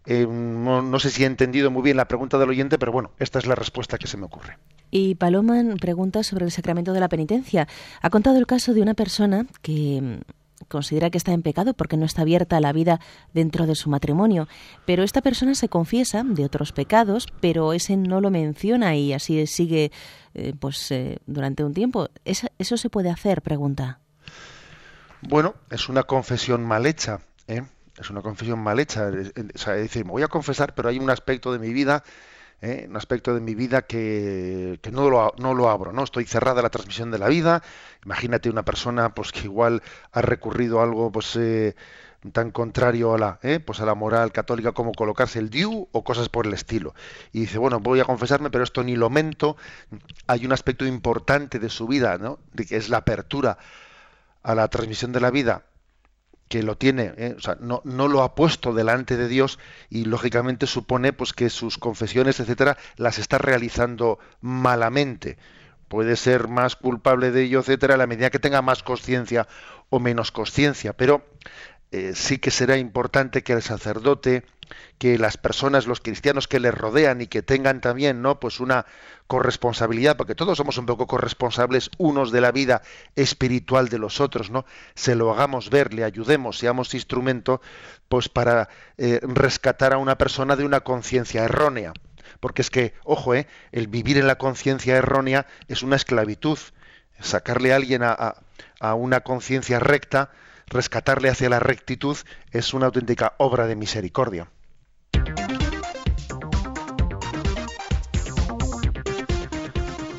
Eh, 0.05 0.25
no, 0.27 0.99
sé 0.99 1.09
si 1.09 1.23
he 1.23 1.25
entendido 1.27 1.71
muy 1.71 1.83
bien 1.83 1.97
la 1.97 2.07
pregunta 2.07 2.37
del 2.37 2.49
oyente, 2.49 2.79
pero 2.79 2.91
bueno, 2.91 3.11
esta 3.19 3.39
es 3.39 3.45
la 3.45 3.55
respuesta 3.55 3.97
que 3.97 4.07
se 4.07 4.17
me 4.17 4.25
ocurre. 4.25 4.57
Y 4.91 5.15
Paloma 5.15 5.61
pregunta 5.79 6.23
sobre 6.23 6.45
el 6.45 6.51
sacramento 6.51 6.93
de 6.93 6.99
la 6.99 7.09
penitencia. 7.09 7.67
Ha 8.01 8.09
contado 8.09 8.37
el 8.37 8.47
caso 8.47 8.73
de 8.73 8.81
una 8.81 8.95
persona 8.95 9.45
que 9.61 10.21
considera 10.67 11.09
que 11.09 11.17
está 11.17 11.31
en 11.31 11.41
pecado 11.41 11.73
porque 11.73 11.97
no 11.97 12.05
está 12.05 12.23
abierta 12.23 12.57
a 12.57 12.59
la 12.59 12.73
vida 12.73 12.99
dentro 13.33 13.65
de 13.65 13.75
su 13.75 13.89
matrimonio. 13.89 14.47
Pero 14.85 15.03
esta 15.03 15.21
persona 15.21 15.55
se 15.55 15.69
confiesa 15.69 16.23
de 16.23 16.45
otros 16.45 16.71
pecados, 16.71 17.27
pero 17.39 17.73
ese 17.73 17.97
no 17.97 18.21
lo 18.21 18.29
menciona 18.29 18.95
y 18.95 19.13
así 19.13 19.45
sigue 19.47 19.91
eh, 20.33 20.53
pues 20.59 20.91
eh, 20.91 21.19
durante 21.25 21.63
un 21.63 21.73
tiempo. 21.73 22.09
¿Eso 22.25 22.77
se 22.77 22.89
puede 22.89 23.09
hacer? 23.09 23.41
Pregunta. 23.41 23.99
Bueno, 25.21 25.55
es 25.69 25.89
una 25.89 26.03
confesión 26.03 26.63
mal 26.63 26.85
hecha. 26.85 27.19
¿eh? 27.47 27.63
Es 27.97 28.09
una 28.09 28.21
confesión 28.21 28.59
mal 28.59 28.79
hecha. 28.79 29.09
Es, 29.09 29.65
decir, 29.65 30.05
me 30.05 30.11
voy 30.11 30.23
a 30.23 30.27
confesar, 30.27 30.73
pero 30.73 30.89
hay 30.89 30.99
un 30.99 31.09
aspecto 31.09 31.51
de 31.51 31.59
mi 31.59 31.73
vida 31.73 32.03
¿eh? 32.61 32.85
un 32.89 32.95
aspecto 32.97 33.33
de 33.33 33.41
mi 33.41 33.55
vida 33.55 33.83
que, 33.83 34.79
no, 34.91 35.09
lo, 35.09 35.33
no, 35.37 35.53
lo, 35.53 35.69
abro, 35.69 35.91
¿no? 35.93 36.03
Estoy 36.03 36.25
cerrada 36.25 36.59
a 36.59 36.63
la 36.63 36.69
transmisión 36.69 37.11
de 37.11 37.19
la 37.19 37.27
vida. 37.27 37.63
Imagínate 38.05 38.49
una 38.49 38.63
persona 38.63 39.13
pues 39.13 39.31
que 39.31 39.41
igual 39.41 39.81
ha 40.11 40.21
recurrido 40.21 40.79
a 40.79 40.83
algo 40.83 41.11
pues 41.11 41.35
eh, 41.35 41.75
tan 42.33 42.51
contrario 42.51 43.13
a 43.13 43.17
la, 43.17 43.39
¿eh? 43.43 43.59
pues 43.59 43.79
a 43.79 43.85
la 43.85 43.95
moral 43.95 44.31
católica 44.31 44.71
como 44.71 44.91
colocarse 44.91 45.39
el 45.39 45.49
diu 45.49 45.87
o 45.91 46.03
cosas 46.03 46.29
por 46.29 46.45
el 46.47 46.53
estilo. 46.53 46.93
Y 47.31 47.41
dice, 47.41 47.57
bueno, 47.57 47.79
voy 47.79 47.99
a 47.99 48.05
confesarme, 48.05 48.49
pero 48.49 48.63
esto 48.63 48.83
ni 48.83 48.95
lo 48.95 49.09
mento. 49.09 49.57
Hay 50.27 50.45
un 50.45 50.51
aspecto 50.51 50.85
importante 50.85 51.59
de 51.59 51.69
su 51.69 51.87
vida, 51.87 52.17
¿no? 52.17 52.39
De 52.53 52.65
que 52.65 52.77
es 52.77 52.89
la 52.89 52.97
apertura 52.97 53.57
a 54.43 54.55
la 54.55 54.67
transmisión 54.67 55.11
de 55.11 55.19
la 55.19 55.31
vida 55.31 55.63
que 56.49 56.63
lo 56.63 56.77
tiene, 56.77 57.13
¿eh? 57.15 57.35
o 57.37 57.39
sea, 57.39 57.57
no, 57.61 57.81
no, 57.85 58.07
lo 58.07 58.23
ha 58.23 58.33
puesto 58.33 58.73
delante 58.73 59.15
de 59.17 59.27
Dios 59.27 59.59
y 59.89 60.05
lógicamente 60.05 60.65
supone 60.65 61.13
pues 61.13 61.31
que 61.31 61.49
sus 61.49 61.77
confesiones, 61.77 62.39
etcétera, 62.39 62.77
las 62.97 63.19
está 63.19 63.37
realizando 63.37 64.17
malamente. 64.41 65.37
Puede 65.87 66.15
ser 66.15 66.47
más 66.47 66.75
culpable 66.75 67.31
de 67.31 67.43
ello, 67.43 67.59
etcétera, 67.59 67.93
a 67.93 67.97
la 67.97 68.07
medida 68.07 68.31
que 68.31 68.39
tenga 68.39 68.63
más 68.63 68.81
conciencia 68.81 69.47
o 69.89 69.99
menos 69.99 70.31
conciencia, 70.31 70.93
pero 70.93 71.23
eh, 71.91 72.13
sí 72.15 72.39
que 72.39 72.51
será 72.51 72.77
importante 72.77 73.43
que 73.43 73.53
el 73.53 73.61
sacerdote 73.61 74.43
que 74.97 75.17
las 75.17 75.37
personas, 75.37 75.87
los 75.87 76.01
cristianos 76.01 76.47
que 76.47 76.59
le 76.59 76.71
rodean 76.71 77.21
y 77.21 77.27
que 77.27 77.41
tengan 77.41 77.81
también, 77.81 78.21
¿no? 78.21 78.39
Pues 78.39 78.59
una 78.59 78.85
corresponsabilidad, 79.27 80.17
porque 80.17 80.35
todos 80.35 80.57
somos 80.57 80.77
un 80.77 80.85
poco 80.85 81.05
corresponsables 81.05 81.91
unos 81.97 82.31
de 82.31 82.41
la 82.41 82.51
vida 82.51 82.81
espiritual 83.15 83.87
de 83.89 83.99
los 83.99 84.19
otros, 84.19 84.49
¿no? 84.49 84.65
Se 84.95 85.15
lo 85.15 85.31
hagamos 85.31 85.69
ver, 85.69 85.93
le 85.93 86.03
ayudemos, 86.03 86.57
seamos 86.57 86.93
instrumento, 86.93 87.61
pues 88.07 88.27
para 88.27 88.69
eh, 88.97 89.19
rescatar 89.21 89.93
a 89.93 89.97
una 89.97 90.17
persona 90.17 90.55
de 90.55 90.65
una 90.65 90.81
conciencia 90.81 91.43
errónea. 91.43 91.93
Porque 92.39 92.61
es 92.61 92.69
que, 92.69 92.93
ojo, 93.03 93.35
¿eh? 93.35 93.47
el 93.71 93.87
vivir 93.87 94.17
en 94.17 94.27
la 94.27 94.37
conciencia 94.37 94.95
errónea 94.95 95.45
es 95.67 95.83
una 95.83 95.95
esclavitud. 95.95 96.57
Sacarle 97.19 97.73
a 97.73 97.75
alguien 97.75 98.01
a, 98.03 98.35
a 98.79 98.93
una 98.95 99.21
conciencia 99.21 99.79
recta, 99.79 100.31
rescatarle 100.67 101.29
hacia 101.29 101.49
la 101.49 101.59
rectitud, 101.59 102.17
es 102.51 102.73
una 102.73 102.87
auténtica 102.87 103.33
obra 103.37 103.67
de 103.67 103.75
misericordia. 103.75 104.47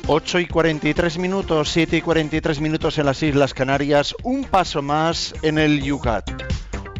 8 0.07 0.39
y 0.39 0.47
43 0.47 1.19
minutos, 1.19 1.69
7 1.69 1.97
y 1.97 2.01
43 2.01 2.59
minutos 2.59 2.97
en 2.97 3.05
las 3.05 3.21
Islas 3.21 3.53
Canarias, 3.53 4.15
un 4.23 4.43
paso 4.43 4.81
más 4.81 5.33
en 5.43 5.59
el 5.59 5.83
Yucat. 5.83 6.29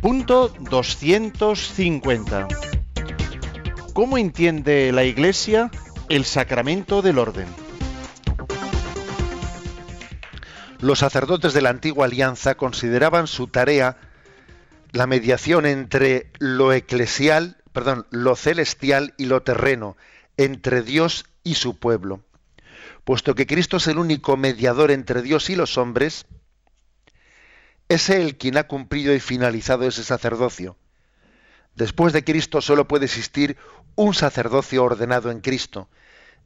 Punto 0.01 0.53
250. 0.59 2.47
¿Cómo 3.93 4.17
entiende 4.17 4.91
la 4.91 5.03
Iglesia 5.03 5.71
el 6.09 6.25
sacramento 6.25 7.01
del 7.01 7.17
orden? 7.17 7.47
Los 10.79 10.99
sacerdotes 10.99 11.53
de 11.53 11.61
la 11.61 11.71
antigua 11.71 12.05
alianza 12.05 12.55
consideraban 12.55 13.27
su 13.27 13.47
tarea 13.47 13.97
la 14.91 15.07
mediación 15.07 15.65
entre 15.65 16.31
lo 16.37 16.71
eclesial, 16.71 17.57
perdón, 17.73 18.05
lo 18.11 18.35
celestial 18.35 19.13
y 19.17 19.25
lo 19.25 19.41
terreno, 19.41 19.97
entre 20.37 20.81
Dios 20.83 21.25
y 21.43 21.55
su 21.55 21.77
pueblo 21.77 22.21
puesto 23.03 23.35
que 23.35 23.47
Cristo 23.47 23.77
es 23.77 23.87
el 23.87 23.97
único 23.97 24.37
mediador 24.37 24.91
entre 24.91 25.21
Dios 25.21 25.49
y 25.49 25.55
los 25.55 25.77
hombres, 25.77 26.25
es 27.89 28.09
Él 28.09 28.37
quien 28.37 28.57
ha 28.57 28.67
cumplido 28.67 29.13
y 29.13 29.19
finalizado 29.19 29.87
ese 29.87 30.03
sacerdocio. 30.03 30.77
Después 31.75 32.13
de 32.13 32.23
Cristo 32.23 32.61
solo 32.61 32.87
puede 32.87 33.05
existir 33.05 33.57
un 33.95 34.13
sacerdocio 34.13 34.83
ordenado 34.83 35.31
en 35.31 35.41
Cristo, 35.41 35.89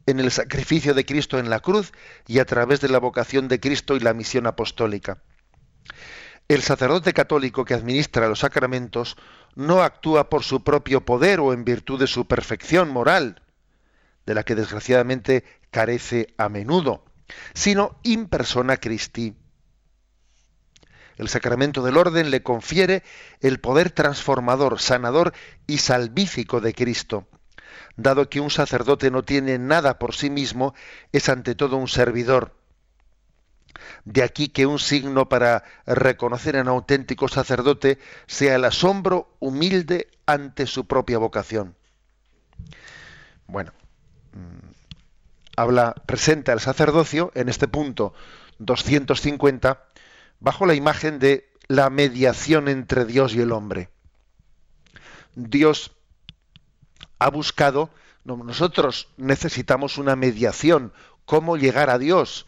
en 0.06 0.20
el 0.20 0.30
sacrificio 0.30 0.94
de 0.94 1.04
Cristo 1.04 1.38
en 1.38 1.50
la 1.50 1.60
cruz 1.60 1.92
y 2.26 2.38
a 2.38 2.44
través 2.44 2.80
de 2.80 2.88
la 2.88 2.98
vocación 2.98 3.48
de 3.48 3.60
Cristo 3.60 3.96
y 3.96 4.00
la 4.00 4.14
misión 4.14 4.46
apostólica. 4.46 5.22
El 6.48 6.62
sacerdote 6.62 7.12
católico 7.12 7.64
que 7.64 7.74
administra 7.74 8.28
los 8.28 8.40
sacramentos 8.40 9.16
no 9.56 9.82
actúa 9.82 10.30
por 10.30 10.44
su 10.44 10.62
propio 10.62 11.04
poder 11.04 11.40
o 11.40 11.52
en 11.52 11.64
virtud 11.64 11.98
de 11.98 12.06
su 12.06 12.26
perfección 12.26 12.88
moral, 12.88 13.42
de 14.26 14.34
la 14.34 14.44
que 14.44 14.54
desgraciadamente 14.54 15.44
carece 15.76 16.32
a 16.38 16.48
menudo, 16.48 17.04
sino 17.52 18.00
in 18.02 18.28
persona 18.28 18.78
Christi. 18.78 19.36
El 21.18 21.28
sacramento 21.28 21.82
del 21.82 21.98
orden 21.98 22.30
le 22.30 22.42
confiere 22.42 23.02
el 23.42 23.60
poder 23.60 23.90
transformador, 23.90 24.80
sanador 24.80 25.34
y 25.66 25.76
salvífico 25.76 26.62
de 26.62 26.72
Cristo. 26.72 27.28
Dado 27.94 28.30
que 28.30 28.40
un 28.40 28.48
sacerdote 28.48 29.10
no 29.10 29.22
tiene 29.22 29.58
nada 29.58 29.98
por 29.98 30.14
sí 30.14 30.30
mismo, 30.30 30.72
es 31.12 31.28
ante 31.28 31.54
todo 31.54 31.76
un 31.76 31.88
servidor. 31.88 32.56
De 34.06 34.22
aquí 34.22 34.48
que 34.48 34.64
un 34.64 34.78
signo 34.78 35.28
para 35.28 35.62
reconocer 35.84 36.56
un 36.56 36.68
auténtico 36.68 37.28
sacerdote 37.28 37.98
sea 38.26 38.54
el 38.54 38.64
asombro 38.64 39.36
humilde 39.40 40.08
ante 40.24 40.66
su 40.66 40.86
propia 40.86 41.18
vocación. 41.18 41.76
Bueno, 43.46 43.72
mm, 44.32 44.75
habla, 45.56 45.94
presenta 46.06 46.52
el 46.52 46.60
sacerdocio 46.60 47.32
en 47.34 47.48
este 47.48 47.66
punto 47.66 48.14
250 48.58 49.84
bajo 50.38 50.66
la 50.66 50.74
imagen 50.74 51.18
de 51.18 51.50
la 51.68 51.90
mediación 51.90 52.68
entre 52.68 53.04
Dios 53.04 53.34
y 53.34 53.40
el 53.40 53.52
hombre. 53.52 53.90
Dios 55.34 55.92
ha 57.18 57.30
buscado, 57.30 57.90
nosotros 58.24 59.08
necesitamos 59.16 59.98
una 59.98 60.16
mediación, 60.16 60.92
cómo 61.24 61.56
llegar 61.56 61.90
a 61.90 61.98
Dios. 61.98 62.46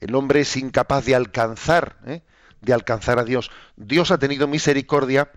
El 0.00 0.14
hombre 0.14 0.40
es 0.40 0.56
incapaz 0.56 1.04
de 1.04 1.14
alcanzar, 1.14 1.98
¿eh? 2.06 2.22
de 2.60 2.72
alcanzar 2.72 3.18
a 3.18 3.24
Dios. 3.24 3.50
Dios 3.76 4.10
ha 4.10 4.18
tenido 4.18 4.46
misericordia 4.46 5.30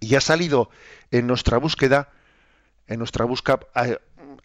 y 0.00 0.14
ha 0.14 0.20
salido 0.20 0.70
en 1.10 1.26
nuestra 1.26 1.58
búsqueda, 1.58 2.10
en 2.86 2.98
nuestra 2.98 3.24
búsqueda 3.24 3.60
a, 3.74 3.86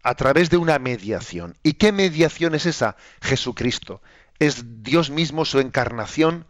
a 0.04 0.16
través 0.16 0.50
de 0.50 0.58
una 0.58 0.80
mediación. 0.80 1.58
¿Y 1.64 1.74
qué 1.74 1.92
mediación 1.92 2.56
es 2.56 2.66
esa? 2.66 2.96
Jesucristo. 3.22 4.02
Es 4.40 4.84
Dios 4.84 5.10
mismo 5.10 5.46
su 5.46 5.60
encarnación. 5.60 6.46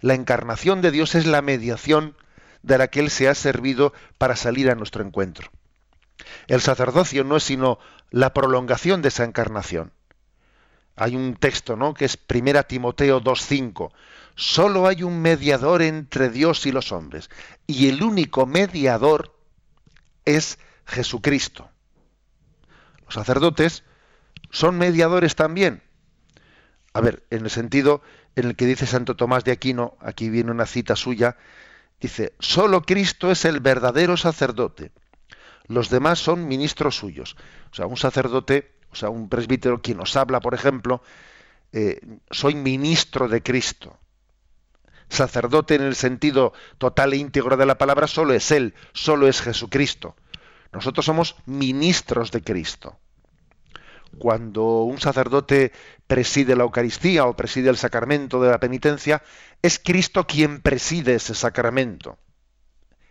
La 0.00 0.14
encarnación 0.14 0.82
de 0.82 0.90
Dios 0.90 1.14
es 1.14 1.26
la 1.26 1.42
mediación 1.42 2.16
de 2.62 2.78
la 2.78 2.88
que 2.88 3.00
Él 3.00 3.10
se 3.10 3.28
ha 3.28 3.34
servido 3.34 3.92
para 4.18 4.36
salir 4.36 4.70
a 4.70 4.74
nuestro 4.74 5.04
encuentro. 5.04 5.50
El 6.46 6.60
sacerdocio 6.60 7.24
no 7.24 7.36
es 7.36 7.44
sino 7.44 7.78
la 8.10 8.34
prolongación 8.34 9.02
de 9.02 9.08
esa 9.08 9.24
encarnación. 9.24 9.92
Hay 10.96 11.16
un 11.16 11.34
texto, 11.36 11.76
¿no? 11.76 11.94
que 11.94 12.04
es 12.04 12.18
1 12.28 12.64
Timoteo 12.64 13.20
2:5. 13.20 13.92
Solo 14.34 14.86
hay 14.86 15.02
un 15.02 15.20
mediador 15.20 15.82
entre 15.82 16.30
Dios 16.30 16.66
y 16.66 16.72
los 16.72 16.92
hombres, 16.92 17.30
y 17.66 17.88
el 17.88 18.02
único 18.02 18.46
mediador 18.46 19.34
es 20.24 20.58
Jesucristo. 20.86 21.70
Los 23.10 23.14
sacerdotes 23.14 23.84
son 24.50 24.78
mediadores 24.78 25.34
también. 25.34 25.82
A 26.92 27.00
ver, 27.00 27.24
en 27.30 27.44
el 27.44 27.50
sentido 27.50 28.02
en 28.36 28.46
el 28.46 28.56
que 28.56 28.66
dice 28.66 28.86
Santo 28.86 29.16
Tomás 29.16 29.44
de 29.44 29.52
Aquino, 29.52 29.96
aquí 30.00 30.30
viene 30.30 30.50
una 30.50 30.66
cita 30.66 30.96
suya, 30.96 31.36
dice, 32.00 32.32
solo 32.38 32.82
Cristo 32.82 33.30
es 33.30 33.44
el 33.44 33.60
verdadero 33.60 34.16
sacerdote. 34.16 34.92
Los 35.66 35.90
demás 35.90 36.18
son 36.18 36.48
ministros 36.48 36.96
suyos. 36.96 37.36
O 37.70 37.74
sea, 37.74 37.86
un 37.86 37.96
sacerdote 37.96 38.72
o 38.92 38.96
sea, 38.96 39.08
un 39.08 39.28
presbítero 39.28 39.80
quien 39.80 39.98
nos 39.98 40.16
habla, 40.16 40.40
por 40.40 40.54
ejemplo, 40.54 41.02
eh, 41.72 42.00
soy 42.30 42.54
ministro 42.54 43.28
de 43.28 43.42
Cristo. 43.42 43.98
Sacerdote 45.08 45.74
en 45.74 45.82
el 45.82 45.96
sentido 45.96 46.52
total 46.78 47.12
e 47.12 47.16
íntegro 47.16 47.56
de 47.56 47.66
la 47.66 47.78
palabra 47.78 48.06
solo 48.06 48.32
es 48.32 48.50
Él, 48.50 48.74
solo 48.92 49.28
es 49.28 49.40
Jesucristo. 49.40 50.16
Nosotros 50.72 51.04
somos 51.04 51.36
ministros 51.46 52.30
de 52.30 52.42
Cristo. 52.42 52.98
Cuando 54.18 54.82
un 54.82 54.98
sacerdote 54.98 55.72
preside 56.06 56.56
la 56.56 56.64
Eucaristía 56.64 57.26
o 57.26 57.36
preside 57.36 57.70
el 57.70 57.76
sacramento 57.76 58.40
de 58.42 58.50
la 58.50 58.60
penitencia, 58.60 59.22
es 59.62 59.78
Cristo 59.78 60.26
quien 60.26 60.60
preside 60.60 61.14
ese 61.14 61.34
sacramento. 61.34 62.18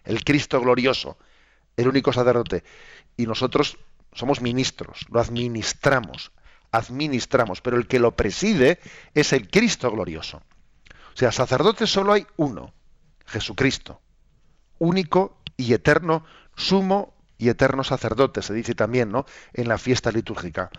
El 0.04 0.24
Cristo 0.24 0.60
glorioso, 0.60 1.18
el 1.78 1.88
único 1.88 2.12
sacerdote. 2.12 2.64
Y 3.16 3.26
nosotros 3.26 3.78
somos 4.14 4.42
ministros, 4.42 5.06
lo 5.10 5.20
administramos, 5.20 6.32
administramos, 6.72 7.62
pero 7.62 7.78
el 7.78 7.88
que 7.88 8.00
lo 8.00 8.16
preside 8.16 8.80
es 9.14 9.34
el 9.34 9.50
Cristo 9.50 9.92
glorioso. 9.92 10.42
O 11.14 11.18
sea, 11.18 11.32
sacerdote 11.32 11.88
solo 11.88 12.14
hay 12.14 12.26
uno, 12.38 12.74
Jesucristo, 13.26 14.02
único 14.80 15.42
y 15.58 15.74
eterno, 15.74 16.26
sumo 16.56 17.19
y 17.40 17.50
eterno 17.50 17.84
sacerdote, 17.84 18.44
se 18.44 18.54
dice 18.54 18.76
también, 18.76 19.12
¿no? 19.12 19.26
En 19.54 19.68
la 19.68 19.80
fiesta 19.80 20.12
litúrgica. 20.12 20.70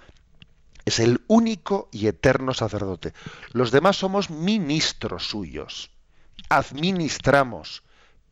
Es 0.85 1.01
el 1.01 1.23
único 1.27 1.89
y 1.91 2.07
eterno 2.07 2.55
sacerdote. 2.55 3.13
Los 3.53 3.73
demás 3.73 3.97
somos 3.97 4.31
ministros 4.31 5.27
suyos. 5.27 5.91
Administramos, 6.49 7.83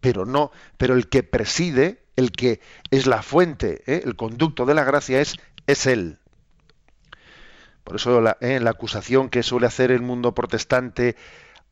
pero 0.00 0.26
no, 0.26 0.52
pero 0.76 0.94
el 0.94 1.08
que 1.08 1.22
preside 1.22 2.04
el 2.16 2.32
que 2.32 2.60
es 2.90 3.06
la 3.06 3.22
fuente, 3.22 3.82
¿eh? 3.86 4.02
el 4.04 4.16
conducto 4.16 4.66
de 4.66 4.74
la 4.74 4.84
gracia 4.84 5.20
es, 5.20 5.36
es 5.66 5.86
Él. 5.86 6.18
Por 7.84 7.96
eso 7.96 8.20
la, 8.20 8.36
¿eh? 8.40 8.60
la, 8.60 8.70
acusación 8.70 9.30
que 9.30 9.42
suele 9.42 9.66
hacer 9.66 9.90
el 9.90 10.02
mundo 10.02 10.34
protestante 10.34 11.16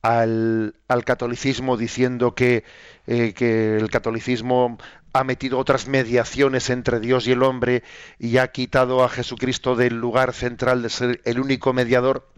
al, 0.03 0.75
al 0.89 1.05
catolicismo 1.05 1.77
diciendo 1.77 2.35
que, 2.35 2.65
eh, 3.07 3.33
que, 3.35 3.77
el 3.77 3.91
catolicismo 3.91 4.79
ha 5.13 5.25
metido 5.25 5.59
otras 5.59 5.89
mediaciones 5.89 6.71
entre 6.71 7.01
Dios 7.01 7.27
y 7.27 7.33
el 7.33 7.43
hombre 7.43 7.83
y 8.19 8.37
ha 8.37 8.49
quitado 8.49 9.03
a 9.03 9.09
Jesucristo 9.09 9.75
del 9.75 9.95
lugar 9.95 10.33
central 10.33 10.83
de 10.83 10.91
ser 10.91 11.21
el 11.25 11.41
único 11.41 11.73
mediador. 11.73 12.29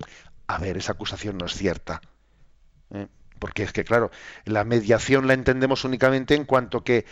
A 0.46 0.58
ver, 0.58 0.76
esa 0.76 0.92
acusación 0.92 1.38
no 1.38 1.46
es 1.46 1.52
cierta. 1.52 2.00
Porque 3.38 3.62
es 3.62 3.72
que, 3.72 3.84
claro, 3.84 4.10
la 4.44 4.64
mediación 4.64 5.26
la 5.26 5.34
entendemos 5.34 5.84
únicamente 5.84 6.34
en 6.34 6.44
cuanto 6.44 6.82
que 6.82 7.04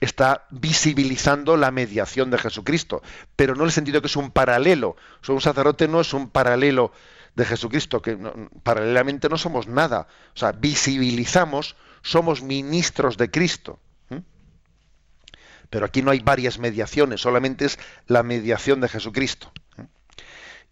está 0.00 0.46
visibilizando 0.50 1.56
la 1.56 1.70
mediación 1.70 2.30
de 2.30 2.38
Jesucristo, 2.38 3.02
pero 3.36 3.54
no 3.54 3.62
en 3.62 3.66
el 3.66 3.72
sentido 3.72 4.00
que 4.00 4.08
es 4.08 4.16
un 4.16 4.30
paralelo. 4.30 4.96
un 5.28 5.40
sacerdote 5.40 5.88
no 5.88 6.00
es 6.00 6.12
un 6.12 6.28
paralelo 6.28 6.92
de 7.34 7.44
Jesucristo, 7.44 8.00
que 8.00 8.16
paralelamente 8.62 9.28
no 9.28 9.36
somos 9.36 9.66
nada. 9.66 10.06
O 10.34 10.38
sea, 10.38 10.52
visibilizamos, 10.52 11.76
somos 12.02 12.42
ministros 12.42 13.16
de 13.16 13.30
Cristo. 13.30 13.80
Pero 15.70 15.86
aquí 15.86 16.02
no 16.02 16.12
hay 16.12 16.20
varias 16.20 16.58
mediaciones, 16.58 17.20
solamente 17.20 17.64
es 17.64 17.78
la 18.06 18.22
mediación 18.22 18.80
de 18.80 18.88
Jesucristo. 18.88 19.50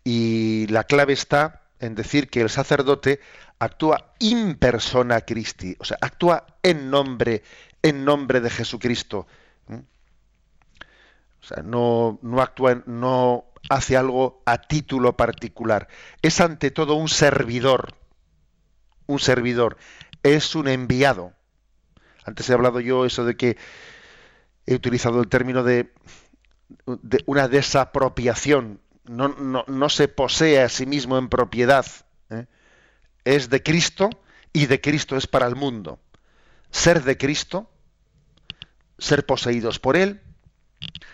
Y 0.04 0.66
la 0.68 0.84
clave 0.84 1.12
está 1.12 1.62
en 1.80 1.96
decir 1.96 2.28
que 2.28 2.40
el 2.40 2.50
sacerdote 2.50 3.20
actúa 3.58 4.14
in 4.20 4.54
persona 4.54 5.20
Christi, 5.22 5.76
o 5.80 5.84
sea, 5.84 5.98
actúa 6.00 6.46
en 6.62 6.90
nombre, 6.90 7.42
en 7.82 8.04
nombre 8.04 8.40
de 8.40 8.50
Jesucristo. 8.50 9.26
O 11.42 11.46
sea, 11.46 11.62
no, 11.62 12.18
no 12.22 12.40
actúa, 12.40 12.82
no 12.86 13.46
hace 13.68 13.96
algo 13.96 14.42
a 14.46 14.58
título 14.58 15.16
particular. 15.16 15.88
Es 16.22 16.40
ante 16.40 16.70
todo 16.70 16.94
un 16.94 17.08
servidor. 17.08 17.94
Un 19.06 19.18
servidor. 19.18 19.76
Es 20.22 20.54
un 20.54 20.68
enviado. 20.68 21.32
Antes 22.24 22.48
he 22.48 22.52
hablado 22.52 22.80
yo 22.80 23.04
eso 23.04 23.24
de 23.24 23.36
que 23.36 23.56
he 24.66 24.74
utilizado 24.74 25.20
el 25.20 25.28
término 25.28 25.64
de, 25.64 25.92
una 27.26 27.48
desapropiación. 27.48 28.80
No, 29.04 29.28
no, 29.28 29.64
no, 29.66 29.88
se 29.88 30.06
posee 30.06 30.62
a 30.62 30.68
sí 30.68 30.86
mismo 30.86 31.18
en 31.18 31.28
propiedad. 31.28 31.84
¿eh? 32.30 32.46
Es 33.24 33.50
de 33.50 33.62
Cristo 33.62 34.10
y 34.52 34.66
de 34.66 34.80
Cristo 34.80 35.16
es 35.16 35.26
para 35.26 35.46
el 35.46 35.56
mundo. 35.56 35.98
Ser 36.70 37.02
de 37.02 37.18
Cristo 37.18 37.68
ser 39.02 39.26
poseídos 39.26 39.80
por 39.80 39.96
Él, 39.96 40.20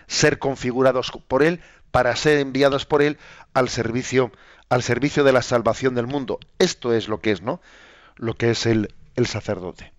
ser 0.07 0.39
configurados 0.39 1.11
por 1.27 1.43
Él, 1.43 1.61
para 1.91 2.15
ser 2.15 2.39
enviados 2.39 2.85
por 2.85 3.01
Él 3.01 3.17
al 3.53 3.69
servicio, 3.69 4.31
al 4.69 4.83
servicio 4.83 5.23
de 5.23 5.33
la 5.33 5.41
salvación 5.41 5.95
del 5.95 6.07
mundo. 6.07 6.39
Esto 6.59 6.93
es 6.93 7.07
lo 7.07 7.19
que 7.19 7.31
es, 7.31 7.41
¿no? 7.41 7.61
Lo 8.15 8.35
que 8.35 8.51
es 8.51 8.65
el, 8.65 8.93
el 9.15 9.27
sacerdote. 9.27 9.91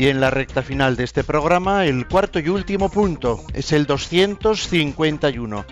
Y 0.00 0.08
en 0.08 0.20
la 0.20 0.30
recta 0.30 0.62
final 0.62 0.96
de 0.96 1.04
este 1.04 1.24
programa, 1.24 1.84
el 1.84 2.08
cuarto 2.08 2.38
y 2.38 2.48
último 2.48 2.88
punto 2.90 3.44
es 3.52 3.72
el 3.72 3.84
251. 3.84 5.66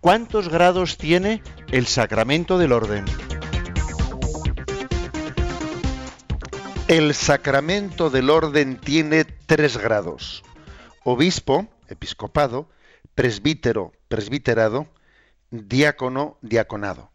¿Cuántos 0.00 0.48
grados 0.48 0.96
tiene 0.96 1.42
el 1.72 1.86
sacramento 1.88 2.56
del 2.56 2.70
orden? 2.70 3.04
El 6.88 7.12
sacramento 7.12 8.08
del 8.08 8.30
orden 8.30 8.78
tiene 8.78 9.24
tres 9.24 9.76
grados. 9.76 10.42
Obispo, 11.04 11.68
episcopado, 11.86 12.70
presbítero, 13.14 13.92
presbiterado, 14.08 14.88
diácono, 15.50 16.38
diaconado. 16.40 17.10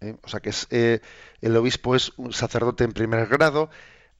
¿Eh? 0.00 0.14
O 0.22 0.28
sea 0.28 0.38
que 0.38 0.52
eh, 0.70 1.00
el 1.40 1.56
obispo 1.56 1.96
es 1.96 2.12
un 2.16 2.32
sacerdote 2.32 2.84
en 2.84 2.92
primer 2.92 3.26
grado, 3.26 3.70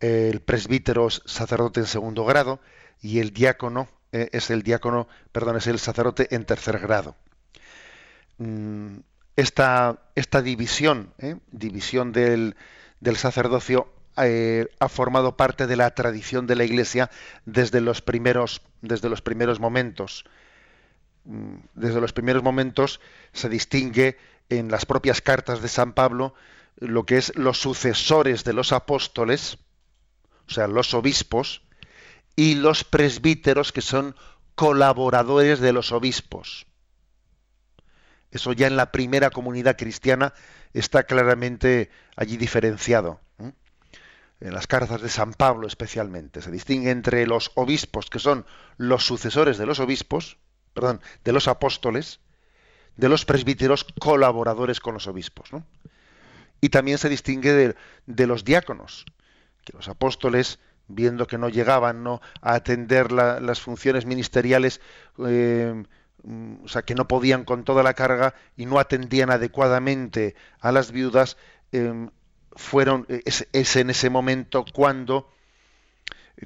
el 0.00 0.40
presbítero 0.40 1.06
es 1.06 1.22
sacerdote 1.26 1.78
en 1.78 1.86
segundo 1.86 2.24
grado 2.24 2.58
y 3.00 3.20
el 3.20 3.32
diácono 3.32 3.88
eh, 4.10 4.30
es 4.32 4.50
el 4.50 4.64
diácono, 4.64 5.06
perdón, 5.30 5.58
es 5.58 5.68
el 5.68 5.78
sacerdote 5.78 6.34
en 6.34 6.44
tercer 6.44 6.80
grado. 6.80 7.14
Mm, 8.38 8.96
esta, 9.36 10.00
división, 10.42 11.14
división 11.52 12.10
del 12.10 12.56
sacerdocio 13.14 13.92
eh, 14.20 14.68
ha 14.78 14.88
formado 14.88 15.36
parte 15.36 15.66
de 15.66 15.76
la 15.76 15.94
tradición 15.94 16.46
de 16.46 16.56
la 16.56 16.64
Iglesia 16.64 17.10
desde 17.44 17.80
los 17.80 18.02
primeros, 18.02 18.62
desde 18.82 19.08
los 19.08 19.22
primeros 19.22 19.60
momentos. 19.60 20.24
Mm, 21.24 21.56
desde 21.74 22.00
los 22.00 22.12
primeros 22.12 22.42
momentos 22.42 23.00
se 23.32 23.48
distingue 23.48 24.16
en 24.48 24.70
las 24.70 24.86
propias 24.86 25.20
cartas 25.20 25.62
de 25.62 25.68
San 25.68 25.92
Pablo 25.92 26.34
lo 26.76 27.04
que 27.04 27.16
es 27.16 27.36
los 27.36 27.58
sucesores 27.58 28.44
de 28.44 28.52
los 28.52 28.72
apóstoles, 28.72 29.58
o 30.46 30.50
sea, 30.50 30.68
los 30.68 30.94
obispos, 30.94 31.62
y 32.36 32.54
los 32.54 32.84
presbíteros 32.84 33.72
que 33.72 33.82
son 33.82 34.14
colaboradores 34.54 35.60
de 35.60 35.72
los 35.72 35.92
obispos. 35.92 36.66
Eso 38.30 38.52
ya 38.52 38.66
en 38.66 38.76
la 38.76 38.92
primera 38.92 39.30
comunidad 39.30 39.76
cristiana 39.76 40.34
está 40.72 41.02
claramente 41.04 41.90
allí 42.16 42.36
diferenciado. 42.36 43.20
En 44.40 44.54
las 44.54 44.66
cartas 44.66 45.00
de 45.02 45.08
San 45.08 45.32
Pablo 45.34 45.66
especialmente 45.66 46.42
se 46.42 46.50
distingue 46.50 46.90
entre 46.90 47.26
los 47.26 47.50
obispos, 47.54 48.08
que 48.08 48.18
son 48.18 48.46
los 48.76 49.04
sucesores 49.04 49.58
de 49.58 49.66
los 49.66 49.80
obispos, 49.80 50.38
perdón, 50.74 51.00
de 51.24 51.32
los 51.32 51.48
apóstoles, 51.48 52.20
de 52.96 53.08
los 53.08 53.24
presbíteros 53.24 53.84
colaboradores 53.98 54.80
con 54.80 54.94
los 54.94 55.06
obispos. 55.06 55.50
Y 56.60 56.68
también 56.68 56.98
se 56.98 57.08
distingue 57.08 57.74
de, 58.06 58.26
los 58.26 58.44
diáconos, 58.44 59.06
que 59.64 59.72
los 59.72 59.88
apóstoles, 59.88 60.60
viendo 60.86 61.26
que 61.26 61.38
no 61.38 61.48
llegaban 61.48 62.02
¿no? 62.04 62.20
a 62.40 62.54
atender 62.54 63.12
las 63.12 63.60
funciones 63.60 64.06
ministeriales, 64.06 64.80
eh, 65.18 65.84
Mm, 66.24 66.64
o 66.64 66.68
sea, 66.68 66.82
que 66.82 66.94
no 66.94 67.06
podían 67.08 67.44
con 67.44 67.64
toda 67.64 67.82
la 67.82 67.94
carga 67.94 68.34
y 68.56 68.66
no 68.66 68.78
atendían 68.78 69.30
adecuadamente 69.30 70.34
a 70.60 70.72
las 70.72 70.90
viudas, 70.92 71.36
em, 71.72 72.10
fueron, 72.58 73.06
e, 73.08 73.22
es, 73.24 73.76
en 73.76 73.88
ese 73.88 74.10
momento 74.10 74.64
cuando, 74.74 75.30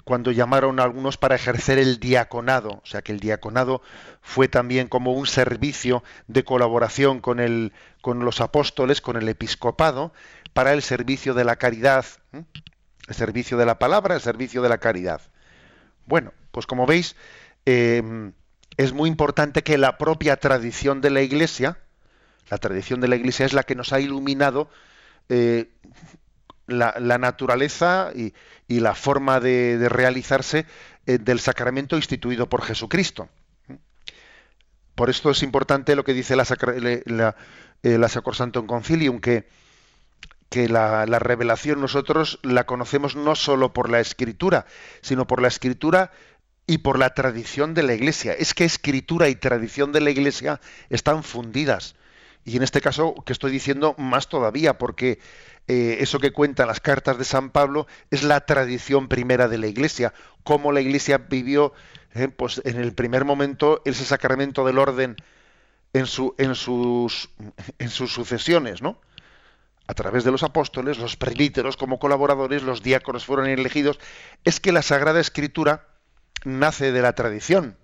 cuando 0.04 0.30
llamaron 0.30 0.78
a 0.78 0.84
algunos 0.84 1.16
para 1.16 1.34
ejercer 1.34 1.78
el 1.78 1.98
diaconado, 1.98 2.68
o 2.68 2.86
sea 2.86 3.00
que 3.02 3.12
el 3.12 3.18
diaconado 3.18 3.80
fue 4.20 4.46
también 4.46 4.88
como 4.88 5.12
un 5.14 5.26
servicio 5.26 6.04
de 6.28 6.44
colaboración 6.44 7.20
con, 7.20 7.40
el, 7.40 7.72
con 8.02 8.24
los 8.26 8.40
apóstoles, 8.40 9.00
con 9.00 9.16
el 9.16 9.28
episcopado, 9.28 10.12
para 10.52 10.74
el 10.74 10.82
servicio 10.82 11.32
de 11.32 11.44
la 11.44 11.56
caridad, 11.56 12.04
el 13.08 13.14
servicio 13.14 13.56
de 13.56 13.66
la 13.66 13.78
palabra, 13.78 14.14
el 14.14 14.20
servicio 14.20 14.60
de 14.60 14.68
la 14.68 14.78
caridad. 14.78 15.22
Bueno, 16.04 16.34
pues 16.50 16.66
como 16.66 16.84
veis, 16.84 17.16
em, 17.64 18.34
es 18.76 18.92
muy 18.92 19.08
importante 19.08 19.62
que 19.62 19.78
la 19.78 19.96
propia 19.96 20.36
tradición 20.36 21.00
de 21.00 21.10
la 21.10 21.22
Iglesia, 21.22 21.78
la 22.50 22.58
tradición 22.58 23.00
de 23.00 23.08
la 23.08 23.16
Iglesia 23.16 23.46
es 23.46 23.54
la 23.54 23.62
que 23.62 23.74
nos 23.74 23.94
ha 23.94 24.00
iluminado 24.00 24.68
eh, 25.28 25.70
la, 26.66 27.18
naturaleza 27.18 28.12
y, 28.14 28.32
la 28.80 28.94
forma 28.94 29.40
de, 29.40 29.88
realizarse 29.88 30.66
eh, 31.06 31.18
del 31.18 31.40
sacramento 31.40 31.96
instituido 31.96 32.48
por 32.48 32.62
Jesucristo. 32.62 33.28
Por 34.94 35.10
esto 35.10 35.30
es 35.30 35.42
importante 35.42 35.96
lo 35.96 36.04
que 36.04 36.14
dice 36.14 36.36
la, 36.36 36.44
la, 37.06 37.36
eh, 37.82 37.98
la 37.98 38.08
Concilium, 38.66 39.20
que, 39.20 39.48
que 40.48 40.68
la, 40.68 41.06
la, 41.06 41.18
revelación 41.18 41.80
nosotros 41.80 42.38
la 42.42 42.64
conocemos 42.64 43.16
no 43.16 43.34
solo 43.34 43.72
por 43.72 43.90
la 43.90 44.00
escritura, 44.00 44.66
sino 45.00 45.26
por 45.26 45.40
la 45.40 45.48
escritura 45.48 46.12
y 46.66 46.78
por 46.78 46.98
la 46.98 47.14
tradición 47.14 47.74
de 47.74 47.82
la 47.82 47.94
Iglesia. 47.94 48.32
Es 48.32 48.54
que 48.54 48.64
escritura 48.64 49.28
y 49.28 49.34
tradición 49.34 49.92
de 49.92 50.00
la 50.00 50.10
Iglesia 50.10 50.60
están 50.90 51.22
fundidas. 51.24 51.96
Y 52.44 52.56
en 52.56 52.62
este 52.62 52.80
caso 52.80 53.14
que 53.24 53.32
estoy 53.32 53.52
diciendo 53.52 53.94
más 53.98 54.28
todavía, 54.28 54.78
porque 54.78 55.20
eh, 55.68 55.98
eso 56.00 56.18
que 56.18 56.32
cuentan 56.32 56.66
las 56.66 56.80
cartas 56.80 57.18
de 57.18 57.24
San 57.24 57.50
Pablo 57.50 57.86
es 58.10 58.24
la 58.24 58.44
tradición 58.44 59.08
primera 59.08 59.48
de 59.48 59.58
la 59.58 59.68
Iglesia, 59.68 60.12
cómo 60.42 60.72
la 60.72 60.80
Iglesia 60.80 61.18
vivió 61.18 61.72
eh, 62.14 62.28
pues 62.28 62.60
en 62.64 62.80
el 62.80 62.94
primer 62.94 63.24
momento 63.24 63.80
ese 63.84 64.04
sacramento 64.04 64.64
del 64.64 64.78
orden 64.78 65.16
en, 65.92 66.06
su, 66.06 66.34
en, 66.38 66.54
sus, 66.54 67.30
en 67.78 67.90
sus 67.90 68.12
sucesiones, 68.12 68.82
¿no? 68.82 68.98
a 69.86 69.94
través 69.94 70.24
de 70.24 70.30
los 70.30 70.42
apóstoles, 70.42 70.98
los 70.98 71.16
presbíteros 71.16 71.76
como 71.76 71.98
colaboradores, 71.98 72.62
los 72.62 72.82
diáconos 72.82 73.26
fueron 73.26 73.46
elegidos, 73.48 73.98
es 74.44 74.60
que 74.60 74.72
la 74.72 74.82
Sagrada 74.82 75.20
Escritura 75.20 75.86
nace 76.44 76.92
de 76.92 77.02
la 77.02 77.14
tradición. 77.14 77.76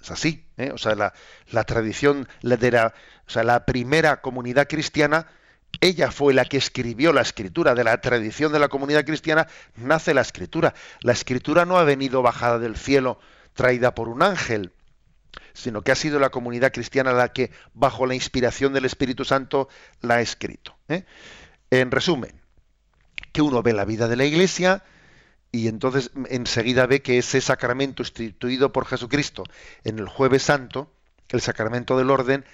Es 0.00 0.10
así, 0.10 0.44
¿eh? 0.56 0.70
o 0.72 0.78
sea, 0.78 0.94
la, 0.94 1.64
tradición 1.64 2.28
de 2.42 2.70
la, 2.70 2.94
o 3.26 3.30
sea, 3.30 3.42
la 3.42 3.66
primera 3.66 4.20
comunidad 4.20 4.68
cristiana, 4.68 5.26
ella 5.80 6.10
fue 6.10 6.32
la 6.32 6.44
que 6.44 6.56
escribió 6.56 7.12
la 7.12 7.22
escritura. 7.22 7.74
De 7.74 7.84
la 7.84 8.00
tradición 8.00 8.52
de 8.52 8.58
la 8.58 8.68
comunidad 8.68 9.04
cristiana 9.04 9.46
nace 9.76 10.14
la 10.14 10.20
escritura. 10.20 10.74
La 11.00 11.12
escritura 11.12 11.64
no 11.64 11.78
ha 11.78 11.84
venido 11.84 12.22
bajada 12.22 12.58
del 12.58 12.76
cielo, 12.76 13.18
traída 13.54 13.94
por 13.94 14.08
un 14.08 14.22
ángel, 14.22 14.72
sino 15.54 15.82
que 15.82 15.92
ha 15.92 15.96
sido 15.96 16.18
la 16.18 16.30
comunidad 16.30 16.72
cristiana 16.72 17.12
la 17.12 17.32
que, 17.32 17.50
bajo 17.74 18.06
la 18.06 18.14
inspiración 18.14 18.72
del 18.72 18.84
Espíritu 18.84 19.24
Santo, 19.24 19.68
la 20.02 20.16
ha 20.16 20.20
escrito. 20.20 20.76
¿eh? 20.88 21.04
En 21.70 21.90
resumen, 21.90 22.40
que 23.32 23.42
uno 23.42 23.62
ve 23.62 23.72
la 23.72 23.84
vida 23.84 24.08
de 24.08 24.16
la 24.16 24.24
Iglesia, 24.24 24.84
y 25.52 25.68
entonces 25.68 26.10
enseguida 26.28 26.86
ve 26.86 27.02
que 27.02 27.18
ese 27.18 27.40
sacramento 27.40 28.02
instituido 28.02 28.72
por 28.72 28.86
Jesucristo 28.86 29.44
en 29.84 29.98
el 29.98 30.08
jueves 30.08 30.42
santo, 30.42 30.92
el 31.30 31.40
sacramento 31.40 31.96
del 31.96 32.10
orden, 32.10 32.44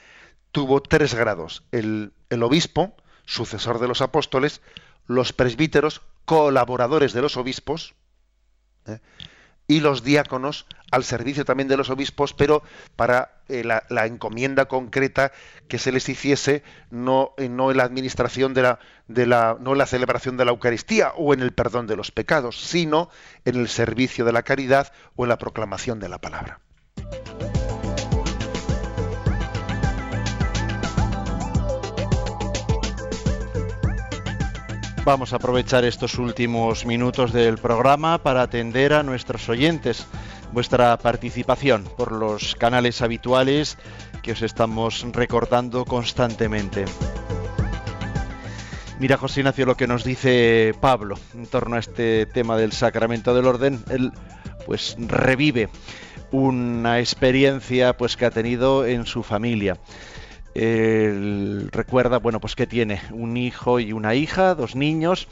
tuvo 0.52 0.82
tres 0.82 1.14
grados. 1.14 1.64
El, 1.72 2.12
obispo, 2.42 2.94
sucesor 3.24 3.78
de 3.80 3.88
los 3.88 4.02
apóstoles, 4.02 4.60
los 5.06 5.32
presbíteros, 5.32 6.02
colaboradores 6.24 7.12
de 7.12 7.22
los 7.22 7.36
obispos, 7.36 7.94
¿eh? 8.86 9.00
Y 9.66 9.80
los 9.80 10.02
diáconos 10.02 10.66
al 10.90 11.04
servicio 11.04 11.44
también 11.44 11.68
de 11.68 11.76
los 11.76 11.88
obispos, 11.88 12.34
pero 12.34 12.62
para 12.96 13.40
eh, 13.48 13.64
la, 13.64 14.06
encomienda 14.06 14.66
concreta 14.66 15.32
que 15.68 15.78
se 15.78 15.90
les 15.90 16.08
hiciese 16.08 16.62
no, 16.90 17.32
eh, 17.38 17.48
no 17.48 17.70
en 17.70 17.78
la 17.78 17.84
administración 17.84 18.52
de 18.52 18.62
la, 18.62 18.78
de 19.08 19.26
la, 19.26 19.56
no 19.58 19.72
en 19.72 19.78
la 19.78 19.86
celebración 19.86 20.36
de 20.36 20.44
la 20.44 20.50
Eucaristía 20.50 21.12
o 21.16 21.32
en 21.32 21.40
el 21.40 21.52
perdón 21.52 21.86
de 21.86 21.96
los 21.96 22.10
pecados, 22.10 22.60
sino 22.60 23.08
en 23.46 23.56
el 23.56 23.68
servicio 23.68 24.24
de 24.26 24.32
la 24.32 24.42
caridad 24.42 24.92
o 25.16 25.24
en 25.24 25.30
la 25.30 25.38
proclamación 25.38 25.98
de 25.98 26.10
la 26.10 26.18
palabra. 26.18 26.60
Vamos 35.04 35.32
a 35.32 35.36
aprovechar 35.36 35.84
estos 35.84 36.16
últimos 36.16 36.86
minutos 36.86 37.32
del 37.32 37.58
programa 37.58 38.18
para 38.18 38.42
atender 38.42 38.92
a 38.92 39.02
nuestros 39.02 39.48
oyentes 39.48 40.06
vuestra 40.52 40.96
participación 40.96 41.82
por 41.96 42.12
los 42.12 42.54
canales 42.54 43.02
habituales 43.02 43.78
que 44.22 44.30
os 44.30 44.42
estamos 44.42 45.04
recordando 45.10 45.84
constantemente. 45.84 46.84
Mira, 49.00 49.16
José 49.16 49.40
Ignacio, 49.40 49.66
lo 49.66 49.76
que 49.76 49.88
nos 49.88 50.04
dice 50.04 50.72
Pablo 50.80 51.16
en 51.34 51.46
torno 51.46 51.74
a 51.74 51.80
este 51.80 52.24
tema 52.26 52.56
del 52.56 52.70
sacramento 52.70 53.34
del 53.34 53.46
orden. 53.46 53.82
Él, 53.90 54.12
pues, 54.66 54.94
revive 55.00 55.68
una 56.30 57.00
experiencia 57.00 57.96
pues 57.96 58.16
que 58.16 58.26
ha 58.26 58.30
tenido 58.30 58.86
en 58.86 59.04
su 59.04 59.24
familia 59.24 59.78
recuerda, 60.54 62.18
bueno, 62.18 62.40
pues 62.40 62.54
que 62.54 62.66
tiene 62.66 63.00
un 63.10 63.36
hijo 63.36 63.80
y 63.80 63.92
una 63.92 64.14
hija, 64.14 64.54
dos 64.54 64.76
niños, 64.76 65.28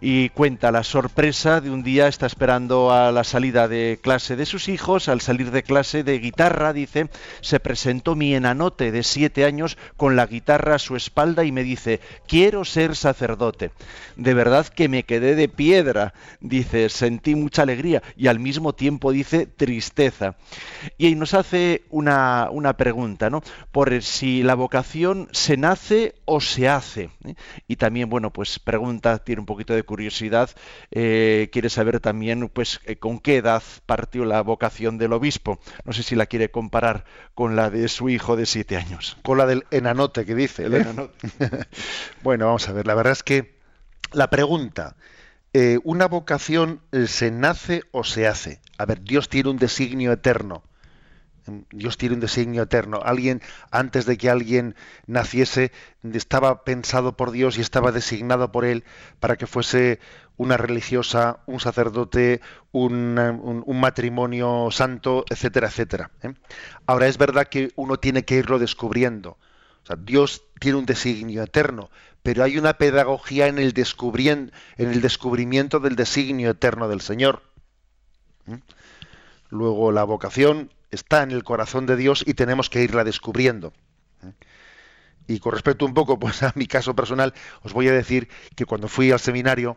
y 0.00 0.30
cuenta 0.30 0.72
la 0.72 0.82
sorpresa 0.82 1.60
de 1.60 1.70
un 1.70 1.82
día 1.82 2.08
está 2.08 2.26
esperando 2.26 2.92
a 2.92 3.12
la 3.12 3.24
salida 3.24 3.68
de 3.68 3.98
clase 4.00 4.36
de 4.36 4.46
sus 4.46 4.68
hijos, 4.68 5.08
al 5.08 5.20
salir 5.20 5.50
de 5.50 5.62
clase 5.62 6.02
de 6.02 6.18
guitarra, 6.18 6.72
dice, 6.72 7.10
se 7.40 7.60
presentó 7.60 8.14
mi 8.14 8.34
enanote 8.34 8.92
de 8.92 9.02
siete 9.02 9.44
años 9.44 9.76
con 9.96 10.16
la 10.16 10.26
guitarra 10.26 10.76
a 10.76 10.78
su 10.78 10.96
espalda 10.96 11.44
y 11.44 11.52
me 11.52 11.62
dice, 11.62 12.00
quiero 12.26 12.64
ser 12.64 12.96
sacerdote. 12.96 13.72
De 14.16 14.34
verdad 14.34 14.66
que 14.66 14.88
me 14.88 15.02
quedé 15.02 15.34
de 15.34 15.48
piedra, 15.48 16.14
dice, 16.40 16.88
sentí 16.88 17.34
mucha 17.34 17.62
alegría 17.62 18.02
y 18.16 18.28
al 18.28 18.38
mismo 18.38 18.74
tiempo 18.74 19.12
dice 19.12 19.46
tristeza. 19.46 20.36
Y 20.96 21.06
ahí 21.06 21.14
nos 21.14 21.34
hace 21.34 21.84
una, 21.90 22.48
una 22.50 22.76
pregunta, 22.76 23.28
¿no? 23.28 23.42
Por 23.70 24.02
si 24.02 24.42
la 24.42 24.54
vocación 24.54 25.28
se 25.32 25.56
nace 25.56 26.14
o 26.24 26.40
se 26.40 26.68
hace. 26.68 27.10
¿eh? 27.24 27.34
Y 27.66 27.76
también, 27.76 28.08
bueno, 28.08 28.30
pues 28.32 28.58
pregunta, 28.58 29.18
tiene 29.18 29.40
un 29.40 29.46
poquito 29.46 29.74
de 29.74 29.82
curiosidad, 29.90 30.50
eh, 30.92 31.48
quiere 31.50 31.68
saber 31.68 31.98
también 31.98 32.48
pues 32.48 32.80
eh, 32.84 32.94
con 32.94 33.18
qué 33.18 33.38
edad 33.38 33.60
partió 33.86 34.24
la 34.24 34.40
vocación 34.40 34.98
del 34.98 35.12
obispo. 35.12 35.58
No 35.84 35.92
sé 35.92 36.04
si 36.04 36.14
la 36.14 36.26
quiere 36.26 36.52
comparar 36.52 37.04
con 37.34 37.56
la 37.56 37.70
de 37.70 37.88
su 37.88 38.08
hijo 38.08 38.36
de 38.36 38.46
siete 38.46 38.76
años. 38.76 39.16
Con 39.24 39.36
la 39.36 39.46
del 39.46 39.64
enanote 39.72 40.24
que 40.24 40.36
dice. 40.36 40.66
El 40.66 40.74
enanote. 40.74 41.18
bueno, 42.22 42.46
vamos 42.46 42.68
a 42.68 42.72
ver, 42.72 42.86
la 42.86 42.94
verdad 42.94 43.14
es 43.14 43.24
que 43.24 43.58
la 44.12 44.30
pregunta, 44.30 44.94
eh, 45.54 45.80
¿una 45.82 46.06
vocación 46.06 46.80
se 47.08 47.32
nace 47.32 47.82
o 47.90 48.04
se 48.04 48.28
hace? 48.28 48.60
A 48.78 48.86
ver, 48.86 49.02
Dios 49.02 49.28
tiene 49.28 49.50
un 49.50 49.58
designio 49.58 50.12
eterno. 50.12 50.62
Dios 51.70 51.96
tiene 51.96 52.14
un 52.14 52.20
designio 52.20 52.62
eterno. 52.62 53.00
Alguien, 53.04 53.42
antes 53.70 54.06
de 54.06 54.16
que 54.16 54.30
alguien 54.30 54.74
naciese, 55.06 55.72
estaba 56.12 56.64
pensado 56.64 57.16
por 57.16 57.30
Dios 57.30 57.58
y 57.58 57.60
estaba 57.60 57.92
designado 57.92 58.52
por 58.52 58.64
Él 58.64 58.84
para 59.18 59.36
que 59.36 59.46
fuese 59.46 60.00
una 60.36 60.56
religiosa, 60.56 61.40
un 61.46 61.60
sacerdote, 61.60 62.40
un, 62.72 63.14
matrimonio 63.66 64.70
santo, 64.70 65.24
etcétera, 65.28 65.68
etcétera. 65.68 66.10
¿eh? 66.22 66.34
Ahora 66.86 67.08
es 67.08 67.18
verdad 67.18 67.48
que 67.48 67.72
uno 67.76 67.98
tiene 67.98 68.24
que 68.24 68.36
irlo 68.36 68.58
descubriendo. 68.58 69.36
Dios 69.98 70.44
tiene 70.60 70.78
un 70.78 70.86
designio 70.86 71.42
eterno, 71.42 71.90
pero 72.22 72.44
hay 72.44 72.58
una 72.58 72.74
pedagogía 72.74 73.48
en 73.48 73.58
el, 73.58 73.74
en 73.76 74.50
el 74.78 75.00
descubrimiento 75.00 75.80
del 75.80 75.96
designio 75.96 76.50
eterno 76.50 76.88
del 76.88 77.00
Señor. 77.00 77.42
¿eh? 78.46 78.60
Luego 79.50 79.90
la 79.90 80.04
vocación 80.04 80.70
está 80.90 81.22
en 81.22 81.30
el 81.30 81.44
corazón 81.44 81.86
de 81.86 81.96
Dios 81.96 82.24
y 82.26 82.34
tenemos 82.34 82.70
que 82.70 82.82
irla 82.82 83.04
descubriendo. 83.04 83.72
¿eh? 84.22 84.32
Y 85.26 85.38
con 85.38 85.52
respecto 85.52 85.86
un 85.86 85.94
poco 85.94 86.18
pues, 86.18 86.42
a 86.42 86.52
mi 86.54 86.66
caso 86.66 86.94
personal, 86.94 87.34
os 87.62 87.72
voy 87.72 87.88
a 87.88 87.92
decir 87.92 88.28
que 88.56 88.64
cuando 88.64 88.88
fui 88.88 89.10
al 89.12 89.20
seminario, 89.20 89.76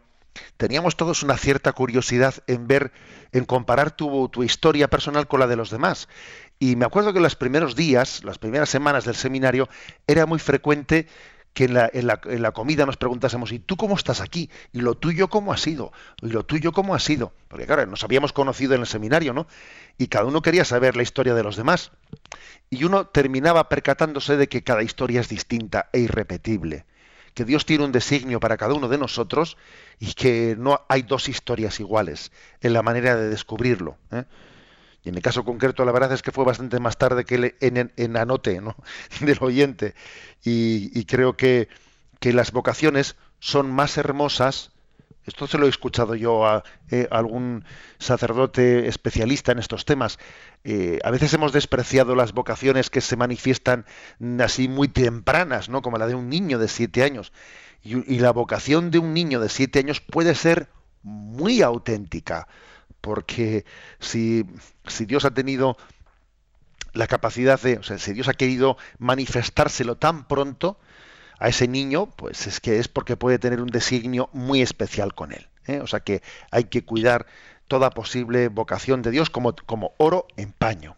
teníamos 0.57 0.95
todos 0.95 1.21
una 1.23 1.37
cierta 1.37 1.73
curiosidad 1.73 2.35
en 2.47 2.67
ver, 2.67 2.91
en 3.31 3.45
comparar 3.45 3.91
tu, 3.91 4.29
tu, 4.29 4.43
historia 4.43 4.89
personal 4.89 5.27
con 5.27 5.39
la 5.39 5.47
de 5.47 5.55
los 5.55 5.69
demás. 5.69 6.09
Y 6.59 6.75
me 6.75 6.85
acuerdo 6.85 7.13
que 7.13 7.19
los 7.19 7.35
primeros 7.35 7.75
días, 7.75 8.23
las 8.23 8.39
primeras 8.39 8.69
semanas 8.69 9.05
del 9.05 9.15
seminario, 9.15 9.69
era 10.07 10.25
muy 10.25 10.39
frecuente 10.39 11.07
que 11.53 11.65
en 11.65 11.75
la, 11.75 11.89
en, 11.93 12.07
la, 12.07 12.19
en 12.25 12.41
la, 12.41 12.51
comida 12.51 12.85
nos 12.85 12.97
preguntásemos, 12.97 13.51
¿y 13.51 13.59
tú 13.59 13.77
cómo 13.77 13.95
estás 13.95 14.21
aquí? 14.21 14.49
¿Y 14.71 14.81
lo 14.81 14.95
tuyo 14.95 15.29
cómo 15.29 15.53
ha 15.53 15.57
sido? 15.57 15.91
¿Y 16.21 16.29
lo 16.29 16.43
tuyo 16.43 16.71
cómo 16.71 16.95
ha 16.95 16.99
sido? 16.99 17.33
Porque 17.47 17.67
claro, 17.67 17.85
nos 17.85 18.03
habíamos 18.03 18.33
conocido 18.33 18.73
en 18.73 18.81
el 18.81 18.87
seminario, 18.87 19.33
¿no? 19.33 19.47
Y 19.97 20.07
cada 20.07 20.25
uno 20.25 20.41
quería 20.41 20.65
saber 20.65 20.95
la 20.95 21.03
historia 21.03 21.35
de 21.35 21.43
los 21.43 21.55
demás. 21.55 21.91
Y 22.69 22.83
uno 22.85 23.05
terminaba 23.05 23.69
percatándose 23.69 24.35
de 24.35 24.49
que 24.49 24.63
cada 24.63 24.81
historia 24.81 25.21
es 25.21 25.29
distinta 25.29 25.89
e 25.93 25.99
irrepetible. 25.99 26.85
Que 27.35 27.45
Dios 27.45 27.65
tiene 27.65 27.85
un 27.85 27.91
designio 27.91 28.39
para 28.39 28.57
cada 28.57 28.73
uno 28.73 28.89
de 28.89 28.97
nosotros 28.97 29.57
y 29.99 30.13
que 30.13 30.55
no 30.57 30.81
hay 30.89 31.03
dos 31.03 31.29
historias 31.29 31.79
iguales 31.79 32.31
en 32.61 32.73
la 32.73 32.81
manera 32.81 33.15
de 33.15 33.29
descubrirlo. 33.29 33.97
¿eh? 34.11 34.23
Y 35.03 35.09
en 35.09 35.15
el 35.15 35.21
caso 35.21 35.43
concreto, 35.43 35.83
la 35.83 35.91
verdad 35.91 36.13
es 36.13 36.21
que 36.21 36.31
fue 36.31 36.45
bastante 36.45 36.79
más 36.79 36.97
tarde 36.97 37.25
que 37.25 37.55
en, 37.59 37.91
en, 37.95 38.17
anote 38.17 38.61
¿no? 38.61 38.75
del 39.19 39.37
oyente. 39.41 39.95
Y, 40.43 41.05
creo 41.05 41.35
que, 41.35 41.67
que, 42.19 42.33
las 42.33 42.51
vocaciones 42.51 43.17
son 43.39 43.69
más 43.69 43.97
hermosas. 43.97 44.71
Esto 45.25 45.47
se 45.47 45.57
lo 45.57 45.65
he 45.65 45.69
escuchado 45.69 46.15
yo 46.15 46.45
a, 46.45 46.63
eh, 46.89 47.07
algún 47.11 47.65
sacerdote 47.97 48.87
especialista 48.87 49.51
en 49.51 49.59
estos 49.59 49.85
temas. 49.85 50.19
Eh, 50.63 50.99
a 51.03 51.11
veces 51.11 51.33
hemos 51.33 51.51
despreciado 51.51 52.15
las 52.15 52.33
vocaciones 52.33 52.89
que 52.89 53.01
se 53.01 53.17
manifiestan 53.17 53.85
así 54.39 54.69
muy 54.69 54.87
tempranas, 54.87 55.67
¿no? 55.67 55.81
como 55.81 55.97
la 55.97 56.07
de 56.07 56.15
un 56.15 56.29
niño 56.29 56.59
de 56.59 56.69
siete 56.69 57.03
años. 57.03 57.33
Y 57.85 58.19
la 58.19 58.31
vocación 58.31 58.91
de 58.91 58.99
un 58.99 59.13
niño 59.13 59.41
de 59.41 59.49
siete 59.49 59.79
años 59.79 59.99
puede 59.99 60.35
ser 60.35 60.69
muy 61.01 61.61
auténtica 61.61 62.47
porque 63.03 63.65
si, 63.99 64.45
si, 64.87 65.05
Dios 65.05 65.25
ha 65.25 65.31
tenido 65.31 65.75
la 66.93 67.05
capacidad 67.05 67.59
de, 67.59 67.77
o 67.77 67.83
sea, 67.83 67.99
si 67.99 68.13
Dios 68.13 68.29
ha 68.29 68.33
querido 68.33 68.77
manifestárselo 68.97 69.97
tan 69.97 70.25
pronto 70.25 70.79
a 71.37 71.49
ese 71.49 71.67
niño, 71.67 72.05
pues 72.15 72.47
es 72.47 72.61
que 72.61 72.79
es 72.79 72.87
porque 72.87 73.17
puede 73.17 73.39
tener 73.39 73.61
un 73.61 73.67
designio 73.67 74.29
muy 74.31 74.61
especial 74.61 75.13
con 75.13 75.33
él. 75.33 75.49
¿eh? 75.67 75.81
O 75.81 75.87
sea 75.87 75.99
que 75.99 76.21
hay 76.49 76.63
que 76.63 76.85
cuidar 76.85 77.25
toda 77.67 77.89
posible 77.89 78.47
vocación 78.47 79.01
de 79.01 79.11
Dios 79.11 79.29
como, 79.29 79.53
como 79.65 79.91
oro 79.97 80.25
en 80.37 80.53
paño. 80.53 80.95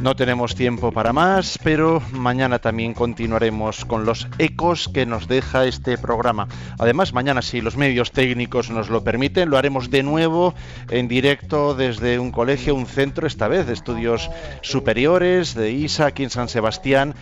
No 0.00 0.14
tenemos 0.14 0.54
tiempo 0.54 0.92
para 0.92 1.12
más, 1.12 1.58
pero 1.64 2.00
mañana 2.12 2.60
también 2.60 2.94
continuaremos 2.94 3.84
con 3.84 4.04
los 4.04 4.28
ecos 4.38 4.88
que 4.88 5.06
nos 5.06 5.26
deja 5.26 5.66
este 5.66 5.98
programa. 5.98 6.46
Además, 6.78 7.12
mañana, 7.12 7.42
si 7.42 7.60
los 7.60 7.76
medios 7.76 8.12
técnicos 8.12 8.70
nos 8.70 8.90
lo 8.90 9.02
permiten, 9.02 9.50
lo 9.50 9.58
haremos 9.58 9.90
de 9.90 10.04
nuevo 10.04 10.54
en 10.88 11.08
directo 11.08 11.74
desde 11.74 12.20
un 12.20 12.30
colegio, 12.30 12.76
un 12.76 12.86
centro, 12.86 13.26
esta 13.26 13.48
vez 13.48 13.66
de 13.66 13.72
estudios 13.72 14.30
superiores 14.62 15.54
de 15.54 15.72
ISA, 15.72 16.06
aquí 16.06 16.22
en 16.22 16.30
San 16.30 16.48
Sebastián 16.48 17.14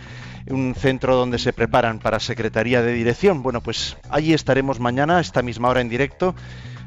un 0.49 0.75
centro 0.75 1.17
donde 1.17 1.39
se 1.39 1.51
preparan 1.51 1.99
para 1.99 2.21
Secretaría 2.21 2.81
de 2.81 2.93
Dirección. 2.93 3.43
Bueno, 3.43 3.59
pues 3.59 3.97
allí 4.09 4.33
estaremos 4.33 4.79
mañana 4.79 5.17
a 5.17 5.21
esta 5.21 5.41
misma 5.41 5.67
hora 5.67 5.81
en 5.81 5.89
directo 5.89 6.35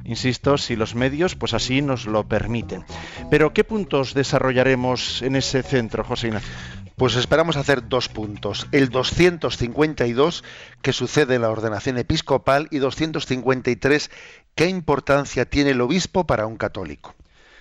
insisto, 0.05 0.59
si 0.59 0.77
los 0.77 0.95
medios 0.95 1.37
pues 1.37 1.55
así 1.55 1.83
nos 1.83 2.07
lo 2.07 2.27
permiten. 2.27 2.85
Pero 3.31 3.53
¿qué 3.53 3.65
puntos 3.65 4.15
desarrollaremos 4.15 5.23
en 5.23 5.37
ese 5.37 5.63
centro, 5.63 6.05
José 6.05 6.29
Ignacio? 6.29 6.53
Pues 7.01 7.17
esperamos 7.17 7.57
hacer 7.57 7.89
dos 7.89 8.11
puntos. 8.11 8.67
El 8.73 8.91
252, 8.91 10.45
que 10.83 10.93
sucede 10.93 11.37
en 11.37 11.41
la 11.43 11.49
ordenación 11.49 11.97
episcopal, 11.97 12.69
y 12.71 12.77
253, 12.77 14.11
¿qué 14.55 14.67
importancia 14.67 15.47
tiene 15.47 15.71
el 15.71 15.81
obispo 15.81 16.27
para 16.27 16.47
un 16.47 16.59
católico? 16.59 17.15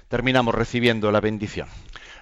Terminamos 0.09 0.53
recibiendo 0.53 1.09
la 1.13 1.21
bendición. 1.21 1.69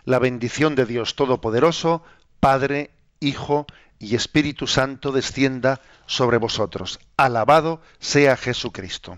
La 0.05 0.19
bendición 0.19 0.75
de 0.75 0.85
Dios 0.85 1.15
Todopoderoso, 1.15 2.03
Padre, 2.39 2.91
Hijo 3.19 3.65
y 3.97 4.15
Espíritu 4.15 4.67
Santo 4.67 5.11
descienda 5.11 5.81
sobre 6.05 6.37
vosotros. 6.37 6.99
Alabado 7.17 7.81
sea 7.99 8.37
Jesucristo. 8.37 9.17